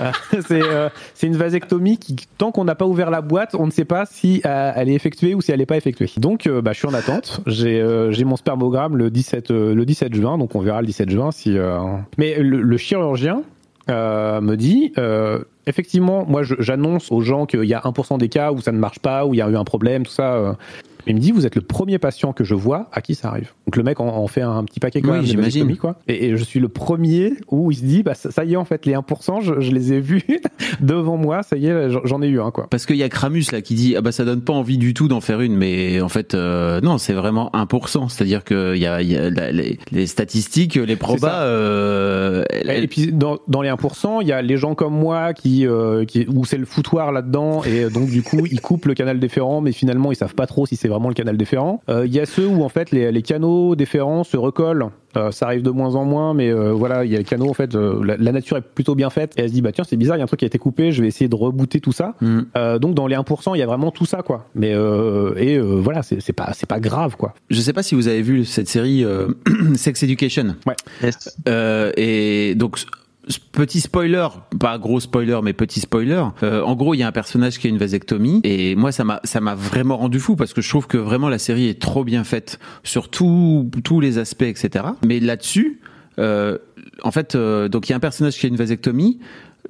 [0.00, 0.12] Euh,
[0.48, 3.70] c'est euh, c'est une vasectomie qui, tant qu'on n'a pas ouvert la boîte, on ne
[3.70, 6.08] sait pas si euh, elle est effectuée ou si elle n'est pas effectuée.
[6.16, 7.42] Donc, bah, je suis en attente.
[7.46, 11.30] J'ai mon spermogramme le 17 euh, le 17 juin, donc on verra le 17 juin
[11.32, 11.54] si.
[12.16, 13.42] Mais le, le chirurgien
[13.88, 14.94] me dit.
[15.66, 18.98] Effectivement, moi j'annonce aux gens qu'il y a 1% des cas où ça ne marche
[19.00, 20.56] pas, où il y a eu un problème, tout ça.
[21.06, 23.52] Il me dit, vous êtes le premier patient que je vois à qui ça arrive.
[23.66, 25.76] Donc le mec en, en fait un petit paquet quand Oui, j'imagine.
[25.76, 25.96] quoi.
[26.08, 28.56] Et, et je suis le premier où il se dit, bah ça, ça y est
[28.56, 30.22] en fait, les 1%, je, je les ai vus
[30.80, 32.66] devant moi, ça y est, j'en- ai eu un quoi.
[32.70, 34.92] Parce qu'il y a Kramus là qui dit ah bah ça donne pas envie du
[34.92, 38.84] tout d'en faire une mais en fait euh, non c'est vraiment 1% c'est-à-dire que y
[38.84, 43.62] a, y a la- les, les statistiques les probas euh, elles- Et puis dans, dans
[43.62, 46.66] les 1%, il y a les gens comme moi qui, euh, qui où c'est le
[46.66, 50.34] foutoir là-dedans et donc du coup ils coupent le canal déférent, mais finalement ils savent
[50.34, 51.82] pas trop si c'est vraiment le canal déférent.
[51.88, 54.86] Euh, Il y a ceux où en fait les, les canaux déférents se recollent.
[55.16, 57.48] Euh, ça arrive de moins en moins, mais euh, voilà, il y a les canaux
[57.50, 59.72] en fait, euh, la, la nature est plutôt bien faite et elle se dit bah
[59.72, 61.26] tiens c'est bizarre, il y a un truc qui a été coupé, je vais essayer
[61.28, 62.14] de rebooter tout ça.
[62.56, 64.46] Euh, donc dans les 1%, il y a vraiment tout ça quoi.
[64.54, 67.34] Mais euh, et euh, voilà, c'est c'est pas c'est pas grave quoi.
[67.50, 69.28] je sais pas si vous avez vu cette série euh,
[69.74, 70.54] Sex Education
[71.02, 71.36] Yes.
[71.48, 72.78] Euh, et donc
[73.52, 74.26] petit spoiler,
[74.58, 76.24] pas gros spoiler mais petit spoiler.
[76.42, 79.04] euh, en gros, il y a un personnage qui a une vasectomie et moi ça
[79.04, 81.80] m'a ça m'a vraiment rendu fou parce que je trouve que vraiment la série est
[81.80, 84.84] trop bien faite sur tout- tous les aspects etc.
[85.06, 85.80] Mais là-dessus,
[86.18, 86.58] euh,
[87.02, 89.18] en fait, euh, donc il y a un personnage qui a une vasectomie.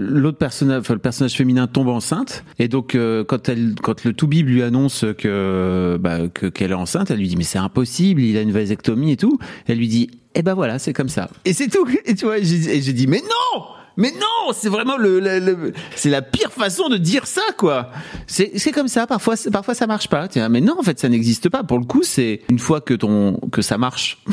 [0.02, 4.12] L'autre personnage, enfin, le personnage féminin tombe enceinte et donc euh, quand elle, quand le
[4.14, 8.22] Toubib lui annonce que bah, que qu'elle est enceinte, elle lui dit mais c'est impossible,
[8.22, 9.38] il a une vasectomie et tout.
[9.66, 11.28] Elle lui dit eh ben voilà, c'est comme ça.
[11.44, 11.86] Et c'est tout.
[12.06, 13.62] Et tu vois, j'ai dit mais non
[13.96, 17.90] mais non, c'est vraiment le, le- le- c'est la pire façon de dire ça, quoi.
[18.26, 19.06] C'est, c'est comme ça.
[19.06, 20.26] Parfois, parfois ça marche pas.
[20.28, 21.64] Tiens, mais non, en fait, ça n'existe pas.
[21.64, 24.22] Pour le coup, c'est une fois que ton, que ça marche.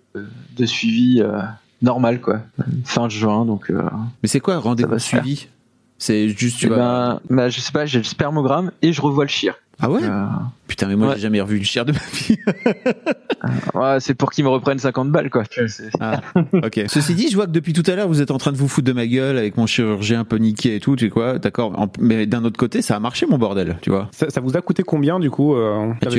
[0.57, 1.39] de suivi euh,
[1.81, 2.41] normal, quoi.
[2.85, 3.69] Fin juin, donc.
[3.69, 3.81] euh,
[4.23, 5.47] Mais c'est quoi rendez-vous suivi?
[5.99, 6.75] C'est juste tu eh vas.
[6.77, 9.55] ben, bah, je sais pas, j'ai le spermogramme et je revois le chir.
[9.79, 10.01] Ah ouais?
[10.03, 10.25] Euh,
[10.67, 11.15] Putain, mais moi ouais.
[11.15, 12.37] j'ai jamais revu le chien de ma vie.
[13.75, 15.43] ouais, c'est pour qu'ils me reprennent 50 balles, quoi.
[15.67, 16.21] C'est- Ah,
[16.53, 16.81] ok.
[16.87, 18.67] Ceci dit, je vois que depuis tout à l'heure, vous êtes en train de vous
[18.67, 21.39] foutre de ma gueule avec mon chirurgien un peu niqué et tout, tu sais quoi,
[21.39, 21.73] d'accord.
[21.99, 24.07] Mais d'un autre côté, ça a marché mon bordel, tu vois.
[24.11, 26.09] Ça, ça vous a coûté combien du coup euh, la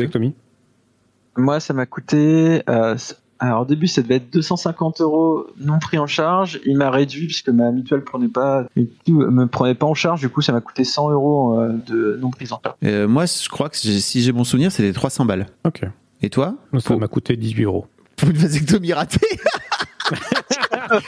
[1.39, 2.63] Moi, ça m'a coûté.
[2.69, 2.97] euh,
[3.41, 6.61] alors, au début, ça devait être 250 euros non pris en charge.
[6.67, 8.67] Il m'a réduit puisque ma mutuelle prenait pas,
[9.07, 10.21] me prenait pas en charge.
[10.21, 12.75] Du coup, ça m'a coûté 100 euros euh, de non prise en charge.
[12.85, 15.47] Euh, moi, je crois que j'ai- si j'ai bon souvenir, c'était 300 balles.
[15.65, 15.83] Ok.
[16.21, 16.57] Et toi?
[16.75, 17.87] Ça Pour- m'a coûté 18 euros.
[18.17, 19.21] Pour une vasectomie ratée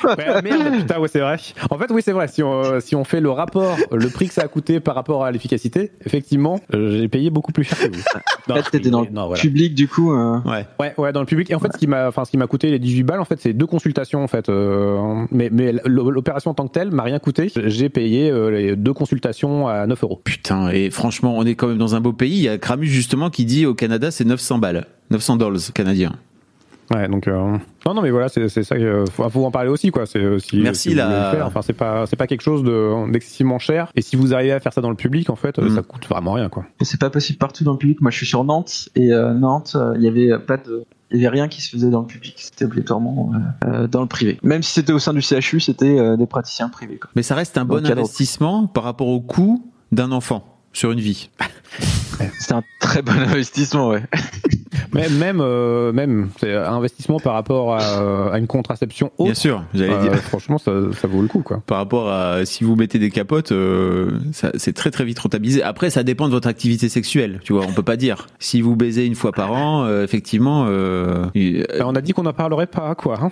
[0.05, 1.37] Ouais, merde, putain, ouais, c'est vrai.
[1.70, 2.28] En fait, oui, c'est vrai.
[2.28, 5.24] Si on, si on fait le rapport, le prix que ça a coûté par rapport
[5.24, 8.03] à l'efficacité, effectivement, euh, j'ai payé beaucoup plus cher que vous.
[8.49, 9.41] En fait, t'étais dans le non, voilà.
[9.41, 10.12] public, du coup.
[10.12, 10.66] euh, Ouais.
[10.81, 11.51] Ouais, ouais, dans le public.
[11.51, 13.24] Et en fait, ce qui m'a, enfin, ce qui m'a coûté les 18 balles, en
[13.24, 14.49] fait, c'est deux consultations, en fait.
[14.49, 17.53] euh, mais, mais l'opération en tant que telle m'a rien coûté.
[17.66, 20.20] J'ai payé euh, les deux consultations à 9 euros.
[20.24, 22.33] Putain, et franchement, on est quand même dans un beau pays.
[22.39, 24.87] Il y a Cramus justement qui dit au Canada, c'est 900 balles.
[25.11, 26.12] 900 dollars canadiens.
[26.93, 28.76] Ouais, donc euh, non, non, mais voilà, c'est c'est ça.
[28.76, 30.07] qu'il faut, faut en parler aussi, quoi.
[30.07, 31.47] C'est euh, si, Merci, si la- faire.
[31.47, 33.93] Enfin, c'est pas, c'est pas quelque chose de- d'excessivement cher.
[33.95, 35.74] Et si vous arrivez à faire ça dans le public, en fait, euh, Mm.
[35.76, 36.64] ça coûte vraiment rien, quoi.
[36.80, 38.01] C'est pas possible partout dans le public.
[38.01, 41.18] Moi, je suis sur Nantes et euh, Nantes, euh, il y avait pas de, il
[41.20, 42.34] y avait rien qui se faisait dans le public.
[42.38, 43.32] C'était obligatoirement
[43.66, 44.38] euh, dans le privé.
[44.43, 46.99] Même si c'était au sein du CHU, c'était euh, des praticiens privés.
[46.99, 47.11] Quoi.
[47.14, 51.30] Mais ça reste un bon investissement par rapport au coût d'un enfant sur une vie.
[52.38, 54.03] C'était un très bon investissement, ouais.
[54.93, 59.37] Mais même, euh, même, c'est un investissement par rapport à, à une contraception Bien haute.
[59.37, 60.14] sûr, j'allais Euh, dire.
[60.16, 61.62] franchement, ça, ça vaut le coup, quoi.
[61.66, 65.62] Par rapport à si vous mettez des capotes, euh, c'est très très vite rentabilisé.
[65.62, 67.64] Après, ça dépend de votre activité sexuelle, tu vois.
[67.68, 68.26] On peut pas dire.
[68.39, 72.12] Si vous baisez une fois par an, euh, effectivement, euh, euh, Ben, on a dit
[72.12, 73.18] qu'on n'en parlerait pas, quoi.
[73.22, 73.31] hein.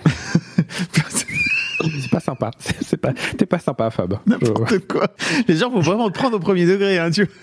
[1.09, 2.51] c'est pas sympa.
[2.81, 4.15] C'est pas, t'es pas sympa, Fab.
[4.25, 5.07] N'importe quoi.
[5.47, 7.33] Les gens vont vraiment te prendre au premier degré, hein, tu vois.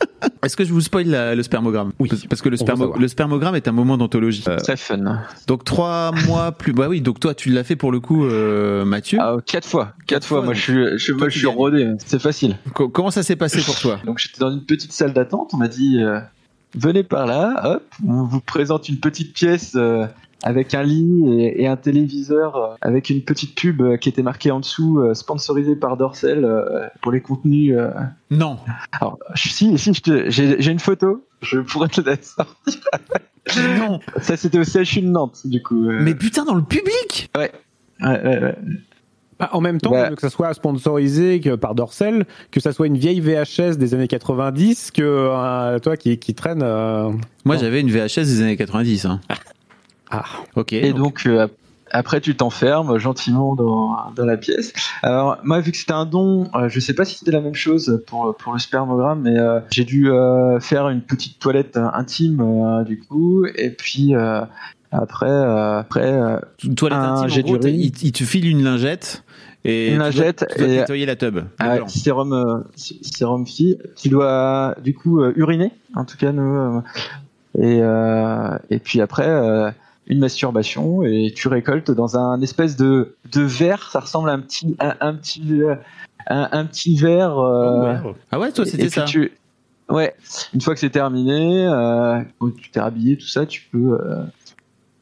[0.42, 3.54] Est-ce que je vous spoil la- le spermogramme Oui, Parce- que le, spermo- le spermogramme
[3.56, 4.44] est un moment d'anthologie.
[4.48, 5.18] Euh, Très fun.
[5.46, 6.72] donc trois mois plus.
[6.72, 7.00] Bah oui.
[7.00, 9.18] Donc toi, tu l'as fait pour le coup, euh, Mathieu.
[9.20, 9.86] Ah, quatre fois.
[9.86, 10.38] Quatre, Quatre fois.
[10.38, 11.92] fois, Moi, je suis, je, moi, suis rodé.
[12.04, 12.56] C'est facile.
[12.74, 15.50] Co- Comment ça s'est passé pour toi Donc, j'étais dans une petite salle d'attente.
[15.52, 16.20] On m'a dit, euh,
[16.74, 17.60] venez par là.
[17.64, 17.82] Hop.
[18.06, 19.76] On vous présente une petite pièce.
[20.42, 24.22] Avec un lit et, et un téléviseur euh, avec une petite pub euh, qui était
[24.22, 27.90] marquée en dessous euh, sponsorisée par Dorsel euh, pour les contenus euh,
[28.30, 28.58] Non.
[28.92, 30.30] Alors, si, si, j'ai
[30.60, 32.80] j'ai une photo, je pourrais te la sortir.
[33.78, 33.98] Non.
[34.20, 35.88] Ça, c'était au CHU de Nantes, du coup.
[35.88, 35.98] euh.
[36.02, 37.30] Mais putain, dans le public.
[37.36, 37.50] Ouais,
[38.02, 38.54] ouais, ouais.
[39.40, 40.10] Bah, en même temps, Ouais.
[40.14, 44.06] que ça soit sponsorisé que par Dorsel, que ça soit une vieille VHS des années
[44.06, 46.62] 90, que euh, toi qui, qui traîne.
[46.62, 47.08] euh,
[47.44, 47.60] Moi, Non.
[47.62, 49.06] j'avais une VHS des années 90.
[49.06, 49.20] Hein.
[50.10, 50.24] Ah,
[50.56, 50.72] Ok.
[50.72, 51.52] Et donc, euh, ap-
[51.92, 54.72] après, tu t'enfermes gentiment dans, dans la pièce.
[55.02, 57.54] Alors, moi, vu que c'était un don, euh, je sais pas si c'était la même
[57.54, 61.88] chose pour, pour le spermogramme, mais euh, j'ai dû euh, faire une petite toilette euh,
[61.92, 63.44] intime, euh, du coup.
[63.56, 64.42] Et puis, euh,
[64.92, 66.38] après, euh, après euh,
[66.76, 67.80] toilette un intime, gros, d'urine.
[67.80, 69.22] il, il te file une lingette
[69.64, 70.10] et Une tu dois-
[70.52, 71.38] tu dois et- nettoyer la tub.
[71.88, 73.78] Sérum, euh, sé- sérum fille.
[73.96, 76.56] Tu dois du coup euh, uriner, en tout cas nous.
[76.56, 76.80] euh,
[77.58, 79.70] et euh, et puis après euh,
[80.10, 83.90] une masturbation et tu récoltes dans un espèce de de verre.
[83.90, 85.42] Ça ressemble à un petit un, un petit
[86.28, 87.38] un, un petit verre.
[87.38, 87.94] euh,
[88.30, 89.02] Ah ouais, toi, c'était ça.
[89.04, 89.32] tu-
[89.88, 90.14] Ouais.
[90.54, 92.20] Une fois que c'est terminé, euh,
[92.60, 93.98] tu t'es rhabillé, tout ça, tu peux.
[94.00, 94.22] euh,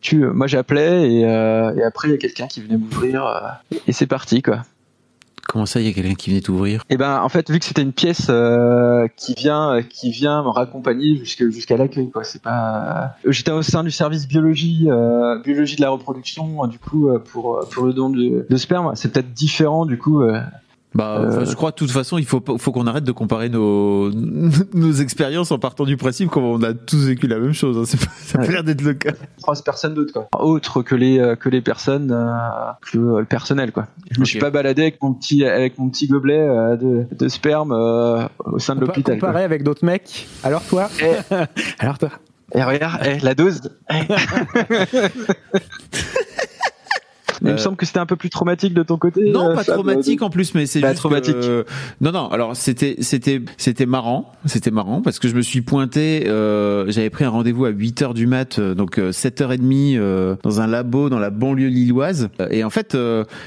[0.01, 3.77] tu, moi j'appelais et, euh, et après il y a quelqu'un qui venait m'ouvrir euh,
[3.89, 4.63] et c'est parti quoi.
[5.49, 6.83] Comment ça, il y a quelqu'un qui venait t'ouvrir?
[6.91, 10.43] Et ben en fait vu que c'était une pièce euh, qui vient euh, qui vient
[10.43, 14.89] me raccompagner jusqu'à l'accueil quoi c'est pas euh, j'étais au sein du service biologie
[15.43, 18.95] biologie de la reproduction du coup pour pour le don de, de sperme.
[18.95, 20.23] C'est peut-être différent du coup
[20.95, 24.11] Bah, enfin, je crois de toute façon, il faut faut qu'on arrête de comparer nos
[24.75, 27.77] nos expériences en partant du principe qu'on a tous vécu la même chose.
[27.77, 27.83] hein.
[27.87, 28.49] C'est pas- Ça Ouais.
[28.49, 29.13] l'air d'être le cas.
[29.43, 30.29] croise personne d'autre quoi.
[30.41, 32.33] Autre que les euh, que les personnes euh,
[32.91, 33.87] que euh, le personnel quoi.
[34.11, 37.29] Je me suis pas baladé avec mon petit avec mon petit gobelet euh, de, de
[37.29, 39.19] sperme euh, au sein de l'hôpital.
[39.19, 39.29] quoi.
[39.29, 40.27] Comparé avec d'autres mecs.
[40.43, 41.35] Alors toi Eh,
[41.79, 42.09] Alors toi
[42.55, 43.61] eh, regarde, eh, la dose.
[43.93, 44.05] Eh.
[47.43, 49.31] Mais il me Euh, semble que c'était un peu plus traumatique de ton côté.
[49.31, 51.35] Non, euh, pas traumatique en plus, mais c'est Pas juste traumatique.
[51.41, 51.65] que-
[52.01, 52.29] non, non.
[52.29, 56.27] Alors c'était c'était c'était marrant, c'était marrant parce que je me suis pointé.
[56.29, 60.61] euh, J'avais pris un rendez-vous à 8 heures du mat, donc euh, 7h30 euh, dans
[60.61, 62.29] un labo dans la banlieue lilloise.
[62.51, 62.97] Et en fait,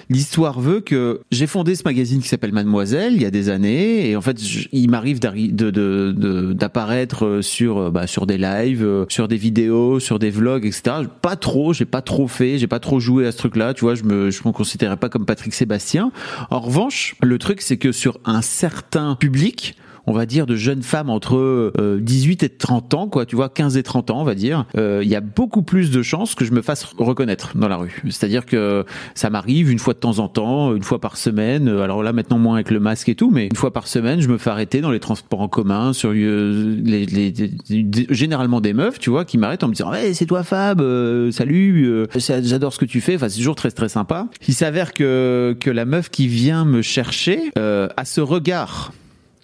[0.09, 4.09] l'histoire veut que j'ai fondé ce magazine qui s'appelle Mademoiselle il y a des années.
[4.09, 4.38] Et en fait,
[4.72, 9.99] il m'arrive d'arri- de de- de- d'apparaître sur bah, sur des lives, sur des vidéos,
[9.99, 10.95] sur des vlogs, etc.
[11.22, 13.73] Pas trop, j'ai pas trop fait, j'ai pas trop joué à ce truc-là.
[13.82, 16.12] Tu vois, je me je me considérais pas comme Patrick Sébastien.
[16.52, 19.76] En revanche, le truc c'est que sur un certain public,
[20.07, 23.49] on va dire de jeunes femmes entre euh, 18 et 30 ans, quoi, tu vois,
[23.49, 26.36] 15 et 30 ans, on va dire, euh, il y a beaucoup plus de chances
[26.36, 28.02] que je me fasse reconnaître dans la rue.
[28.10, 31.68] C'est-à-dire que ça m'arrive une fois de temps en temps, une fois par semaine.
[31.68, 34.22] euh, Alors là, maintenant moins avec le masque et tout, mais une fois par semaine,
[34.22, 37.32] je me fais arrêter dans les transports en commun, sur euh, les, les-
[37.69, 40.82] les- généralement des meufs, tu vois, qui m'arrêtent en me disant, ouais, c'est toi Fab,
[40.82, 43.15] euh, salut, euh, j'adore ce que tu fais.
[43.15, 44.28] Enfin, c'est toujours très très sympa.
[44.48, 48.91] Il s'avère que que la meuf qui vient me chercher euh, a ce regard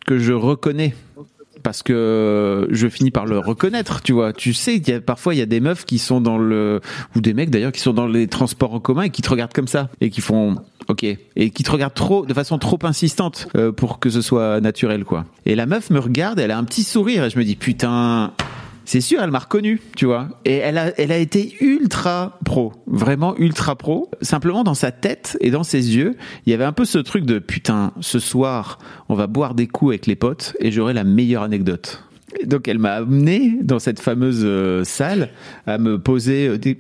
[0.08, 0.96] que je reconnais
[1.64, 4.32] parce que je finis par le reconnaître, tu vois.
[4.32, 6.82] Tu sais parfois il y a des meufs qui sont dans le
[7.16, 9.54] ou des mecs d'ailleurs qui sont dans les transports en commun et qui te regardent
[9.54, 10.56] comme ça et qui font
[10.88, 14.62] OK et qui te regardent trop de façon trop insistante euh, pour que ce soit
[14.62, 15.26] naturel quoi.
[15.46, 18.32] Et la meuf me regarde, elle a un petit sourire et je me dis putain
[18.88, 20.30] c'est sûr, elle m'a reconnu, tu vois.
[20.46, 24.10] Et elle a, elle a été ultra pro, vraiment ultra pro.
[24.22, 26.16] Simplement dans sa tête et dans ses yeux,
[26.46, 29.68] il y avait un peu ce truc de putain, ce soir, on va boire des
[29.68, 32.02] coups avec les potes et j'aurai la meilleure anecdote.
[32.46, 35.32] Donc elle m'a amené dans cette fameuse euh, salle
[35.66, 36.78] à me poser euh, des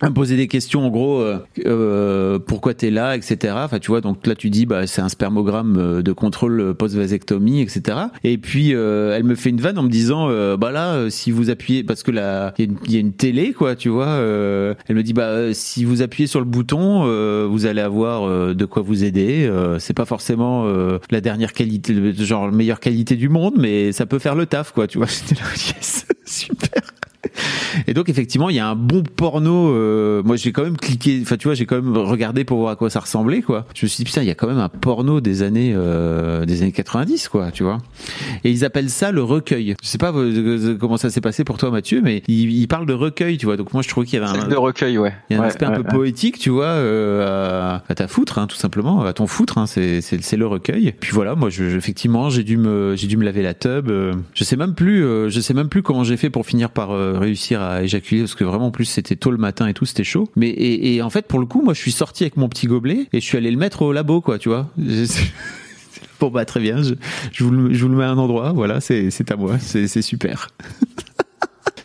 [0.00, 3.88] à me poser des questions en gros euh, euh, pourquoi t'es là etc enfin tu
[3.90, 7.98] vois donc là tu dis bah c'est un spermogramme euh, de contrôle post vasectomie etc
[8.24, 11.10] et puis euh, elle me fait une vanne en me disant euh, bah là euh,
[11.10, 14.74] si vous appuyez parce que là il y, a une- télé quoi tu vois euh,
[14.86, 18.28] elle me dit bah euh, si vous appuyez sur le bouton euh, vous allez avoir
[18.28, 22.80] euh, de quoi vous aider euh, c'est pas forcément euh, la dernière qualité genre meilleure
[22.80, 25.06] qualité du monde mais ça peut faire le taf quoi tu vois.
[25.28, 26.82] J'étais là yes super
[27.86, 29.70] et donc effectivement, il y a un bon porno.
[29.74, 31.18] euh, moi, j'ai quand même cliqué.
[31.22, 33.66] Enfin, tu vois, j'ai quand même regardé pour voir à quoi ça ressemblait, quoi.
[33.74, 36.44] Je me suis dit putain, il y a quand même un porno des années euh,
[36.44, 37.50] des années 90, quoi.
[37.50, 37.78] Tu vois.
[38.44, 39.74] Et ils appellent ça le recueil.
[39.82, 42.86] Je sais pas euh, comment ça s'est passé pour toi, Mathieu, mais ils, ils parlent
[42.86, 43.56] de recueil, tu vois.
[43.56, 45.14] Donc moi, je trouvais qu'il y avait un, de recueil, ouais.
[45.30, 45.88] il y a un Ouais, aspect un peu ouais.
[45.88, 49.58] poétique, tu vois, euh, à, à ta foutre, hein, tout simplement, à ton foutre.
[49.58, 50.94] Hein, c'est le recueil.
[51.00, 53.88] Puis voilà, moi, je, effectivement, j'ai dû me j'ai dû me laver la tub.
[53.88, 56.70] euh, je sais même plus, euh, je sais même plus comment j'ai fait pour finir
[56.70, 59.74] par euh, réussir à éjaculer parce que vraiment, en plus, c'était tôt le matin et
[59.74, 60.28] tout, c'était chaud.
[60.36, 63.06] Mais et, en fait, pour le coup, moi, je suis sorti avec mon petit gobelet
[63.12, 64.70] et je suis allé le mettre au labo, quoi, tu vois.
[66.20, 66.94] Bon bah très bien, je,
[67.30, 70.02] je, vous, le, je vous le mets à un endroit, voilà, c'est à moi, c'est
[70.02, 70.48] super.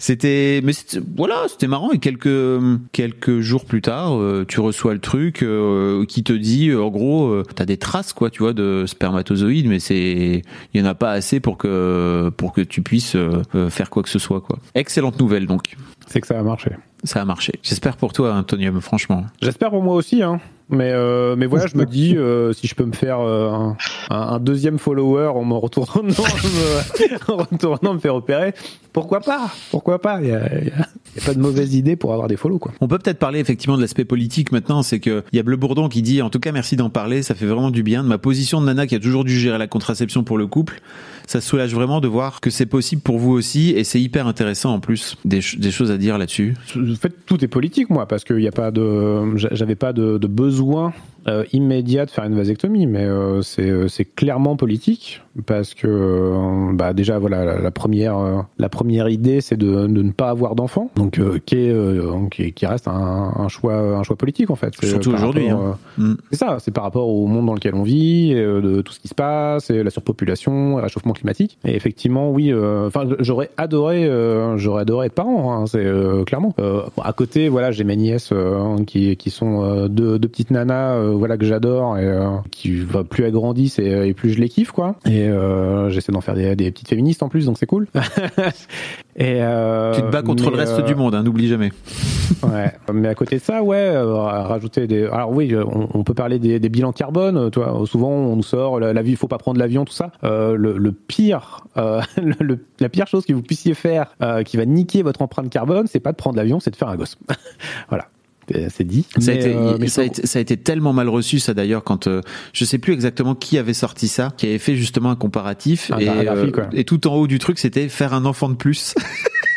[0.05, 1.91] C'était, mais c'était- voilà, c'était marrant.
[1.91, 2.27] Et quelques
[2.91, 6.89] quelques jours plus tard, euh, tu reçois le truc euh, qui te dit, euh, en
[6.89, 10.41] gros, euh, t'as des traces, quoi, tu vois, de spermatozoïdes, mais c'est,
[10.73, 13.89] il y en a pas assez pour que pour que tu puisses euh, euh, faire
[13.89, 14.59] quoi que ce soit, quoi.
[14.75, 15.77] Excellente nouvelle, donc.
[16.07, 16.71] C'est que ça a marché.
[17.05, 17.53] Ça a marché.
[17.63, 19.23] J'espère pour toi, Antonium, franchement.
[19.41, 20.41] J'espère pour moi aussi, hein.
[20.69, 23.51] Mais, euh, mais voilà, je me dis, euh, si je peux me faire euh,
[24.09, 28.53] un, deuxième follower en me retournant, me, en retournant me faire opérer,
[28.93, 29.51] pourquoi pas?
[29.71, 30.21] Pourquoi pas?
[30.21, 30.67] Il y a, a- il
[31.19, 32.71] y a pas de mauvaise idée pour avoir des follow, quoi.
[32.81, 35.57] On peut peut-être parler effectivement de l'aspect politique maintenant, c'est que il y a Bleu
[35.57, 38.07] Bourdon qui dit en tout cas merci d'en parler, ça fait vraiment du bien de
[38.07, 40.81] ma position de nana qui a toujours dû gérer la contraception pour le couple.
[41.27, 44.73] Ça soulage vraiment de voir que c'est possible pour vous aussi et c'est hyper intéressant
[44.73, 46.55] en plus des, ch- des choses à dire là-dessus.
[46.75, 50.17] En fait, tout est politique, moi, parce qu'il n'y a pas de, j'avais pas de
[50.27, 50.93] besoin
[51.27, 56.73] euh, immédiat de faire une vasectomie, mais euh, c'est euh, clairement politique parce que euh,
[56.73, 60.29] bah déjà voilà la, la première euh, la première idée c'est de, de ne pas
[60.29, 61.75] avoir d'enfant, donc qui est
[62.31, 64.73] qui, qui reste un, un choix un choix politique en fait.
[64.83, 65.77] Surtout aujourd'hui, hein.
[65.97, 66.13] Mm.
[66.31, 68.99] c'est ça, c'est par rapport au monde dans lequel on vit, euh, de tout ce
[68.99, 71.57] qui se passe, et la surpopulation, le réchauffement climatique.
[71.65, 74.09] Et effectivement, oui, enfin, j'aurais adoré,
[74.57, 75.85] j'aurais adoré être parent, hein, c'est
[76.25, 76.53] clairement.
[77.01, 78.33] À côté, voilà, j'ai mes nièces
[78.87, 82.11] qui, qui sont deux, deux petites nanas voilà que j'adore et
[82.51, 84.95] qui va plus elles grandissent et, et, plus je les kiffe quoi.
[85.05, 85.29] Et
[85.89, 87.87] j'essaie d'en faire des, des, petites féministes en plus, donc c'est cool.
[89.15, 89.39] et
[89.95, 91.71] tu te bats contre le reste du monde, hein, n'oublie jamais.
[92.43, 95.05] ouais, mais à côté de ça, ouais, rajouter des.
[95.05, 97.49] Alors oui, on, peut parler des, des, bilans carbone.
[97.51, 100.11] Toi, souvent on nous sort la, vie, il faut pas prendre l'avion, tout ça.
[100.23, 104.15] Le, le, pire, le, la pire chose que vous puissiez faire,
[104.45, 106.95] qui va niquer votre empreinte carbone, c'est pas de prendre l'avion, c'est de faire un
[106.95, 107.17] gosse.
[107.89, 108.07] voilà
[108.69, 109.05] c'est dit.
[109.19, 111.83] Ça, a été, euh, ça, a été, ça, a été, tellement mal reçu ça d'ailleurs
[111.83, 112.21] quand euh,
[112.53, 116.09] je sais plus exactement qui avait sorti ça, qui avait fait justement un comparatif et,
[116.09, 118.95] euh, et, tout en haut du truc c'était faire un enfant de plus.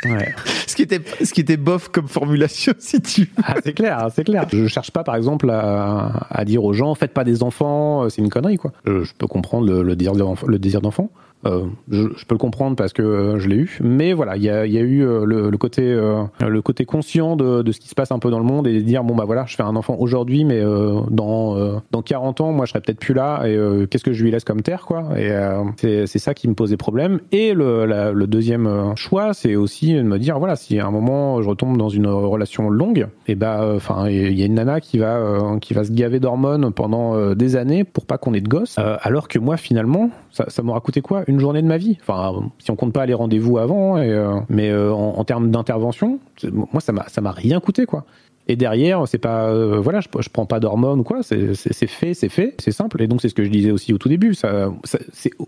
[0.05, 0.35] Ouais.
[0.69, 3.33] ce qui était ce qui était bof comme formulation si tu.
[3.43, 4.47] Ah, c'est clair, c'est clair.
[4.53, 8.21] Je cherche pas par exemple à, à, dire aux gens faites pas des enfants, c'est
[8.23, 8.73] une connerie quoi.
[8.85, 11.11] Je, peux comprendre le, le désir d'enfant,
[11.47, 14.51] euh, je, peux le comprendre parce que euh, je l'ai eu, mais voilà, il y
[14.51, 18.19] a, eu euh, le, côté le côté conscient de, de, ce qui se passe un
[18.19, 20.63] peu dans le monde et dire bon bah voilà, je fais un enfant aujourd'hui, mais
[21.11, 23.57] dans dans 40 ans, moi je serai peut-être plus là et
[23.89, 25.09] qu'est-ce que je lui laisse comme terre quoi?
[25.19, 25.31] Et
[25.77, 27.21] c'est ça qui me posait problème.
[27.33, 31.49] Et le, deuxième choix, c'est aussi de me dire voilà, si à un moment je
[31.49, 35.57] retombe dans une relation longue, et bah enfin il y a une nana qui va
[35.61, 39.29] qui va se gaver d'hormones pendant des années pour pas qu'on ait de gosses, alors
[39.29, 40.11] que moi finalement
[40.49, 41.25] ça, m'aura coûté quoi?
[41.41, 41.99] Journée de ma vie.
[42.01, 46.19] Enfin, si on compte pas les rendez-vous avant, euh, mais euh, en, termes d'intervention,
[46.53, 48.05] moi ça m'a rien coûté quoi.
[48.49, 52.15] Et derrière, c'est pas, euh, voilà, je, je, prends pas d'hormones ou quoi, c'est fait,
[52.15, 53.03] c'est fait, c'est simple.
[53.03, 54.35] Et donc, c'est ce que je disais aussi au tout début.
[54.35, 54.71] Ça,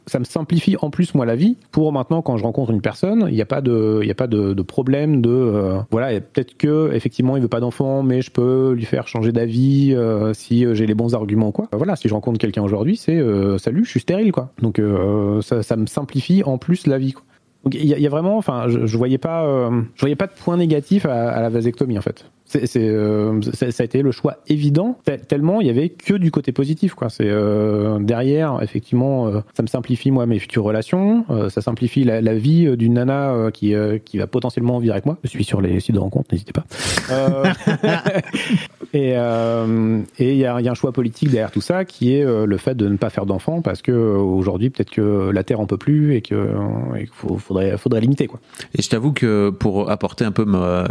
[0.06, 1.56] ça, me simplifie en plus, moi, la vie.
[1.70, 4.26] Pour maintenant, quand je rencontre une personne, il n'y a pas de, il a pas
[4.26, 8.72] de, problème de, euh, voilà, peut-être que, effectivement, il veut pas d'enfant, mais je peux
[8.72, 11.68] lui faire changer d'avis euh, si j'ai les bons arguments, quoi.
[11.72, 13.22] Voilà, si je rencontre quelqu'un aujourd'hui, c'est,
[13.58, 14.50] salut, je suis stérile, quoi.
[14.60, 14.80] Donc,
[15.42, 17.22] ça, me simplifie en plus la vie, quoi.
[17.64, 20.56] Donc il y, a vraiment, enfin, je, je voyais pas, je voyais pas de point
[20.56, 24.98] négatif à la vasectomie en fait c'est, euh, ça a été le choix évident
[25.28, 27.08] tellement il y avait que du côté positif quoi.
[27.10, 32.04] C'est euh, derrière effectivement euh, ça me simplifie moi mes futures relations, euh, ça simplifie
[32.04, 35.18] la, la vie d'une nana qui qui va potentiellement vivre avec moi.
[35.24, 36.64] Je suis sur les sites de rencontres, n'hésitez pas.
[38.94, 39.10] et
[40.18, 42.56] et il y a, y a, un choix politique derrière tout ça qui est le
[42.56, 45.76] fait de ne pas faire d'enfants parce que aujourd'hui peut-être que la terre en peut
[45.76, 46.50] plus et que
[46.98, 47.08] il
[47.38, 48.40] faudrait faudrait limiter quoi.
[48.76, 50.88] Et je t'avoue que pour apporter un peu ma,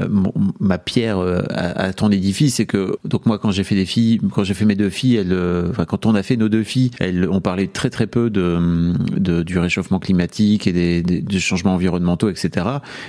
[0.60, 4.44] ma pierre à, ton édifice, c'est que donc moi quand j'ai fait des filles, quand
[4.44, 6.91] j'ai fait mes deux filles, elles, euh, enfin quand on a fait nos deux filles,
[6.99, 11.76] elles ont parlé très très peu de, de du réchauffement climatique et des, des, changements
[11.76, 12.65] environnementaux, etc.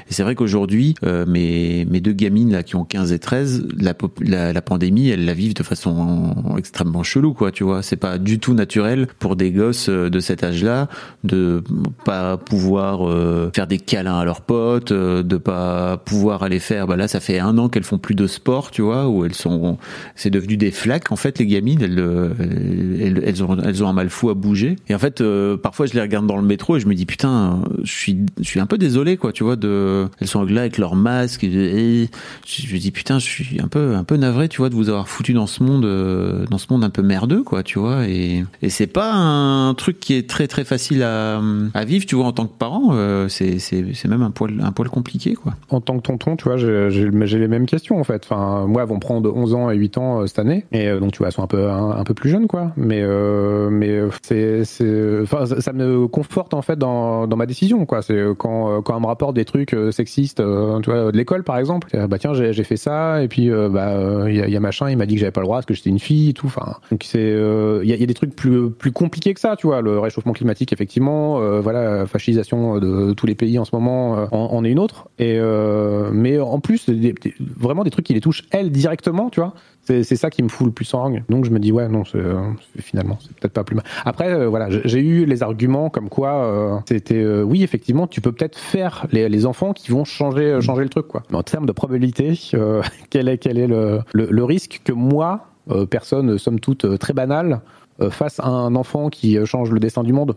[0.08, 3.68] Et c'est vrai qu'aujourd'hui, euh, mes mes deux gamines là qui ont 15 et 13,
[3.78, 7.50] la, la, la pandémie, elles la vivent de façon extrêmement chelou, quoi.
[7.50, 10.88] Tu vois, c'est pas du tout naturel pour des gosses euh, de cet âge-là
[11.24, 11.62] de
[12.04, 13.00] pas pouvoir
[13.54, 16.86] faire des câlins à leurs potes, de pas pouvoir aller faire.
[16.86, 19.34] Bah là, ça fait un an qu'elles font plus de sport, tu vois, où elles
[19.34, 19.78] sont,
[20.14, 22.32] c'est devenu des flaques en fait les gamines, elles, euh,
[23.24, 24.76] elles, ont, elles ont un mal fou à bouger.
[24.88, 27.06] Et en fait, euh, parfois je les regarde dans le métro et je me dis
[27.06, 30.62] putain, je suis, je suis un peu désolé quoi, tu vois, de, elles sont là
[30.62, 34.58] avec leur masque je me dis putain, je suis un peu, un peu navré, tu
[34.58, 37.42] vois, de vous avoir foutu dans ce monde, euh, dans ce monde un peu merdeux
[37.42, 41.40] quoi, tu vois, et, et c'est pas un truc qui est très très facile à,
[41.86, 42.94] vivre, tu vois, en tant que parent,
[43.28, 45.54] c'est, c'est, c'est même un poil, un poil compliqué quoi.
[45.70, 48.17] En tant que tonton, tu vois, j'ai les mêmes questions en fait.
[48.24, 51.00] Enfin, moi, elles vont prendre 11 ans et 8 ans euh, cette année, et euh,
[51.00, 52.72] donc tu vois, elles sont un peu un, peu plus jeunes, quoi.
[52.76, 54.62] Mais euh, mais c'est
[55.22, 58.02] enfin, ça, me conforte en fait dans dans ma décision, quoi.
[58.02, 60.42] C'est quand quand on me rapporte des trucs sexistes,
[60.82, 61.88] tu vois, de l'école par exemple.
[62.08, 65.14] Bah tiens, j'ai fait ça, et puis bah il y a, machin, il m'a dit
[65.14, 66.46] que j'avais pas le droit parce que j'étais une fille, et tout.
[66.46, 67.30] Enfin, donc c'est
[67.82, 69.80] il y a, des trucs plus plus compliqués que ça, tu vois.
[69.80, 74.70] Le réchauffement climatique, effectivement, voilà, fascisation de tous les pays en ce moment en, est
[74.70, 75.08] une autre.
[75.18, 75.38] Et
[76.12, 76.88] mais en plus,
[77.56, 79.52] vraiment des trucs qui les touchent elles directement, tu vois.
[79.82, 81.16] C'est ça qui me fout le plus en rang.
[81.28, 82.04] Donc je me dis ouais non,
[82.78, 83.84] finalement c'est peut-être pas plus mal.
[84.06, 88.22] Après euh, voilà, j'ai eu les arguments comme quoi euh, c'était euh, oui effectivement tu
[88.22, 91.22] peux peut-être faire les, les, enfants qui vont changer changer le truc quoi.
[91.32, 92.32] En termes de probabilité,
[93.10, 95.48] quel est quel est le, le, le risque que moi
[95.90, 97.60] personne somme toute très banale
[98.10, 100.34] face à un enfant qui change le destin du monde?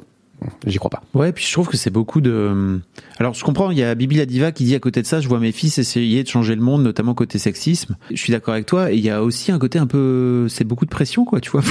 [0.65, 1.03] J'y crois pas.
[1.13, 2.79] Ouais, puis je trouve que c'est beaucoup de.
[3.17, 5.19] Alors je comprends, il y a Bibi la diva qui dit à côté de ça,
[5.21, 7.95] je vois mes fils essayer de changer le monde, notamment côté sexisme.
[8.09, 8.91] Je suis d'accord avec toi.
[8.91, 11.51] Et il y a aussi un côté un peu, c'est beaucoup de pression, quoi, tu
[11.51, 11.61] vois.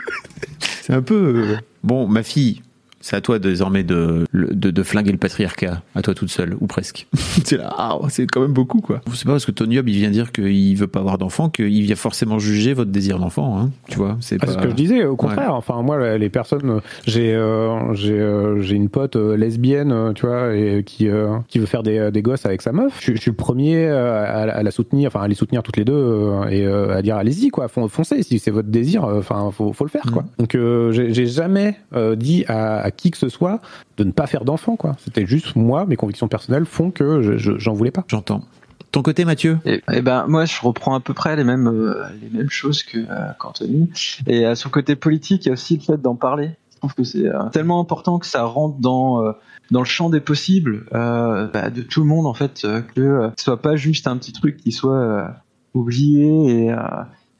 [0.82, 1.56] c'est un peu.
[1.84, 2.62] Bon, ma fille,
[3.00, 6.66] C'est à toi désormais de, de, de, flinguer le patriarcat, à toi toute seule, ou
[6.66, 7.06] presque.
[7.44, 9.00] c'est là, ah, c'est quand même beaucoup, quoi.
[9.14, 11.82] C'est pas parce que Tony Hobb, il vient dire qu'il veut pas avoir d'enfant qu'il
[11.82, 14.16] vient forcément juger votre désir d'enfant, hein, tu vois.
[14.20, 14.48] C'est pas...
[14.48, 15.54] ce que je disais, au contraire.
[15.54, 20.54] Enfin, moi, les personnes, j'ai euh, j'ai euh, j'ai une pote euh, lesbienne, tu vois,
[20.56, 21.08] et qui
[21.48, 22.98] qui veut faire des, des gosses avec sa meuf.
[23.00, 26.32] Je, suis le premier à, à, la soutenir, enfin, à les soutenir toutes les deux
[26.50, 28.22] et à dire allez-y, quoi, foncez.
[28.24, 30.22] Si c'est votre désir, enfin, faut faut le faire, quoi.
[30.22, 30.26] Mm.
[30.38, 30.56] Donc,
[30.92, 31.76] j'ai jamais
[32.16, 33.60] dit à à qui que ce soit
[33.96, 34.96] de ne pas faire d'enfant, quoi.
[35.04, 38.04] C'était juste moi, mes convictions personnelles font que j'en voulais pas.
[38.08, 38.42] J'entends.
[38.90, 39.58] Ton côté, Mathieu?
[39.64, 42.48] Et, eh, eh ben moi, je reprends à peu près les mêmes euh, les mêmes
[42.48, 43.90] choses que euh, qu'Anthony.
[44.26, 46.52] Et à son côté politique, il y a aussi le fait d'en parler.
[46.72, 49.34] Je trouve que c'est euh, tellement important que ça rentre dans
[49.70, 53.60] dans le champ des possibles bah, de tout le monde en fait, que ce soit
[53.60, 55.34] pas juste un petit truc qui soit
[55.74, 56.74] oublié et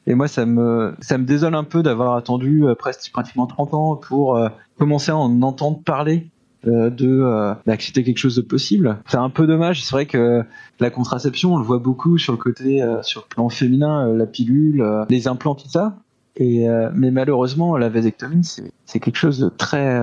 [0.09, 3.75] et moi, ça me, ça me désole un peu d'avoir attendu euh, presque pratiquement 30
[3.75, 4.49] ans pour euh,
[4.79, 6.31] commencer à en entendre parler
[6.67, 8.97] euh, de bah, que c'était quelque chose de possible.
[9.07, 9.85] C'est un peu dommage.
[9.85, 10.45] C'est vrai que
[10.81, 14.83] la contraception, on le voit beaucoup sur le côté, sur le plan féminin, la pilule,
[15.11, 15.99] les implants, tout ça.
[16.37, 18.45] Et mais malheureusement, la vasectomie,
[18.87, 20.01] c'est quelque chose de très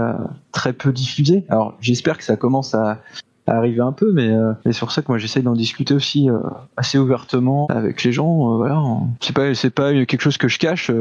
[0.52, 1.46] très peu diffusé.
[1.50, 3.02] Alors j'espère que ça commence à,
[3.48, 6.38] arriver un peu, mais euh, c'est sur ça que moi j'essaye d'en discuter aussi euh,
[6.78, 8.54] assez ouvertement avec les gens.
[8.54, 8.82] Euh, voilà,
[9.20, 10.92] c'est pas c'est pas quelque chose que je cache.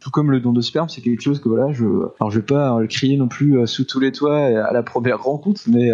[0.00, 1.84] tout comme le don de sperme, c'est quelque chose que voilà, je
[2.20, 5.22] alors je vais pas le crier non plus sous tous les toits à la première
[5.22, 5.90] rencontre, mais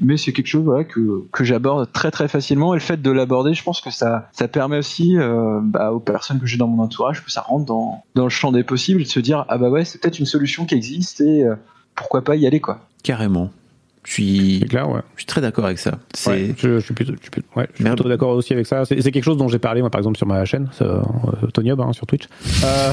[0.00, 3.54] mais c'est quelque chose que, que j'aborde très très facilement et le fait de l'aborder
[3.54, 5.16] je pense que ça ça permet aussi
[5.62, 8.50] bah, aux personnes que j'ai dans mon entourage que ça rentre dans, dans le champ
[8.50, 11.44] des possibles de se dire ah bah ouais c'est peut-être une solution qui existe et
[11.94, 13.50] pourquoi pas y aller quoi carrément
[14.04, 15.00] je suis, clair, ouais.
[15.14, 15.98] je suis très d'accord avec ça.
[16.26, 17.14] Ouais, je, je, suis plutôt,
[17.56, 18.84] ouais, d'accord aussi avec ça.
[18.84, 21.00] C'est quelque chose dont j'ai parlé moi par exemple sur ma chaîne, euh,
[21.52, 22.28] Tony Hub, hein, sur Twitch.
[22.64, 22.92] Euh,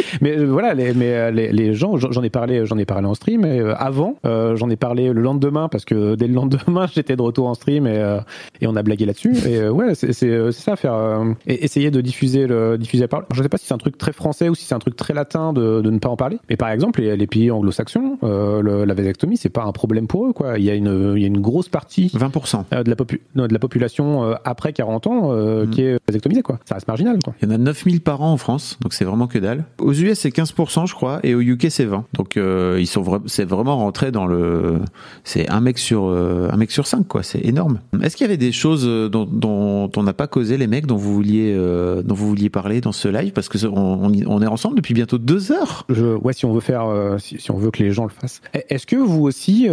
[0.20, 3.06] mais euh, voilà, les, mais euh, les, les gens, j'en ai parlé, j'en ai parlé
[3.06, 3.44] en stream.
[3.44, 7.46] Et avant, j'en ai parlé le lendemain parce que dès le lendemain, j'étais de retour
[7.46, 8.18] en stream et,
[8.60, 9.34] et on a blagué là-dessus.
[9.46, 13.26] Et ouais, c'est ça, faire et essayer de diffuser le diffuser la parole.
[13.32, 15.14] Je sais pas si c'est un truc très français ou si c'est un truc très
[15.14, 16.38] latin de, de ne pas en parler.
[16.48, 20.32] Mais par exemple, les, les pays anglo-saxons, la vasectomie, c'est pas un problème pour eux.
[20.32, 20.39] Quoi.
[20.56, 23.20] Il y a une, il y a une grosse partie 20% euh, de la, popu
[23.34, 25.70] de la population euh, après 40 ans euh, mm.
[25.70, 26.42] qui est vasectomisée.
[26.42, 26.58] Quoi.
[26.64, 27.18] Ça reste marginal.
[27.22, 27.34] Quoi.
[27.42, 29.64] Il y en a 9000 par an en France, donc c'est vraiment que dalle.
[29.78, 32.04] Aux US, c'est 15%, je crois, et au UK, c'est 20.
[32.14, 34.80] Donc ils sont c'est vraiment rentré dans le.
[35.24, 37.22] C'est un mec sur un mec sur 5, quoi.
[37.22, 37.80] C'est énorme.
[38.02, 40.96] Est-ce qu'il y avait des choses dont, dont on n'a pas causé, les mecs, dont
[40.96, 43.32] vous vouliez, dont vous vouliez parler dans ce live?
[43.32, 45.84] Parce que on, on, est ensemble depuis bientôt deux heures.
[45.88, 46.86] Je, ouais, si on veut faire,
[47.18, 48.40] si, si, on veut que les gens le fassent.
[48.68, 49.68] Est-ce que vous aussi,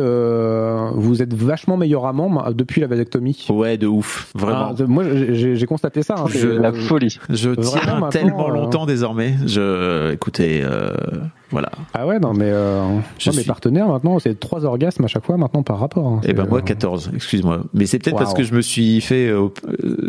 [0.58, 3.46] euh, vous êtes vachement meilleur amant depuis la vasectomie.
[3.50, 4.76] Ouais, de ouf, vraiment.
[4.78, 6.16] Ah, moi, j'ai constaté ça.
[6.18, 7.18] Hein, je, la folie.
[7.30, 9.36] Je tiens tellement euh, longtemps désormais.
[9.46, 10.92] Je, écoutez, euh,
[11.52, 11.72] voilà.
[11.94, 12.52] Ah ouais, non, mais
[13.36, 16.08] mes partenaires maintenant, c'est trois orgasmes à chaque fois maintenant par rapport.
[16.08, 16.22] Hein.
[16.24, 17.64] Eh ben moi 14, excuse-moi.
[17.74, 19.32] Mais c'est peut-être parce que je me suis fait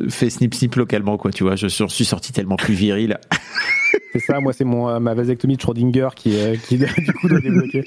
[0.08, 1.56] fait snip snip localement quoi, tu vois.
[1.56, 3.18] Je suis sorti tellement plus viril.
[4.12, 6.36] c'est ça, moi c'est mon ma vasectomie de Schrödinger qui
[6.66, 7.84] qui du coup doit débloquer.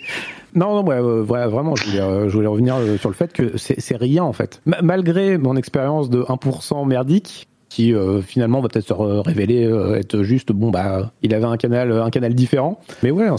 [0.54, 3.58] Non, non, ouais, vraiment, je voulais, euh, je voulais, revenir euh, sur le fait que
[3.58, 4.62] c'est rien en fait.
[4.66, 9.64] malgré mon expérience de 1% merdique, qui euh, finalement va peut-être se révéler
[9.96, 12.80] être juste bon bah il avait un canal un canal différent.
[13.02, 13.30] Mais ouais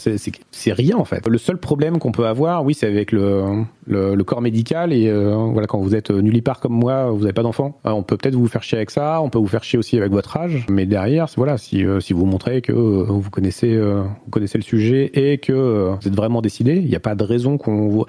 [0.51, 1.29] c'est rien en fait.
[1.29, 5.67] Le seul problème qu'on peut avoir oui c'est avec le, le, corps médical et voilà
[5.67, 7.79] quand vous êtes nullipare comme moi vous n'avez pas d'enfant.
[7.85, 10.11] On peut peut-être vous faire chier avec ça on peut vous faire chier aussi avec
[10.11, 10.65] votre âge.
[10.71, 15.37] Mais derrière voilà si si vous montrez que vous connaissez vous connaissez le sujet et
[15.37, 18.07] que vous êtes vraiment décidé il n'y a pas de raison qu'on vous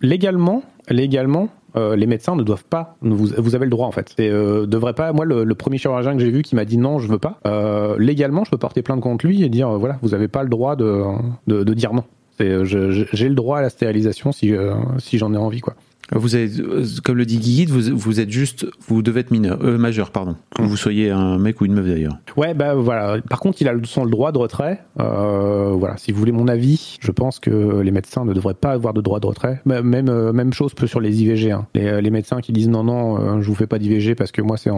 [0.00, 2.96] légalement légalement euh, les médecins ne doivent pas.
[3.02, 4.14] Vous, avez le droit en fait.
[4.18, 5.12] Et euh, devrait pas.
[5.12, 7.38] Moi, le, premier chirurgien que j'ai vu qui m'a dit non, je veux pas.
[7.46, 10.48] Euh, légalement, je peux porter plainte contre lui et dire voilà, vous avez pas le
[10.48, 11.04] droit de,
[11.46, 12.04] de, de dire non.
[12.40, 14.54] J'ai le droit à la stérilisation si,
[14.98, 15.74] si j'en ai envie quoi.
[16.12, 19.58] Vous avez, euh, comme le dit Guy, vous, vous êtes juste, vous devez être mineur,
[19.62, 20.36] euh, majeur, pardon.
[20.54, 22.16] Que vous soyez un mec ou une meuf d'ailleurs.
[22.36, 23.20] Ouais, bah voilà.
[23.28, 24.80] Par contre, il a son le droit de retrait.
[25.00, 25.96] Euh, voilà.
[25.98, 29.00] Si vous voulez mon avis, je pense que les médecins ne devraient pas avoir de
[29.00, 29.60] droit de retrait.
[29.66, 31.50] Même même chose peut sur les IVG.
[31.50, 31.66] Hein.
[31.74, 34.56] Les, les, médecins qui disent non non, je vous fais pas d'IVG parce que moi
[34.56, 34.70] c'est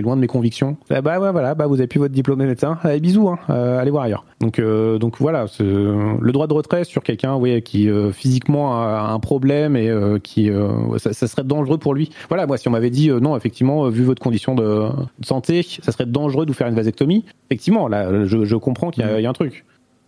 [0.00, 0.76] loin de mes convictions.
[0.88, 1.54] Bah, bah ouais, voilà.
[1.54, 2.78] Bah vous avez plus votre diplôme de médecin.
[2.82, 3.28] Allez bisous.
[3.28, 3.38] Hein.
[3.48, 4.24] allez voir ailleurs.
[4.40, 5.46] Donc donc voilà.
[5.58, 9.90] Le droit de retrait sur quelqu'un, oui, qui physiquement a un problème et
[10.22, 12.10] qui euh, ça, serait dangereux pour lui.
[12.28, 14.88] Voilà, moi, si on m'avait dit euh, non, effectivement, vu votre condition de,
[15.22, 17.24] santé, ça serait dangereux de vous faire une vasectomie.
[17.50, 19.64] Effectivement, là, je, comprends qu'il y, a un truc.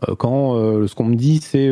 [0.08, 0.54] Euh, quand
[0.86, 1.70] ce qu'on me dit, c'est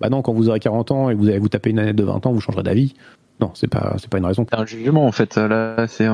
[0.00, 1.92] bah non, quand vous aurez 40 ans et que vous allez vous taper une année
[1.92, 2.94] de 20 ans, vous changerez d'avis.
[3.40, 4.44] Non, c'est pas, c'est pas une raison.
[4.48, 5.36] C'est un jugement en fait.
[5.36, 6.06] Là, c'est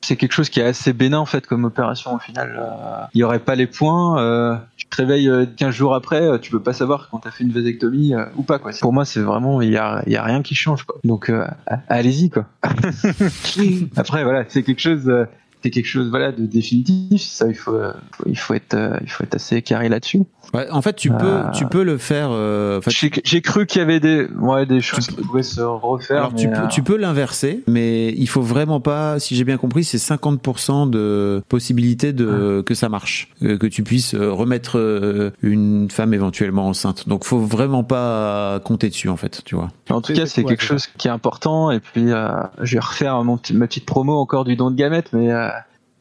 [0.00, 2.56] c'est quelque chose qui est assez bénin en fait comme opération au final.
[2.58, 4.20] Euh, Il y aurait pas les points.
[4.20, 7.30] Euh, tu te réveilles euh, 15 jours après, euh, tu peux pas savoir quand t'as
[7.30, 8.72] fait une vasectomie euh, ou pas quoi.
[8.80, 10.96] Pour moi, c'est vraiment il y a, y a rien qui change quoi.
[11.04, 11.46] Donc euh,
[11.88, 12.46] allez-y quoi.
[13.96, 15.10] après voilà, c'est quelque chose.
[15.66, 18.96] C'est quelque chose voilà de définitif ça il faut euh, faut- il faut être euh,
[19.02, 20.22] il faut être assez carré là-dessus
[20.54, 22.28] Ouais, en fait, tu peux, Euh, tu peux le faire.
[22.30, 26.18] euh, j'ai j'ai cru qu'il y avait des ouais des choses qui pouvaient se refaire
[26.18, 29.82] Alors tu peux, tu peux l'inverser, mais il faut vraiment pas, si j'ai bien compris,
[29.82, 36.68] c'est 50% de possibilité de que ça marche, que tu puisses remettre une femme éventuellement
[36.68, 37.08] enceinte.
[37.08, 39.70] Donc faut vraiment pas compter dessus en fait, tu vois.
[39.90, 41.72] En tout cas, c'est- quelque chose qui est important.
[41.72, 42.28] Et puis, euh,
[42.62, 45.48] je vais refaire mon ma petite promo encore du don de gamètes, mais euh,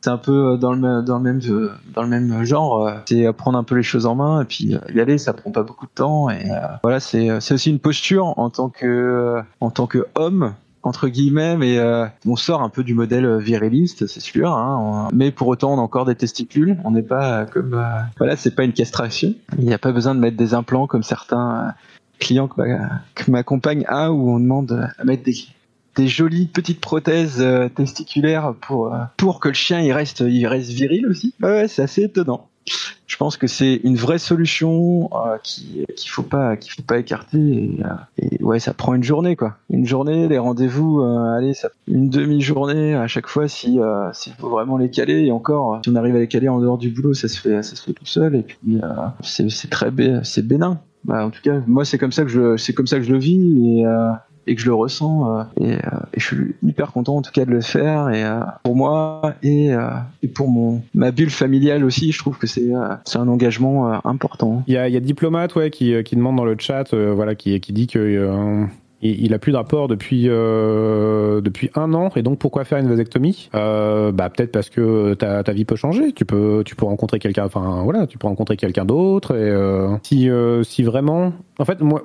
[0.05, 2.85] c'est un peu dans le même, dans le même, euh, genre.
[2.87, 5.17] euh, C'est prendre un peu les choses en main et puis euh, y aller.
[5.17, 6.29] Ça prend pas beaucoup de temps.
[6.29, 10.53] Et euh, voilà, c'est, aussi une posture en tant que, euh, en tant que homme
[10.83, 14.53] entre guillemets, mais euh, on sort un peu du modèle euh, viriliste, c'est sûr.
[14.53, 16.77] Hein, mais pour autant, on a encore des testicules.
[16.83, 17.83] On n'est pas euh, comme, euh,
[18.19, 19.33] voilà, c'est pas une castration.
[19.57, 21.71] Il n'y a pas besoin de mettre des implants comme certains euh,
[22.19, 25.33] clients que ma, que ma compagne a, où on demande à mettre des
[25.95, 30.45] des jolies petites prothèses euh, testiculaires pour euh, pour que le chien il reste il
[30.47, 31.33] reste viril aussi.
[31.41, 32.49] Ouais, c'est assez étonnant.
[33.05, 37.77] Je pense que c'est une vraie solution euh, qui qu'il faut pas faut pas écarter
[38.17, 39.57] et, ouais ça prend une journée quoi.
[39.69, 43.79] Une journée, les rendez-vous, allez ça une demi-journée à chaque fois si
[44.13, 46.79] s'il faut vraiment les caler et encore si on arrive à les caler en dehors
[46.79, 48.57] du boulot ça se fait ça se fait tout seul et puis
[49.21, 49.91] c'est très
[50.23, 50.79] c'est bénin.
[51.03, 53.13] Bah, en tout cas moi c'est comme ça que je c'est comme ça que je
[53.13, 53.85] le vis
[54.47, 55.79] et que je le ressens euh, et, euh,
[56.13, 59.33] et je suis hyper content en tout cas de le faire et euh, pour moi
[59.43, 59.71] et,
[60.33, 62.71] pour mon ma bulle familiale aussi je trouve que c'est
[63.05, 66.35] c'est un engagement important Il y a, il y a Diplomate ouais, qui, qui demande
[66.35, 68.67] dans le chat, voilà, qui, qui dit que
[69.01, 73.49] il, a plus de rapport depuis depuis un an et donc pourquoi faire une vasectomie?
[73.53, 76.11] Bah peut-être parce que ta, ta vie peut changer.
[76.11, 80.29] Tu peux tu peux rencontrer quelqu'un, enfin voilà, tu peux rencontrer quelqu'un d'autre et si
[80.63, 82.01] si vraiment, en fait moi.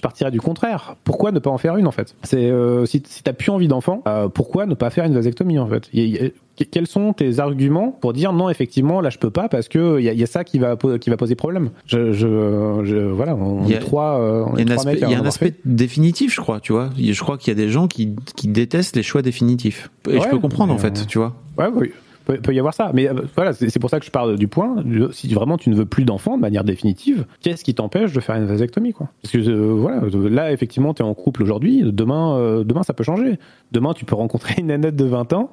[0.00, 0.96] Je partirais du contraire.
[1.04, 2.14] Pourquoi ne pas en faire une en fait?
[2.22, 5.58] C'est euh, si, si t'as plus envie d'enfant, euh, pourquoi ne pas faire une vasectomie
[5.58, 5.90] en fait?
[5.92, 6.32] Y
[6.70, 10.04] Quels sont tes arguments pour dire non effectivement là je peux pas parce que il
[10.06, 11.68] y a, il y a ça qui va qui va poser problème?
[11.84, 14.18] Je, je, je- voilà on Il y a- est trois.
[14.20, 16.88] euh, Il y a un aspect, a un définitif, je crois, tu vois.
[16.98, 19.90] Je crois qu'il y a des gens qui, qui détestent les choix définitifs.
[20.08, 21.34] Et je peux comprendre, en fait, tu vois.
[21.58, 21.90] Ouais, oui.
[22.30, 22.92] Peut, peut y avoir ça.
[22.94, 24.84] Mais euh, voilà, c'est pour ça que je parle du point.
[25.12, 28.36] Si vraiment tu ne veux plus d'enfants de manière définitive, qu'est-ce qui t'empêche de faire
[28.36, 29.08] une vasectomie, quoi?
[29.22, 31.82] Parce que euh, voilà, euh, là, effectivement, tu es en couple aujourd'hui.
[31.84, 33.38] Demain, euh, demain, ça peut changer.
[33.72, 35.52] Demain, tu peux rencontrer une nanette de 20 ans.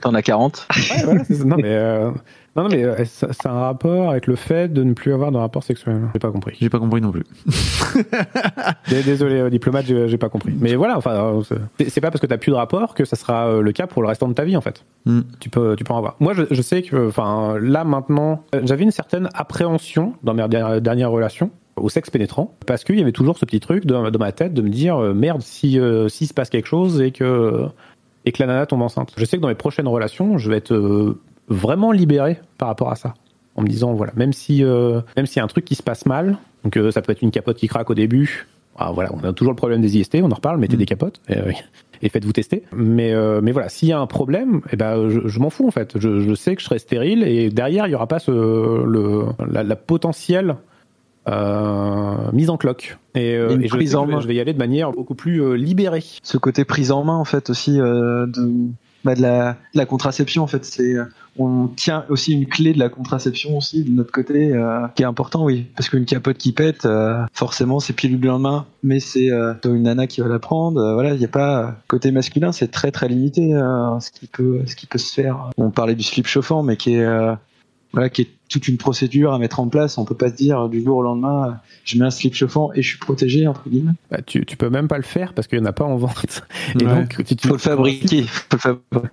[0.00, 2.12] t'en as 40 Ouais, voilà, non, mais,
[2.56, 2.94] non, non, mais euh,
[3.44, 6.00] a un rapport avec le fait de ne plus avoir de rapport sexuel?
[6.14, 6.56] J'ai pas compris.
[6.60, 7.24] J'ai pas compris non plus.
[8.88, 10.54] Désolé, euh, diplomate, j'ai pas compris.
[10.58, 11.42] Mais voilà, enfin, euh,
[11.78, 14.02] c'est- c'est pas parce que t'as plus de rapport que ça sera le cas pour
[14.02, 14.84] le restant de ta vie, en fait.
[15.04, 15.20] Hmm.
[15.40, 16.16] Tu peux, tu peux en avoir.
[16.20, 20.80] Moi, je, je sais que, enfin, là maintenant, j'avais une certaine appréhension dans mes dernières,
[20.80, 24.18] dernières relations au sexe pénétrant, parce qu'il y avait toujours ce petit truc dans, dans
[24.18, 27.66] ma tête de me dire merde si euh, s'il se passe quelque chose et que
[28.24, 29.12] et que la nana tombe enceinte.
[29.18, 32.90] Je sais que dans mes prochaines relations, je vais être euh, vraiment libéré par rapport
[32.90, 33.14] à ça,
[33.54, 35.82] en me disant voilà, même si euh, même s'il y a un truc qui se
[35.82, 38.46] passe mal, donc euh, ça peut être une capote qui craque au début.
[38.78, 40.78] Ah, voilà, on a toujours le problème des IST, on en reparle, mettez Mm.
[40.80, 41.20] des capotes.
[41.28, 41.52] Et, euh,
[42.02, 42.62] et faites-vous tester.
[42.74, 45.70] Mais, mais voilà, s'il y a un problème, eh ben, je, je m'en fous en
[45.70, 45.98] fait.
[45.98, 49.24] Je, je sais que je serai stérile et derrière, il n'y aura pas ce, le,
[49.50, 50.56] la, la potentielle
[51.28, 52.98] euh, mise en cloque.
[53.14, 54.20] Et, euh, je, prise en main.
[54.20, 56.04] je vais y aller de manière beaucoup plus euh, libérée.
[56.22, 58.30] ce côté prise en main en fait aussi de
[59.04, 60.94] bah, de la, de la contraception en fait c'est
[61.38, 65.06] on tient aussi une clé de la contraception aussi de notre côté euh, qui est
[65.06, 65.66] important oui.
[65.76, 69.82] Parce qu'une capote qui pète euh, forcément c'est pilule le lendemain mais c'est euh, une
[69.82, 72.90] nana qui va la prendre euh, voilà il y a pas côté masculin c'est très
[72.90, 73.50] très limité
[74.00, 75.50] ce qui peut ce qui peut se faire.
[75.56, 77.06] On parlait du slip chauffant mais qui est
[77.92, 80.68] voilà qui est toute une procédure à mettre en place on peut pas se dire
[80.68, 81.52] du jour au lendemain euh,
[81.84, 84.70] je mets un slip chauffant et je suis protégé entre guillemets Bah, tu, tu peux
[84.70, 86.42] même pas le faire parce qu'il n'y en a pas en vente.
[86.80, 86.94] Et Ouais.
[86.94, 88.26] donc, si tu faut le fabriquer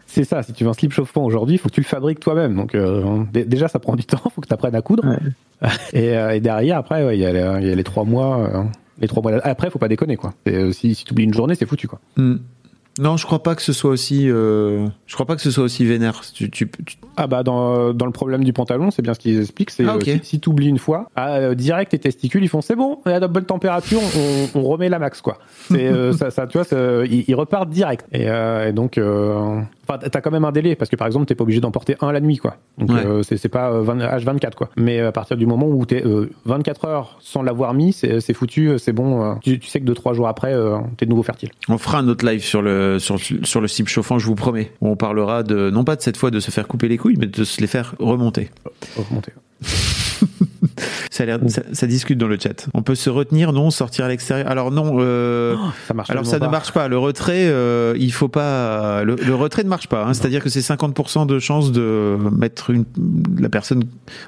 [0.05, 2.19] C'est ça, si tu veux un slip chauffant aujourd'hui, il faut que tu le fabriques
[2.19, 2.55] toi-même.
[2.55, 5.05] Donc euh, dé- déjà, ça prend du temps, faut que tu apprennes à coudre.
[5.07, 5.69] Ouais.
[5.93, 8.03] et, euh, et derrière, après, ouais, il y, a les- il y a les trois
[8.05, 8.39] mois.
[8.53, 8.63] euh,
[8.99, 9.39] les trois mois.
[9.43, 10.33] Après, faut pas déconner, quoi.
[10.45, 11.99] Et, euh, si si tu oublies une journée, c'est foutu, quoi.
[12.17, 12.35] Hmm.
[12.99, 14.29] Non, je crois pas que ce soit aussi.
[14.29, 16.21] euh, Je crois pas que ce soit aussi vénère.
[16.33, 19.39] Tu, tu, tu- Ah bah dans, dans le problème du pantalon, c'est bien ce qu'ils
[19.39, 19.71] expliquent.
[19.71, 22.49] C'est Ah, euh, si, si tu oublies une fois, ah, euh, direct tes testicules, ils
[22.49, 23.99] font c'est bon, à la bonne température,
[24.55, 25.39] on, on remet la max quoi.
[25.71, 26.67] C'est euh, ça, ça, tu vois,
[27.05, 28.05] ils, ils repartent direct.
[28.13, 28.99] Et, et donc
[29.87, 31.95] Enfin, t'as quand même un délai parce que par exemple, t'es pas obligé d'en porter
[32.01, 32.57] un la nuit, quoi.
[32.77, 33.05] Donc Ouais.
[33.05, 34.69] euh, c'est pas euh, 20 H24, quoi.
[34.77, 38.67] Mais à partir du moment où t'es euh, 24 heures sans l'avoir mis, c'est foutu,
[38.69, 39.23] euh, c'est bon.
[39.23, 41.49] euh, tu, tu sais que deux trois jours après, euh, t'es de nouveau fertile.
[41.69, 44.71] On fera un autre live sur le sur, sur le slip chauffant, je vous promets.
[44.81, 47.17] Où on parlera de non pas de cette fois de se faire couper les couilles,
[47.19, 48.49] mais de se les faire remonter.
[48.95, 49.33] Remonter.
[51.11, 52.67] Ça, a ça, ça discute dans le chat.
[52.73, 54.47] On peut se retenir, non Sortir à l'extérieur?
[54.49, 54.97] Alors non.
[54.99, 55.55] euh,
[55.87, 56.09] Ça marche.
[56.09, 56.87] alors ça ne marche pas.
[56.87, 59.03] Le retrait, euh, il faut pas.
[59.03, 60.05] Le, le retrait ne marche pas.
[60.05, 60.13] hein.
[60.13, 62.85] C'est-à-dire que c'est 50% de chance de mettre une,
[63.39, 63.83] la personne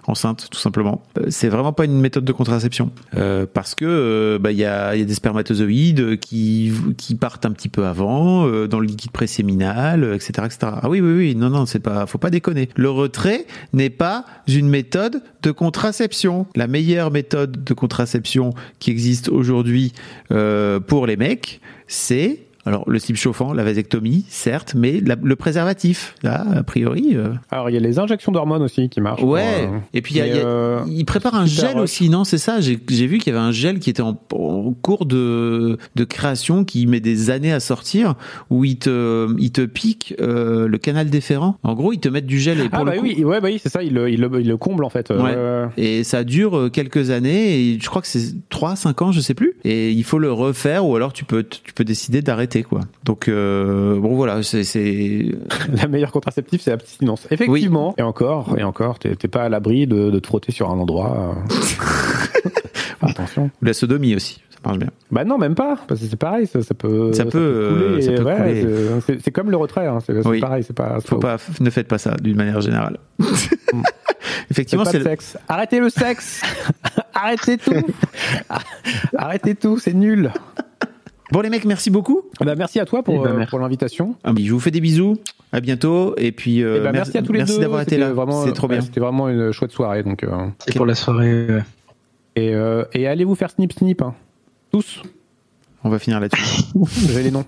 [0.08, 1.04] enceinte, tout simplement.
[1.20, 4.66] Euh, C'est vraiment pas une méthode de contraception Euh, parce que euh, bah, il y
[4.66, 8.80] a, il y a des spermatozoïdes qui qui partent un petit peu avant euh, dans
[8.80, 10.58] le liquide préséminal, euh, etc., etc.
[10.82, 11.36] Ah oui, oui, oui.
[11.36, 12.06] Non, non, c'est pas.
[12.06, 12.70] Faut pas déconner.
[12.76, 16.25] Le retrait n'est pas une méthode de contraception.
[16.56, 19.94] La meilleure méthode de contraception qui existe aujourd'hui
[20.32, 25.36] euh, pour les mecs, c'est alors le slip chauffant, la vasectomie, certes, mais la- le
[25.36, 26.16] préservatif.
[26.24, 27.12] Là, a priori.
[27.14, 29.22] euh, Alors il y a les injections d'hormones aussi qui marchent.
[29.22, 29.66] Ouais.
[29.66, 31.78] pour, euh, Et puis il y a- il y a- euh, il prépare un gel
[31.80, 32.60] aussi, non C'est ça.
[32.62, 32.76] J'ai
[33.08, 36.88] vu qu'il y avait un gel qui était en, en cours de, de création, qui
[36.88, 38.16] met des années à sortir,
[38.50, 41.58] où il te, il te pique euh, le canal déférent.
[41.64, 43.42] En gros, ils te mettent du gel et pour Ah le bah coup- oui, ouais,
[43.42, 45.12] bah oui, c'est ça, il le, il, le, il le comble en fait.
[45.12, 45.36] Ouais.
[45.78, 49.34] Et ça dure quelques années, et je crois que c'est 3, 5 ans, je sais
[49.34, 49.54] plus.
[49.64, 52.82] Et il faut le refaire, ou alors tu peux, tu peux décider d'arrêter, quoi.
[53.04, 54.64] Donc, euh, bon, voilà, c'est,
[55.82, 57.28] La meilleure contraceptive, c'est l'abstinence.
[57.32, 57.94] Effectivement.
[57.98, 61.36] Et encore, et encore, t'es pas à l'abri de, de te frotter sur un endroit.
[61.52, 61.54] euh.
[63.02, 63.52] Attention.
[63.62, 64.90] ou la sodomie aussi, ça marche bien.
[65.12, 67.14] Bah non, même pas, parce que c'est pareil, ça, ça peut.
[67.14, 69.20] Ça peut, euh, ça peut ouais, couler.
[69.24, 70.40] c'est- comme le retrait, hein, c'est Oui.
[70.40, 70.98] pareil, c'est pas.
[71.06, 72.98] Faut pas, ne faites pas ça, d'une manière générale.
[74.50, 75.38] Effectivement, Faites c'est le- sexe.
[75.48, 76.42] Arrêtez le sexe.
[77.14, 77.72] Arrêtez tout.
[79.18, 80.32] Arrêtez tout, c'est nul.
[81.32, 82.22] Bon, les mecs, merci beaucoup.
[82.40, 84.16] Bah, merci à toi pour, Eh ben, euh, pour l'invitation.
[84.24, 85.18] Ah je vous fais des bisous.
[85.52, 86.14] À bientôt.
[86.18, 87.62] Et puis, euh, Eh ben, merci, à tous les merci deux.
[87.62, 88.14] d'avoir été C'était là.
[88.14, 88.86] Vraiment, C'est trop ouais, bien.
[88.86, 90.04] C'était vraiment une chouette soirée.
[90.04, 90.30] Donc, euh,
[90.68, 91.48] Et pour la soirée.
[92.36, 94.02] et, euh, et allez vous faire snip snip.
[94.02, 94.14] hein.
[94.72, 95.02] Tous.
[95.84, 96.64] On va finir là-dessus.
[97.12, 97.46] J'ai les noms.